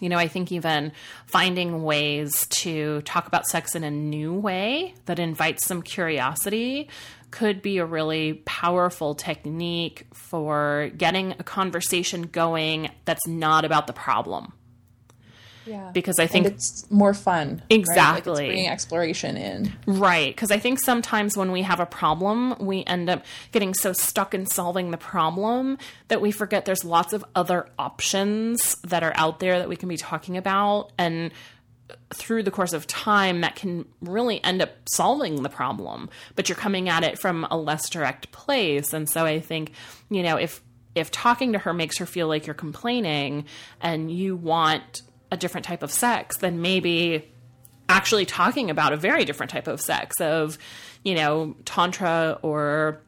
you 0.00 0.08
know, 0.08 0.16
I 0.16 0.28
think 0.28 0.52
even 0.52 0.92
finding 1.26 1.82
ways 1.82 2.46
to 2.48 3.02
talk 3.02 3.26
about 3.26 3.46
sex 3.46 3.74
in 3.74 3.84
a 3.84 3.90
new 3.90 4.34
way 4.34 4.94
that 5.06 5.18
invites 5.18 5.66
some 5.66 5.82
curiosity 5.82 6.88
could 7.30 7.60
be 7.60 7.78
a 7.78 7.84
really 7.84 8.34
powerful 8.46 9.14
technique 9.14 10.06
for 10.14 10.90
getting 10.96 11.32
a 11.38 11.42
conversation 11.42 12.22
going 12.22 12.90
that's 13.04 13.26
not 13.26 13.64
about 13.64 13.86
the 13.86 13.92
problem. 13.92 14.52
Yeah, 15.68 15.90
Because 15.92 16.18
I 16.18 16.22
and 16.22 16.30
think 16.32 16.46
it's 16.46 16.90
more 16.90 17.14
fun. 17.14 17.48
right? 17.48 17.58
Like 17.70 17.78
Exactly. 17.80 18.46
bringing 18.46 18.68
exploration 18.68 19.36
in. 19.36 19.72
Right. 19.86 20.34
Because 20.34 20.50
I 20.50 20.58
think 20.58 20.78
sometimes 20.82 21.36
when 21.36 21.52
we 21.52 21.62
have 21.62 21.80
a 21.80 21.86
problem, 21.86 22.54
we 22.58 22.84
end 22.86 23.10
up 23.10 23.24
getting 23.52 23.74
so 23.74 23.92
stuck 23.92 24.34
in 24.34 24.46
solving 24.46 24.90
the 24.90 24.96
problem 24.98 25.78
that 26.08 26.20
we 26.20 26.30
forget 26.30 26.64
there's 26.64 26.84
lots 26.84 27.12
of 27.12 27.24
other 27.34 27.68
options 27.78 28.76
that 28.82 29.02
are 29.02 29.12
out 29.16 29.40
there 29.40 29.58
that 29.58 29.68
we 29.68 29.76
can 29.76 29.88
be 29.88 29.96
talking 29.96 30.36
about. 30.36 30.90
And 30.98 31.32
through 32.12 32.42
the 32.42 32.50
course 32.50 32.72
of 32.72 32.86
time, 32.86 33.40
that 33.40 33.56
can 33.56 33.86
really 34.02 34.42
end 34.44 34.60
up 34.60 34.70
solving 34.90 35.42
the 35.42 35.48
problem, 35.48 36.10
but 36.36 36.48
you're 36.48 36.56
coming 36.56 36.88
at 36.88 37.02
it 37.02 37.18
from 37.18 37.46
a 37.50 37.56
less 37.56 37.88
direct 37.88 38.30
place. 38.30 38.92
And 38.92 39.08
so 39.08 39.24
I 39.24 39.40
think, 39.40 39.72
you 40.10 40.22
know, 40.22 40.36
if 40.36 40.60
if 40.94 41.10
talking 41.10 41.52
to 41.52 41.58
her 41.60 41.72
makes 41.72 41.98
her 41.98 42.06
feel 42.06 42.26
like 42.26 42.46
you're 42.46 42.54
complaining 42.54 43.44
and 43.80 44.10
you 44.10 44.34
want 44.36 45.02
a 45.30 45.36
different 45.36 45.66
type 45.66 45.82
of 45.82 45.90
sex, 45.90 46.38
than 46.38 46.60
maybe 46.62 47.30
actually 47.88 48.26
talking 48.26 48.70
about 48.70 48.92
a 48.92 48.96
very 48.96 49.24
different 49.24 49.50
type 49.50 49.66
of 49.66 49.80
sex 49.80 50.20
of, 50.20 50.58
you 51.04 51.14
know, 51.14 51.56
tantra 51.64 52.38
or 52.42 53.00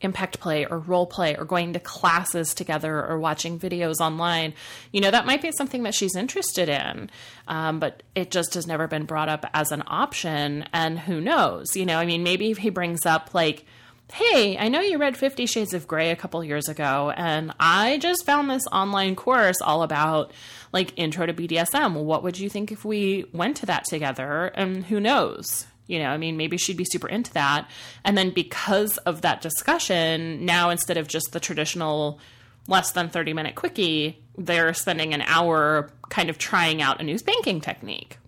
impact 0.00 0.38
play 0.38 0.64
or 0.64 0.78
role 0.78 1.06
play 1.06 1.36
or 1.36 1.44
going 1.44 1.72
to 1.72 1.80
classes 1.80 2.54
together 2.54 3.04
or 3.04 3.18
watching 3.18 3.58
videos 3.58 3.96
online, 4.00 4.54
you 4.92 5.00
know, 5.00 5.10
that 5.10 5.26
might 5.26 5.42
be 5.42 5.50
something 5.52 5.82
that 5.82 5.94
she's 5.94 6.14
interested 6.14 6.68
in. 6.68 7.10
Um, 7.48 7.80
but 7.80 8.02
it 8.14 8.30
just 8.30 8.54
has 8.54 8.66
never 8.66 8.86
been 8.86 9.06
brought 9.06 9.28
up 9.28 9.44
as 9.54 9.72
an 9.72 9.82
option. 9.86 10.64
And 10.72 10.98
who 10.98 11.20
knows? 11.20 11.74
You 11.74 11.86
know, 11.86 11.98
I 11.98 12.06
mean, 12.06 12.22
maybe 12.22 12.50
if 12.50 12.58
he 12.58 12.70
brings 12.70 13.06
up, 13.06 13.34
like, 13.34 13.64
hey, 14.12 14.56
I 14.58 14.68
know 14.68 14.80
you 14.80 14.98
read 14.98 15.16
Fifty 15.16 15.46
Shades 15.46 15.74
of 15.74 15.86
Grey 15.86 16.10
a 16.10 16.16
couple 16.16 16.42
years 16.42 16.68
ago, 16.68 17.12
and 17.16 17.52
I 17.60 17.98
just 17.98 18.24
found 18.24 18.50
this 18.50 18.66
online 18.72 19.16
course 19.16 19.60
all 19.60 19.82
about 19.82 20.32
like 20.72 20.92
intro 20.96 21.26
to 21.26 21.34
BDSM. 21.34 21.94
What 22.04 22.22
would 22.22 22.38
you 22.38 22.48
think 22.48 22.72
if 22.72 22.84
we 22.84 23.26
went 23.32 23.58
to 23.58 23.66
that 23.66 23.84
together? 23.84 24.46
And 24.54 24.84
who 24.84 25.00
knows? 25.00 25.66
You 25.86 25.98
know, 26.00 26.10
I 26.10 26.18
mean, 26.18 26.36
maybe 26.36 26.58
she'd 26.58 26.76
be 26.76 26.84
super 26.84 27.08
into 27.08 27.32
that. 27.32 27.68
And 28.04 28.16
then 28.16 28.30
because 28.30 28.98
of 28.98 29.22
that 29.22 29.40
discussion, 29.40 30.44
now 30.44 30.68
instead 30.70 30.98
of 30.98 31.08
just 31.08 31.32
the 31.32 31.40
traditional 31.40 32.20
less 32.66 32.92
than 32.92 33.08
30 33.08 33.32
minute 33.32 33.54
quickie, 33.54 34.22
they're 34.36 34.74
spending 34.74 35.14
an 35.14 35.22
hour 35.22 35.90
kind 36.10 36.30
of 36.30 36.38
trying 36.38 36.82
out 36.82 37.00
a 37.00 37.04
new 37.04 37.18
spanking 37.18 37.60
technique. 37.60 38.18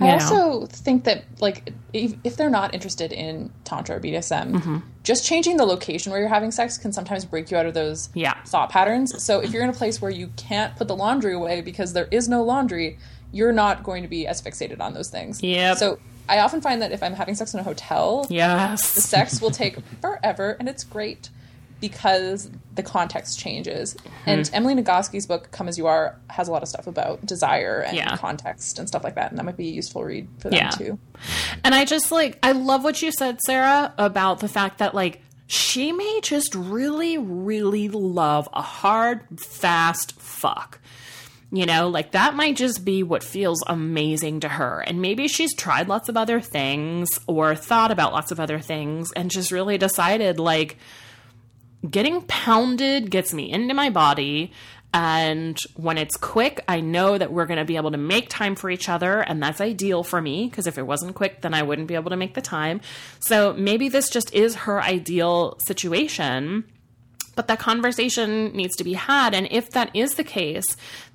I 0.00 0.06
know? 0.06 0.12
also 0.14 0.66
think 0.66 1.04
that 1.04 1.24
like 1.40 1.72
if, 1.92 2.14
if 2.24 2.36
they're 2.36 2.50
not 2.50 2.74
interested 2.74 3.12
in 3.12 3.50
tantra 3.64 3.96
or 3.96 4.00
BDSM, 4.00 4.52
Mm-hmm. 4.52 4.76
just 5.04 5.24
changing 5.24 5.56
the 5.56 5.64
location 5.64 6.10
where 6.10 6.20
you're 6.20 6.28
having 6.28 6.50
sex 6.50 6.76
can 6.78 6.92
sometimes 6.92 7.24
break 7.24 7.50
you 7.50 7.56
out 7.56 7.66
of 7.66 7.74
those 7.74 8.08
Yeah. 8.14 8.34
thought 8.44 8.70
patterns. 8.70 9.22
So 9.22 9.40
if 9.40 9.52
you're 9.52 9.62
in 9.62 9.70
a 9.70 9.74
place 9.74 10.00
where 10.02 10.10
you 10.10 10.30
can't 10.36 10.74
put 10.76 10.88
the 10.88 10.96
laundry 10.96 11.32
away 11.34 11.60
because 11.60 11.92
there 11.92 12.08
is 12.10 12.28
no 12.28 12.42
laundry, 12.42 12.98
you're 13.32 13.52
not 13.52 13.82
going 13.84 14.02
to 14.02 14.08
be 14.08 14.26
as 14.26 14.40
fixated 14.42 14.80
on 14.80 14.94
those 14.94 15.10
things. 15.10 15.42
Yeah. 15.42 15.74
So 15.74 15.98
I 16.28 16.38
often 16.38 16.60
find 16.60 16.80
that 16.82 16.90
if 16.92 17.02
I'm 17.02 17.14
having 17.14 17.34
sex 17.34 17.52
in 17.54 17.60
a 17.60 17.64
hotel, 17.64 18.26
Yes. 18.30 18.94
the 18.94 19.00
sex 19.00 19.40
will 19.40 19.50
take 19.62 19.76
forever 20.00 20.56
and 20.58 20.68
it's 20.68 20.82
great 20.84 21.28
because 21.88 22.50
the 22.74 22.82
context 22.82 23.38
changes. 23.38 23.94
Mm-hmm. 23.94 24.08
And 24.30 24.50
Emily 24.52 24.74
Nagoski's 24.74 25.26
book 25.26 25.50
Come 25.50 25.68
As 25.68 25.76
You 25.78 25.86
Are 25.86 26.16
has 26.30 26.48
a 26.48 26.52
lot 26.52 26.62
of 26.62 26.68
stuff 26.68 26.86
about 26.86 27.24
desire 27.26 27.80
and 27.80 27.96
Yeah. 27.96 28.16
context 28.16 28.78
and 28.78 28.88
stuff 28.88 29.04
like 29.04 29.14
that 29.16 29.30
and 29.30 29.38
that 29.38 29.44
might 29.44 29.56
be 29.56 29.68
a 29.68 29.72
useful 29.72 30.02
read 30.04 30.28
for 30.38 30.48
them 30.50 30.58
Yeah. 30.58 30.70
too. 30.70 30.98
And 31.62 31.74
I 31.74 31.84
just 31.84 32.10
like, 32.10 32.38
I 32.42 32.52
love 32.52 32.82
what 32.84 33.02
you 33.02 33.12
said, 33.12 33.38
Sarah, 33.46 33.92
about 33.98 34.40
the 34.40 34.48
fact 34.48 34.78
that 34.78 34.94
like 34.94 35.20
she 35.46 35.92
may 35.92 36.20
just 36.22 36.54
really, 36.54 37.18
really 37.18 37.88
love 37.88 38.48
a 38.54 38.62
hard, 38.62 39.20
fast 39.38 40.18
fuck. 40.18 40.80
You 41.52 41.66
know, 41.66 41.88
like 41.88 42.10
that 42.12 42.34
might 42.34 42.56
just 42.56 42.84
be 42.84 43.04
what 43.04 43.22
feels 43.22 43.62
amazing 43.68 44.40
to 44.40 44.48
her. 44.48 44.80
And 44.80 45.00
maybe 45.00 45.28
she's 45.28 45.54
tried 45.54 45.86
lots 45.86 46.08
of 46.08 46.16
other 46.16 46.40
things 46.40 47.06
or 47.28 47.54
thought 47.54 47.92
about 47.92 48.12
lots 48.12 48.32
of 48.32 48.40
other 48.40 48.58
things 48.58 49.12
and 49.12 49.30
just 49.30 49.52
really 49.52 49.78
decided 49.78 50.40
like, 50.40 50.78
getting 51.90 52.22
pounded 52.22 53.10
gets 53.10 53.34
me 53.34 53.50
into 53.50 53.74
my 53.74 53.90
body 53.90 54.52
And 54.94 55.58
when 55.74 55.98
it's 55.98 56.16
quick, 56.16 56.62
I 56.68 56.80
know 56.80 57.18
that 57.18 57.32
we're 57.32 57.46
going 57.46 57.58
to 57.58 57.64
be 57.64 57.74
able 57.74 57.90
to 57.90 57.98
make 57.98 58.28
time 58.28 58.54
for 58.54 58.70
each 58.70 58.88
other. 58.88 59.22
And 59.22 59.42
that's 59.42 59.60
ideal 59.60 60.04
for 60.04 60.22
me 60.22 60.46
because 60.48 60.68
if 60.68 60.78
it 60.78 60.86
wasn't 60.86 61.16
quick, 61.16 61.40
then 61.40 61.52
I 61.52 61.62
wouldn't 61.64 61.88
be 61.88 61.96
able 61.96 62.10
to 62.10 62.16
make 62.16 62.34
the 62.34 62.40
time. 62.40 62.80
So 63.18 63.52
maybe 63.54 63.88
this 63.88 64.08
just 64.08 64.32
is 64.32 64.54
her 64.54 64.80
ideal 64.80 65.58
situation 65.66 66.62
but 67.34 67.48
that 67.48 67.58
conversation 67.58 68.52
needs 68.52 68.76
to 68.76 68.84
be 68.84 68.94
had. 68.94 69.34
And 69.34 69.48
if 69.50 69.70
that 69.70 69.94
is 69.94 70.14
the 70.14 70.24
case, 70.24 70.64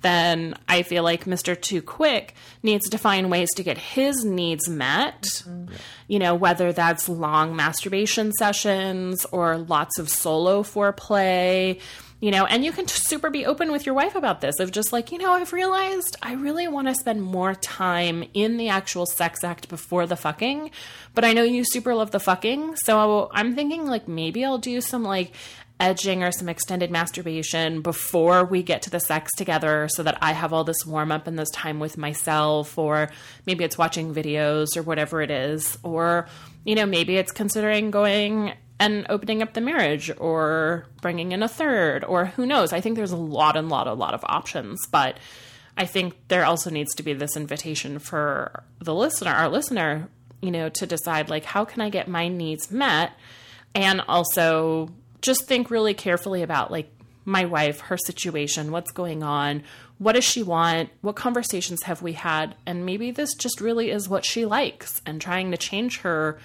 then 0.01 0.55
I 0.67 0.83
feel 0.83 1.03
like 1.03 1.25
Mr. 1.25 1.59
Too 1.59 1.81
Quick 1.81 2.35
needs 2.63 2.89
to 2.89 2.97
find 2.97 3.29
ways 3.29 3.49
to 3.55 3.63
get 3.63 3.77
his 3.77 4.23
needs 4.23 4.67
met. 4.67 5.21
Mm-hmm. 5.21 5.73
You 6.07 6.19
know, 6.19 6.35
whether 6.35 6.73
that's 6.73 7.09
long 7.09 7.55
masturbation 7.55 8.31
sessions 8.33 9.25
or 9.31 9.57
lots 9.57 9.99
of 9.99 10.09
solo 10.09 10.63
foreplay. 10.63 11.79
You 12.21 12.31
know, 12.31 12.45
and 12.45 12.65
you 12.65 12.73
can 12.73 12.85
super 12.85 13.29
be 13.29 13.45
open 13.45 13.71
with 13.71 13.85
your 13.85 13.95
wife 13.95 14.13
about 14.13 14.41
this 14.41 14.59
of 14.59 14.71
just 14.71 14.91
like, 14.91 15.13
you 15.13 15.17
know, 15.17 15.31
I've 15.31 15.53
realized 15.53 16.17
I 16.21 16.33
really 16.33 16.67
want 16.67 16.89
to 16.89 16.95
spend 16.95 17.21
more 17.21 17.55
time 17.55 18.25
in 18.33 18.57
the 18.57 18.67
actual 18.67 19.05
sex 19.05 19.41
act 19.41 19.69
before 19.69 20.05
the 20.05 20.17
fucking, 20.17 20.71
but 21.15 21.23
I 21.23 21.31
know 21.31 21.43
you 21.43 21.63
super 21.63 21.95
love 21.95 22.11
the 22.11 22.19
fucking. 22.19 22.75
So 22.83 23.29
I'm 23.33 23.55
thinking 23.55 23.85
like 23.85 24.09
maybe 24.09 24.43
I'll 24.43 24.57
do 24.57 24.81
some 24.81 25.03
like 25.03 25.31
edging 25.79 26.23
or 26.23 26.31
some 26.31 26.49
extended 26.49 26.91
masturbation 26.91 27.81
before 27.81 28.43
we 28.43 28.61
get 28.61 28.81
to 28.81 28.89
the 28.89 28.99
sex 28.99 29.31
together 29.37 29.87
so 29.91 30.03
that 30.03 30.17
I 30.21 30.33
have 30.33 30.51
all 30.51 30.63
this 30.63 30.85
warm 30.85 31.11
up 31.11 31.25
and 31.25 31.39
this 31.39 31.49
time 31.51 31.79
with 31.79 31.97
myself, 31.97 32.77
or 32.77 33.09
maybe 33.45 33.63
it's 33.63 33.77
watching 33.77 34.13
videos 34.13 34.75
or 34.75 34.81
whatever 34.81 35.21
it 35.21 35.31
is, 35.31 35.77
or, 35.83 36.27
you 36.65 36.75
know, 36.75 36.85
maybe 36.85 37.15
it's 37.15 37.31
considering 37.31 37.91
going 37.91 38.53
and 38.79 39.05
opening 39.09 39.41
up 39.41 39.53
the 39.53 39.61
marriage 39.61 40.11
or 40.17 40.85
bringing 41.01 41.31
in 41.31 41.43
a 41.43 41.47
third, 41.47 42.03
or 42.03 42.25
who 42.25 42.45
knows. 42.45 42.73
I 42.73 42.81
think 42.81 42.95
there's 42.95 43.11
a 43.11 43.17
lot 43.17 43.55
and 43.55 43.69
lot, 43.69 43.87
a 43.87 43.93
lot 43.93 44.13
of 44.13 44.23
options, 44.23 44.79
but 44.91 45.17
I 45.77 45.85
think 45.85 46.15
there 46.27 46.45
also 46.45 46.69
needs 46.69 46.93
to 46.95 47.03
be 47.03 47.13
this 47.13 47.37
invitation 47.37 47.99
for 47.99 48.63
the 48.79 48.93
listener, 48.93 49.31
our 49.31 49.49
listener, 49.49 50.09
you 50.41 50.51
know, 50.51 50.69
to 50.69 50.85
decide 50.85 51.29
like, 51.29 51.45
how 51.45 51.63
can 51.65 51.81
I 51.81 51.89
get 51.89 52.07
my 52.07 52.27
needs 52.27 52.71
met? 52.71 53.13
And 53.75 54.01
also 54.07 54.89
just 55.21 55.45
think 55.45 55.69
really 55.69 55.93
carefully 55.93 56.43
about 56.43 56.71
like 56.71 56.91
my 57.25 57.45
wife, 57.45 57.81
her 57.81 57.97
situation, 57.97 58.71
what's 58.71 58.91
going 58.91 59.23
on, 59.23 59.63
what 59.97 60.13
does 60.13 60.23
she 60.23 60.41
want, 60.41 60.89
what 61.01 61.15
conversations 61.15 61.83
have 61.83 62.01
we 62.01 62.13
had, 62.13 62.55
and 62.65 62.85
maybe 62.85 63.11
this 63.11 63.35
just 63.35 63.61
really 63.61 63.91
is 63.91 64.09
what 64.09 64.25
she 64.25 64.45
likes, 64.45 65.01
and 65.05 65.21
trying 65.21 65.51
to 65.51 65.57
change 65.57 65.99
her 65.99 66.39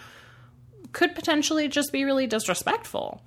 could 0.92 1.14
potentially 1.14 1.68
just 1.68 1.92
be 1.92 2.04
really 2.04 2.26
disrespectful. 2.26 3.22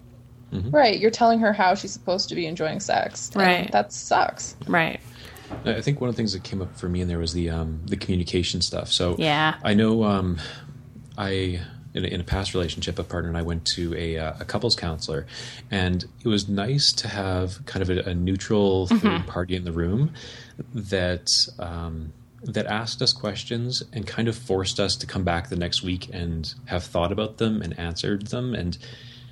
Mm-hmm. 0.51 0.69
Right. 0.69 0.99
You're 0.99 1.11
telling 1.11 1.39
her 1.39 1.51
how 1.51 1.75
she's 1.75 1.91
supposed 1.91 2.29
to 2.29 2.35
be 2.35 2.45
enjoying 2.45 2.79
sex. 2.79 3.31
Right. 3.35 3.69
That 3.71 3.91
sucks. 3.91 4.55
Right. 4.67 5.01
I 5.65 5.81
think 5.81 5.99
one 5.99 6.09
of 6.09 6.15
the 6.15 6.17
things 6.17 6.33
that 6.33 6.43
came 6.43 6.61
up 6.61 6.77
for 6.77 6.89
me 6.89 7.01
in 7.01 7.07
there 7.07 7.19
was 7.19 7.33
the 7.33 7.49
um, 7.49 7.81
the 7.85 7.97
communication 7.97 8.61
stuff. 8.61 8.91
So 8.91 9.15
yeah, 9.17 9.55
I 9.63 9.73
know 9.73 10.03
um, 10.03 10.37
I 11.17 11.61
in 11.97 12.05
a, 12.05 12.07
in 12.07 12.21
a, 12.21 12.23
past 12.23 12.53
relationship, 12.53 12.99
a 12.99 13.03
partner 13.03 13.29
and 13.29 13.37
I 13.37 13.41
went 13.41 13.65
to 13.75 13.95
a, 13.95 14.17
uh, 14.17 14.33
a, 14.39 14.45
couples 14.45 14.75
counselor, 14.75 15.25
and 15.71 16.05
it 16.23 16.27
was 16.27 16.47
nice 16.47 16.91
to 16.93 17.07
have 17.07 17.65
kind 17.65 17.81
of 17.81 17.89
a, 17.89 18.09
a 18.09 18.13
neutral 18.13 18.87
mm-hmm. 18.87 18.97
third 18.99 19.27
party 19.27 19.55
in 19.55 19.63
the 19.63 19.71
room 19.71 20.13
that 20.73 21.29
um, 21.59 22.13
that 22.43 22.67
asked 22.67 23.01
us 23.01 23.13
questions 23.13 23.83
and 23.93 24.05
kind 24.05 24.27
of 24.27 24.35
forced 24.35 24.79
us 24.79 24.95
to 24.95 25.07
come 25.07 25.23
back 25.23 25.49
the 25.49 25.55
next 25.55 25.81
week 25.81 26.07
and 26.13 26.53
have 26.65 26.83
thought 26.83 27.11
about 27.11 27.37
them 27.37 27.61
and 27.61 27.77
answered 27.79 28.27
them 28.27 28.53
and 28.53 28.77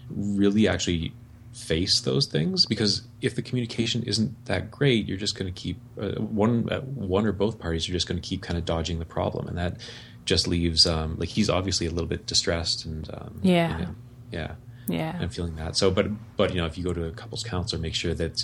really 0.09 0.68
actually 0.68 1.13
face 1.56 2.01
those 2.01 2.26
things 2.28 2.66
because 2.66 3.03
if 3.22 3.34
the 3.36 3.41
communication 3.41 4.03
isn't 4.03 4.45
that 4.45 4.70
great 4.70 5.08
you're 5.08 5.18
just 5.18 5.38
going 5.38 5.51
to 5.51 5.58
keep 5.58 5.78
uh, 5.99 6.12
one 6.20 6.70
uh, 6.70 6.82
one 6.82 7.26
or 7.26 7.32
both 7.32 7.58
parties 7.58 7.88
are 7.88 7.93
just 7.93 8.08
going 8.08 8.22
to 8.22 8.28
keep 8.28 8.41
kind 8.41 8.58
of 8.58 8.66
dodging 8.66 8.99
the 8.99 9.06
problem 9.06 9.47
and 9.47 9.58
that 9.58 9.78
just 10.26 10.47
leaves 10.47 10.86
um, 10.86 11.16
like 11.18 11.30
he's 11.30 11.49
obviously 11.49 11.88
a 11.88 11.91
little 11.91 12.08
bit 12.08 12.26
distressed 12.26 12.86
and 12.86 13.10
um, 13.14 13.39
yeah, 13.41 13.78
you 13.78 13.86
know, 13.86 13.95
yeah, 14.32 14.51
yeah, 14.88 15.18
I'm 15.22 15.30
feeling 15.30 15.56
that. 15.56 15.78
So, 15.78 15.91
but 15.91 16.08
but 16.36 16.53
you 16.53 16.60
know, 16.60 16.66
if 16.66 16.78
you 16.78 16.84
go 16.84 16.93
to 16.93 17.06
a 17.06 17.12
couples 17.12 17.43
counselor, 17.43 17.82
make 17.82 17.95
sure 17.95 18.14
that 18.16 18.43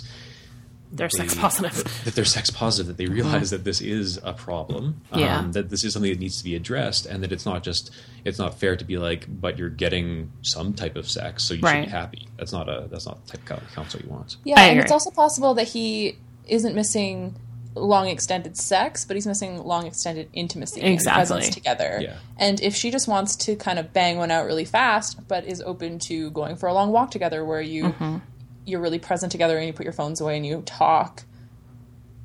they're 0.92 1.08
they, 1.08 1.26
sex 1.26 1.34
positive. 1.34 1.72
That 2.04 2.14
they're 2.14 2.24
sex 2.24 2.50
positive. 2.50 2.86
That 2.88 2.96
they 2.96 3.04
mm-hmm. 3.04 3.14
realize 3.14 3.50
that 3.50 3.64
this 3.64 3.80
is 3.80 4.18
a 4.22 4.32
problem. 4.32 5.00
Yeah. 5.14 5.38
Um, 5.38 5.52
that 5.52 5.70
this 5.70 5.84
is 5.84 5.92
something 5.94 6.10
that 6.10 6.20
needs 6.20 6.38
to 6.38 6.44
be 6.44 6.54
addressed, 6.54 7.06
and 7.06 7.22
that 7.22 7.32
it's 7.32 7.46
not 7.46 7.62
just 7.62 7.90
it's 8.24 8.38
not 8.38 8.58
fair 8.58 8.76
to 8.76 8.84
be 8.84 8.98
like, 8.98 9.26
but 9.28 9.58
you're 9.58 9.70
getting 9.70 10.30
some 10.42 10.74
type 10.74 10.96
of 10.96 11.08
sex, 11.08 11.44
so 11.44 11.54
you 11.54 11.60
right. 11.62 11.80
should 11.80 11.86
be 11.86 11.90
happy. 11.90 12.28
That's 12.36 12.52
not 12.52 12.68
a 12.68 12.88
that's 12.90 13.06
not 13.06 13.24
the 13.26 13.36
type 13.38 13.50
of 13.50 13.74
counselor 13.74 14.04
you 14.04 14.10
want. 14.10 14.36
Yeah, 14.44 14.60
and 14.60 14.80
it's 14.80 14.92
also 14.92 15.10
possible 15.10 15.54
that 15.54 15.68
he 15.68 16.18
isn't 16.46 16.74
missing 16.74 17.36
long 17.74 18.08
extended 18.08 18.56
sex, 18.56 19.04
but 19.04 19.16
he's 19.16 19.26
missing 19.26 19.62
long 19.64 19.86
extended 19.86 20.28
intimacy 20.32 20.82
exactly. 20.82 21.20
and 21.20 21.28
presence 21.28 21.54
together. 21.54 22.00
Yeah. 22.02 22.16
And 22.36 22.60
if 22.60 22.74
she 22.74 22.90
just 22.90 23.08
wants 23.08 23.36
to 23.36 23.56
kind 23.56 23.78
of 23.78 23.92
bang 23.92 24.18
one 24.18 24.30
out 24.30 24.44
really 24.44 24.64
fast, 24.64 25.26
but 25.28 25.46
is 25.46 25.62
open 25.62 25.98
to 26.00 26.30
going 26.32 26.56
for 26.56 26.68
a 26.68 26.74
long 26.74 26.92
walk 26.92 27.10
together 27.10 27.44
where 27.44 27.62
you 27.62 27.84
mm-hmm. 27.84 28.18
You're 28.64 28.80
really 28.80 28.98
present 28.98 29.32
together 29.32 29.56
and 29.58 29.66
you 29.66 29.72
put 29.72 29.84
your 29.84 29.92
phones 29.92 30.20
away 30.20 30.36
and 30.36 30.46
you 30.46 30.62
talk. 30.66 31.24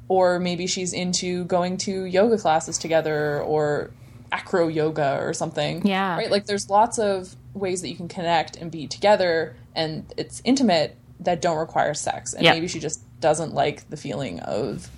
Or 0.10 0.40
maybe 0.40 0.68
she's 0.68 0.94
into 0.94 1.44
going 1.46 1.78
to 1.80 2.06
yoga 2.06 2.38
classes 2.38 2.78
together 2.78 3.42
or 3.42 3.92
acro 4.32 4.68
yoga 4.68 5.20
or 5.22 5.34
something. 5.34 5.86
Yeah. 5.86 6.16
Right? 6.16 6.32
Like 6.32 6.46
there's 6.46 6.70
lots 6.70 6.98
of 6.98 7.36
ways 7.54 7.82
that 7.82 7.90
you 7.90 7.96
can 7.96 8.08
connect 8.08 8.56
and 8.56 8.72
be 8.72 8.88
together 8.88 9.56
and 9.76 10.12
it's 10.16 10.42
intimate 10.46 10.96
that 11.20 11.42
don't 11.42 11.58
require 11.58 11.94
sex. 11.94 12.34
And 12.34 12.44
yep. 12.44 12.56
maybe 12.56 12.68
she 12.68 12.80
just 12.80 13.02
doesn't 13.20 13.54
like 13.54 13.90
the 13.90 13.98
feeling 13.98 14.40
of 14.42 14.90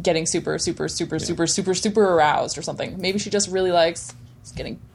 getting 0.00 0.26
super, 0.26 0.58
super, 0.58 0.88
super, 0.88 1.16
yeah. 1.16 1.24
super, 1.24 1.46
super, 1.46 1.74
super 1.74 2.04
aroused 2.04 2.58
or 2.58 2.62
something. 2.62 3.00
Maybe 3.00 3.18
she 3.18 3.30
just 3.30 3.48
really 3.48 3.72
likes 3.72 4.14
getting 4.56 4.76
fucked. 4.76 4.93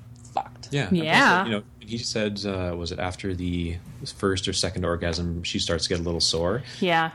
Yeah. 0.72 0.90
Yeah. 0.92 1.46
You 1.46 1.52
know, 1.52 1.64
he 1.80 1.98
said, 1.98 2.46
uh, 2.46 2.76
was 2.78 2.92
it 2.92 3.00
after 3.00 3.34
the 3.34 3.78
first 4.18 4.48
or 4.48 4.54
second 4.54 4.86
orgasm, 4.86 5.44
she 5.44 5.60
starts 5.60 5.86
to 5.86 5.90
get 5.90 6.00
a 6.00 6.04
little 6.04 6.22
sore. 6.22 6.64
Yeah 6.80 7.12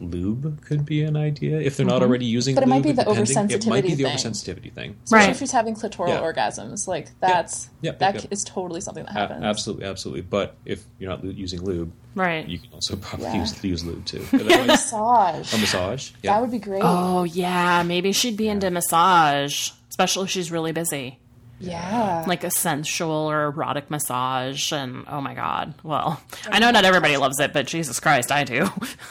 lube 0.00 0.62
could 0.64 0.84
be 0.84 1.02
an 1.02 1.16
idea 1.16 1.58
if 1.58 1.76
they're 1.76 1.86
not 1.86 1.96
mm-hmm. 1.96 2.04
already 2.04 2.26
using. 2.26 2.54
But 2.54 2.64
it 2.64 2.68
might 2.68 2.82
be 2.82 2.92
the 2.92 3.04
oversensitivity. 3.04 3.48
Thing. 3.48 3.60
It 3.62 3.66
might 3.66 3.84
be 3.84 3.94
the 3.94 4.04
thing. 4.04 4.16
oversensitivity 4.16 4.72
thing, 4.72 4.96
right? 5.10 5.30
If 5.30 5.38
she's 5.38 5.52
having 5.52 5.74
clitoral 5.74 6.08
yeah. 6.08 6.20
orgasms, 6.20 6.86
like 6.86 7.18
that's 7.20 7.70
yeah. 7.80 7.92
Yeah, 7.92 7.98
that 7.98 8.32
is 8.32 8.44
totally 8.44 8.80
something 8.80 9.04
that 9.04 9.12
happens. 9.12 9.42
A- 9.42 9.46
absolutely, 9.46 9.86
absolutely. 9.86 10.22
But 10.22 10.56
if 10.64 10.84
you're 10.98 11.10
not 11.10 11.24
using 11.24 11.62
lube, 11.62 11.92
right, 12.14 12.46
you 12.46 12.58
can 12.58 12.72
also 12.72 12.96
probably 12.96 13.32
use, 13.38 13.62
use 13.64 13.84
lube 13.84 14.04
too. 14.04 14.24
a 14.32 14.66
massage. 14.66 15.54
A 15.54 15.58
massage. 15.58 16.10
That 16.22 16.40
would 16.40 16.50
be 16.50 16.58
great. 16.58 16.82
Oh 16.84 17.24
yeah, 17.24 17.82
maybe 17.82 18.12
she'd 18.12 18.36
be 18.36 18.48
into 18.48 18.70
massage, 18.70 19.70
especially 19.88 20.24
if 20.24 20.30
she's 20.30 20.50
really 20.50 20.72
busy. 20.72 21.18
Yeah. 21.58 22.24
Like 22.26 22.44
a 22.44 22.50
sensual 22.50 23.30
or 23.30 23.44
erotic 23.44 23.90
massage. 23.90 24.72
And 24.72 25.04
oh 25.08 25.20
my 25.20 25.34
God. 25.34 25.74
Well, 25.82 26.20
oh 26.20 26.48
I 26.50 26.58
know 26.58 26.70
not 26.70 26.84
everybody 26.84 27.16
loves 27.16 27.38
it, 27.40 27.52
but 27.52 27.66
Jesus 27.66 28.00
Christ, 28.00 28.30
I 28.30 28.44
do. 28.44 28.68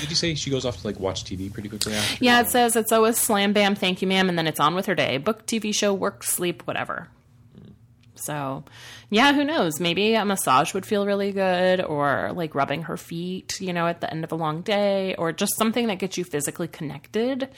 Did 0.00 0.10
you 0.10 0.16
say 0.16 0.34
she 0.34 0.50
goes 0.50 0.64
off 0.64 0.80
to 0.80 0.86
like 0.86 0.98
watch 1.00 1.24
TV 1.24 1.52
pretty 1.52 1.68
quickly 1.68 1.94
after? 1.94 2.24
Yeah, 2.24 2.40
it 2.40 2.48
says 2.48 2.76
it's 2.76 2.92
always 2.92 3.18
slam 3.18 3.52
bam, 3.52 3.74
thank 3.74 4.00
you, 4.00 4.08
ma'am, 4.08 4.28
and 4.28 4.38
then 4.38 4.46
it's 4.46 4.60
on 4.60 4.74
with 4.74 4.86
her 4.86 4.94
day. 4.94 5.18
Book, 5.18 5.46
TV 5.46 5.74
show, 5.74 5.92
work, 5.92 6.22
sleep, 6.22 6.62
whatever. 6.66 7.08
So, 8.24 8.64
yeah, 9.10 9.32
who 9.32 9.44
knows? 9.44 9.80
Maybe 9.80 10.14
a 10.14 10.24
massage 10.24 10.74
would 10.74 10.86
feel 10.86 11.06
really 11.06 11.32
good, 11.32 11.80
or 11.80 12.32
like 12.34 12.54
rubbing 12.54 12.82
her 12.82 12.96
feet, 12.96 13.60
you 13.60 13.72
know, 13.72 13.86
at 13.86 14.00
the 14.00 14.10
end 14.10 14.24
of 14.24 14.32
a 14.32 14.36
long 14.36 14.62
day, 14.62 15.14
or 15.16 15.32
just 15.32 15.56
something 15.56 15.88
that 15.88 15.98
gets 15.98 16.16
you 16.16 16.24
physically 16.24 16.68
connected. 16.68 17.48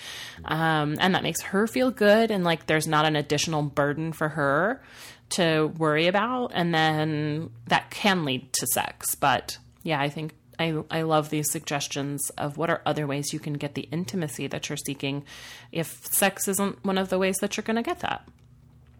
Um, 0.44 0.96
and 1.00 1.14
that 1.14 1.22
makes 1.22 1.42
her 1.42 1.66
feel 1.66 1.90
good, 1.90 2.30
and 2.30 2.44
like 2.44 2.66
there's 2.66 2.86
not 2.86 3.04
an 3.04 3.16
additional 3.16 3.62
burden 3.62 4.12
for 4.12 4.30
her 4.30 4.82
to 5.30 5.66
worry 5.78 6.06
about. 6.06 6.52
And 6.54 6.74
then 6.74 7.50
that 7.66 7.90
can 7.90 8.24
lead 8.24 8.52
to 8.54 8.66
sex. 8.66 9.14
But 9.14 9.58
yeah, 9.82 10.00
I 10.00 10.08
think 10.08 10.34
I, 10.58 10.82
I 10.90 11.02
love 11.02 11.30
these 11.30 11.50
suggestions 11.50 12.30
of 12.38 12.56
what 12.56 12.70
are 12.70 12.82
other 12.86 13.06
ways 13.06 13.32
you 13.32 13.40
can 13.40 13.54
get 13.54 13.74
the 13.74 13.88
intimacy 13.90 14.46
that 14.48 14.68
you're 14.68 14.76
seeking 14.76 15.24
if 15.72 16.06
sex 16.06 16.48
isn't 16.48 16.84
one 16.84 16.98
of 16.98 17.08
the 17.08 17.18
ways 17.18 17.36
that 17.40 17.56
you're 17.56 17.64
going 17.64 17.76
to 17.76 17.82
get 17.82 18.00
that. 18.00 18.28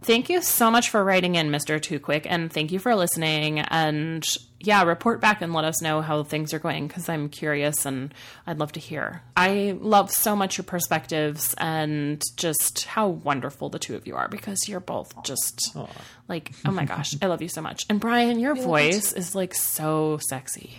Thank 0.05 0.29
you 0.29 0.43
so 0.43 0.71
much 0.71 0.91
for 0.91 1.03
writing 1.03 1.37
in, 1.37 1.49
Mr. 1.49 1.81
Too 1.81 1.99
Quick, 1.99 2.27
and 2.29 2.53
thank 2.53 2.71
you 2.73 2.79
for 2.79 2.95
listening. 2.95 3.61
And 3.61 4.23
yeah, 4.61 4.83
report 4.83 5.19
back 5.23 5.41
and 5.41 5.55
let 5.55 5.65
us 5.65 5.81
know 5.81 6.03
how 6.03 6.23
things 6.23 6.53
are 6.53 6.59
going 6.59 6.89
because 6.89 7.09
I'm 7.09 7.31
curious 7.31 7.87
and 7.87 8.13
I'd 8.47 8.59
love 8.59 8.73
to 8.73 8.81
hear. 8.81 9.23
I 9.35 9.79
love 9.81 10.11
so 10.11 10.37
much 10.37 10.59
your 10.59 10.65
perspectives 10.65 11.55
and 11.57 12.23
just 12.37 12.85
how 12.85 13.09
wonderful 13.09 13.71
the 13.71 13.79
two 13.79 13.97
of 13.97 14.07
you 14.07 14.15
are 14.15 14.29
because 14.29 14.69
you're 14.69 14.79
both 14.79 15.11
just 15.25 15.73
Aww. 15.75 15.89
like, 16.29 16.53
oh 16.67 16.71
my 16.71 16.85
gosh, 16.85 17.15
I 17.23 17.27
love 17.27 17.41
you 17.41 17.49
so 17.49 17.63
much. 17.63 17.87
And 17.89 17.99
Brian, 17.99 18.39
your 18.39 18.55
voice 18.55 19.11
is 19.13 19.35
like 19.35 19.55
so 19.55 20.19
sexy. 20.29 20.77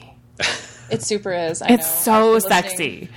It 0.92 1.02
super 1.02 1.34
is. 1.34 1.64
I 1.64 1.70
it's 1.70 2.06
know. 2.06 2.38
so 2.38 2.48
sexy. 2.48 3.10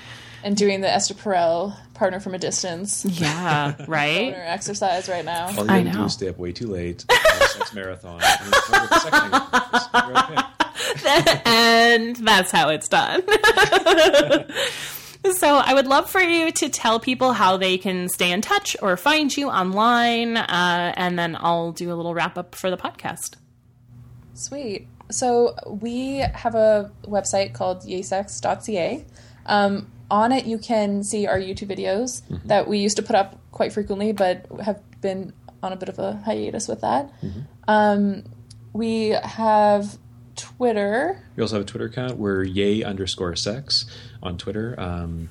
And 0.43 0.57
doing 0.57 0.81
the 0.81 0.89
Esther 0.89 1.13
Perel 1.13 1.77
partner 1.99 2.21
from 2.21 2.35
a 2.35 2.39
distance. 2.39 3.05
Yeah, 3.05 3.75
right. 3.89 4.33
exercise 4.33 5.09
right 5.09 5.25
now. 5.25 5.47
All 5.49 5.65
you 5.65 5.67
gotta 5.67 5.91
do 5.91 6.05
is 6.05 6.13
stay 6.13 6.29
up 6.29 6.39
way 6.39 6.53
too 6.53 6.69
late, 6.69 7.05
sex 7.11 7.75
marathon. 7.75 8.21
okay. 11.05 11.43
and 11.45 12.17
that's 12.25 12.51
how 12.51 12.71
it's 12.71 12.89
done. 12.89 13.23
So 15.33 15.57
I 15.57 15.75
would 15.75 15.89
love 15.89 16.09
for 16.09 16.21
you 16.21 16.53
to 16.53 16.69
tell 16.69 17.01
people 17.01 17.33
how 17.33 17.57
they 17.57 17.77
can 17.77 18.09
stay 18.09 18.31
in 18.31 18.41
touch 18.41 18.77
or 18.81 18.97
find 18.97 19.37
you 19.37 19.51
online, 19.51 20.37
uh, 20.37 20.95
and 20.97 21.19
then 21.19 21.37
I'll 21.39 21.73
do 21.73 21.93
a 21.93 21.97
little 21.97 22.15
wrap 22.15 22.39
up 22.39 22.55
for 22.55 22.71
the 22.71 22.77
podcast. 22.77 23.35
Sweet. 24.35 24.87
So 25.11 25.57
we 25.67 26.19
have 26.19 26.55
a 26.55 26.93
website 27.03 27.53
called 27.53 27.83
yaysex.ca. 27.83 29.05
Um, 29.45 29.91
on 30.11 30.33
it, 30.33 30.47
you 30.47 30.59
can 30.59 31.03
see 31.05 31.27
our 31.27 31.39
YouTube 31.39 31.69
videos 31.69 32.23
that 32.47 32.69
we 32.69 32.79
used 32.79 32.97
to 32.97 33.03
put 33.03 33.17
up 33.17 33.39
quite 33.53 33.73
frequently, 33.73 34.13
but 34.13 34.47
have 34.63 34.81
been 35.01 35.33
on 35.63 35.73
a 35.73 35.77
bit 35.77 35.89
of 35.89 35.99
a 35.99 36.17
hiatus 36.25 36.69
with 36.69 36.81
that. 36.81 37.13
Um, 37.67 38.25
we 38.73 39.09
have 39.11 39.99
Twitter. 40.37 41.23
We 41.37 41.43
also 41.43 41.57
have 41.57 41.63
a 41.63 41.67
Twitter 41.67 41.87
account. 41.87 42.17
We're 42.17 42.45
yay 42.45 42.83
underscore 42.83 43.35
sex 43.37 43.85
on 44.23 44.39
Twitter. 44.39 44.75
Um, 44.79 45.31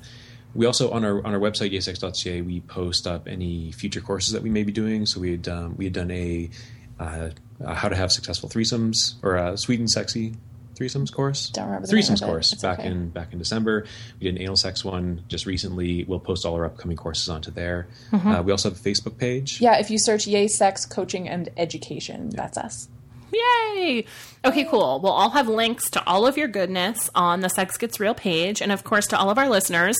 we 0.54 0.66
also 0.66 0.90
on 0.90 1.04
our 1.04 1.24
on 1.26 1.34
our 1.34 1.40
website 1.40 1.72
yaysex.ca 1.72 2.40
we 2.42 2.60
post 2.60 3.06
up 3.06 3.28
any 3.28 3.70
future 3.72 4.00
courses 4.00 4.32
that 4.32 4.42
we 4.42 4.50
may 4.50 4.64
be 4.64 4.72
doing. 4.72 5.06
So 5.06 5.20
we 5.20 5.32
had 5.32 5.48
um, 5.48 5.76
we 5.76 5.84
had 5.84 5.94
done 5.94 6.10
a, 6.10 6.50
uh, 6.98 7.30
a 7.60 7.74
how 7.74 7.88
to 7.88 7.96
have 7.96 8.12
successful 8.12 8.48
threesomes 8.48 9.14
or 9.22 9.36
a 9.36 9.56
sweet 9.56 9.80
and 9.80 9.90
sexy 9.90 10.34
threesomes 10.78 11.12
course. 11.12 11.50
Don't 11.50 11.66
remember 11.66 11.86
the 11.86 11.92
threesomes 11.92 12.24
course 12.24 12.52
It's 12.52 12.62
back 12.62 12.78
okay. 12.78 12.88
in 12.88 13.10
back 13.10 13.32
in 13.32 13.38
December. 13.38 13.84
We 14.20 14.26
did 14.26 14.36
an 14.36 14.42
anal 14.42 14.56
sex 14.56 14.84
one 14.84 15.24
just 15.28 15.46
recently. 15.46 16.04
We'll 16.04 16.20
post 16.20 16.44
all 16.44 16.54
our 16.54 16.64
upcoming 16.64 16.96
courses 16.96 17.28
onto 17.28 17.50
there. 17.50 17.88
Mm-hmm. 18.12 18.28
Uh, 18.28 18.42
we 18.42 18.52
also 18.52 18.70
have 18.70 18.78
a 18.78 18.82
Facebook 18.82 19.18
page. 19.18 19.60
Yeah, 19.60 19.78
if 19.78 19.90
you 19.90 19.98
search 19.98 20.26
Yay 20.26 20.48
Sex 20.48 20.86
Coaching 20.86 21.28
and 21.28 21.48
Education, 21.56 22.30
that's 22.30 22.56
us. 22.56 22.88
Yay! 23.32 24.04
Okay, 24.44 24.64
cool. 24.64 25.00
Well, 25.00 25.12
I'll 25.12 25.30
have 25.30 25.48
links 25.48 25.90
to 25.90 26.06
all 26.06 26.26
of 26.26 26.36
your 26.36 26.48
goodness 26.48 27.10
on 27.14 27.40
the 27.40 27.48
Sex 27.48 27.76
Gets 27.76 28.00
Real 28.00 28.14
page. 28.14 28.62
And 28.62 28.72
of 28.72 28.84
course, 28.84 29.06
to 29.08 29.18
all 29.18 29.30
of 29.30 29.38
our 29.38 29.48
listeners, 29.48 29.98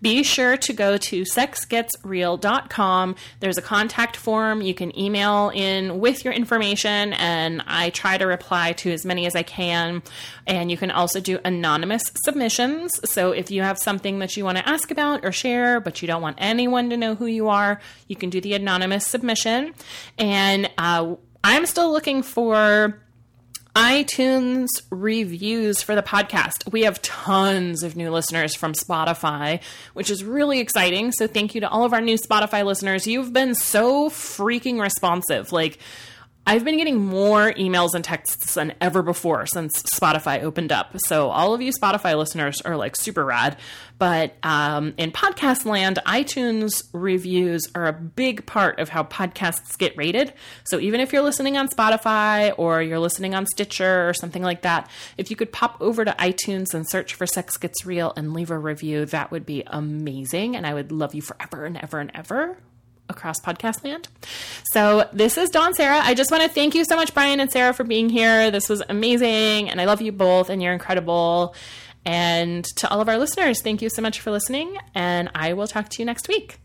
be 0.00 0.22
sure 0.22 0.56
to 0.56 0.72
go 0.72 0.96
to 0.96 1.22
sexgetsreal.com. 1.22 3.16
There's 3.40 3.58
a 3.58 3.62
contact 3.62 4.16
form. 4.16 4.62
You 4.62 4.74
can 4.74 4.96
email 4.98 5.50
in 5.54 5.98
with 6.00 6.24
your 6.24 6.32
information, 6.32 7.12
and 7.14 7.62
I 7.66 7.90
try 7.90 8.18
to 8.18 8.26
reply 8.26 8.72
to 8.74 8.92
as 8.92 9.04
many 9.04 9.26
as 9.26 9.34
I 9.34 9.42
can. 9.42 10.02
And 10.46 10.70
you 10.70 10.76
can 10.76 10.90
also 10.90 11.20
do 11.20 11.38
anonymous 11.44 12.02
submissions. 12.24 12.92
So 13.10 13.32
if 13.32 13.50
you 13.50 13.62
have 13.62 13.78
something 13.78 14.20
that 14.20 14.36
you 14.36 14.44
want 14.44 14.58
to 14.58 14.68
ask 14.68 14.90
about 14.90 15.24
or 15.24 15.32
share, 15.32 15.80
but 15.80 16.00
you 16.00 16.06
don't 16.06 16.22
want 16.22 16.36
anyone 16.38 16.90
to 16.90 16.96
know 16.96 17.14
who 17.14 17.26
you 17.26 17.48
are, 17.48 17.80
you 18.06 18.16
can 18.16 18.30
do 18.30 18.40
the 18.40 18.54
anonymous 18.54 19.06
submission. 19.06 19.74
And 20.16 20.70
uh, 20.78 21.16
I'm 21.44 21.66
still 21.66 21.92
looking 21.92 22.22
for 22.22 23.00
iTunes 23.76 24.66
reviews 24.90 25.82
for 25.82 25.94
the 25.94 26.02
podcast. 26.02 26.70
We 26.72 26.82
have 26.82 27.00
tons 27.00 27.84
of 27.84 27.94
new 27.94 28.10
listeners 28.10 28.56
from 28.56 28.72
Spotify, 28.72 29.60
which 29.94 30.10
is 30.10 30.24
really 30.24 30.58
exciting. 30.58 31.12
So 31.12 31.28
thank 31.28 31.54
you 31.54 31.60
to 31.60 31.68
all 31.68 31.84
of 31.84 31.92
our 31.92 32.00
new 32.00 32.16
Spotify 32.16 32.64
listeners. 32.64 33.06
You've 33.06 33.32
been 33.32 33.54
so 33.54 34.10
freaking 34.10 34.80
responsive. 34.80 35.52
Like, 35.52 35.78
I've 36.48 36.64
been 36.64 36.78
getting 36.78 37.04
more 37.04 37.52
emails 37.52 37.92
and 37.92 38.02
texts 38.02 38.54
than 38.54 38.72
ever 38.80 39.02
before 39.02 39.44
since 39.44 39.82
Spotify 39.82 40.42
opened 40.42 40.72
up. 40.72 40.96
So 41.04 41.28
all 41.28 41.52
of 41.52 41.60
you 41.60 41.70
Spotify 41.70 42.16
listeners 42.16 42.62
are 42.62 42.74
like 42.74 42.96
super 42.96 43.22
rad. 43.22 43.58
But 43.98 44.34
um, 44.42 44.94
in 44.96 45.12
podcast 45.12 45.66
land, 45.66 45.98
iTunes 46.06 46.88
reviews 46.94 47.66
are 47.74 47.86
a 47.86 47.92
big 47.92 48.46
part 48.46 48.78
of 48.78 48.88
how 48.88 49.02
podcasts 49.02 49.76
get 49.76 49.94
rated. 49.94 50.32
So 50.64 50.80
even 50.80 51.00
if 51.00 51.12
you're 51.12 51.20
listening 51.20 51.58
on 51.58 51.68
Spotify 51.68 52.54
or 52.56 52.80
you're 52.80 52.98
listening 52.98 53.34
on 53.34 53.46
Stitcher 53.46 54.08
or 54.08 54.14
something 54.14 54.42
like 54.42 54.62
that, 54.62 54.88
if 55.18 55.28
you 55.28 55.36
could 55.36 55.52
pop 55.52 55.76
over 55.82 56.02
to 56.02 56.12
iTunes 56.12 56.72
and 56.72 56.88
search 56.88 57.12
for 57.12 57.26
Sex 57.26 57.58
Gets 57.58 57.84
Real 57.84 58.14
and 58.16 58.32
leave 58.32 58.50
a 58.50 58.58
review, 58.58 59.04
that 59.04 59.30
would 59.30 59.44
be 59.44 59.64
amazing. 59.66 60.56
And 60.56 60.66
I 60.66 60.72
would 60.72 60.92
love 60.92 61.14
you 61.14 61.20
forever 61.20 61.66
and 61.66 61.76
ever 61.76 61.98
and 61.98 62.10
ever 62.14 62.56
across 63.08 63.40
podcast 63.40 63.84
land. 63.84 64.08
So 64.72 65.08
this 65.12 65.38
is 65.38 65.50
Dawn 65.50 65.74
Serra. 65.74 65.98
I 65.98 66.14
just 66.14 66.30
want 66.30 66.42
to 66.42 66.48
thank 66.48 66.74
you 66.74 66.84
so 66.84 66.96
much, 66.96 67.14
Brian 67.14 67.40
and 67.40 67.50
Sarah, 67.50 67.72
for 67.72 67.84
being 67.84 68.08
here. 68.08 68.50
This 68.50 68.68
was 68.68 68.82
amazing, 68.88 69.70
and 69.70 69.80
I 69.80 69.84
love 69.84 70.00
you 70.02 70.12
both, 70.12 70.50
and 70.50 70.62
you're 70.62 70.72
incredible. 70.72 71.54
And 72.04 72.64
to 72.76 72.88
all 72.90 73.00
of 73.00 73.08
our 73.08 73.18
listeners, 73.18 73.60
thank 73.62 73.82
you 73.82 73.90
so 73.90 74.02
much 74.02 74.20
for 74.20 74.30
listening, 74.30 74.78
and 74.94 75.30
I 75.34 75.52
will 75.52 75.66
talk 75.66 75.88
to 75.90 76.02
you 76.02 76.06
next 76.06 76.28
week. 76.28 76.58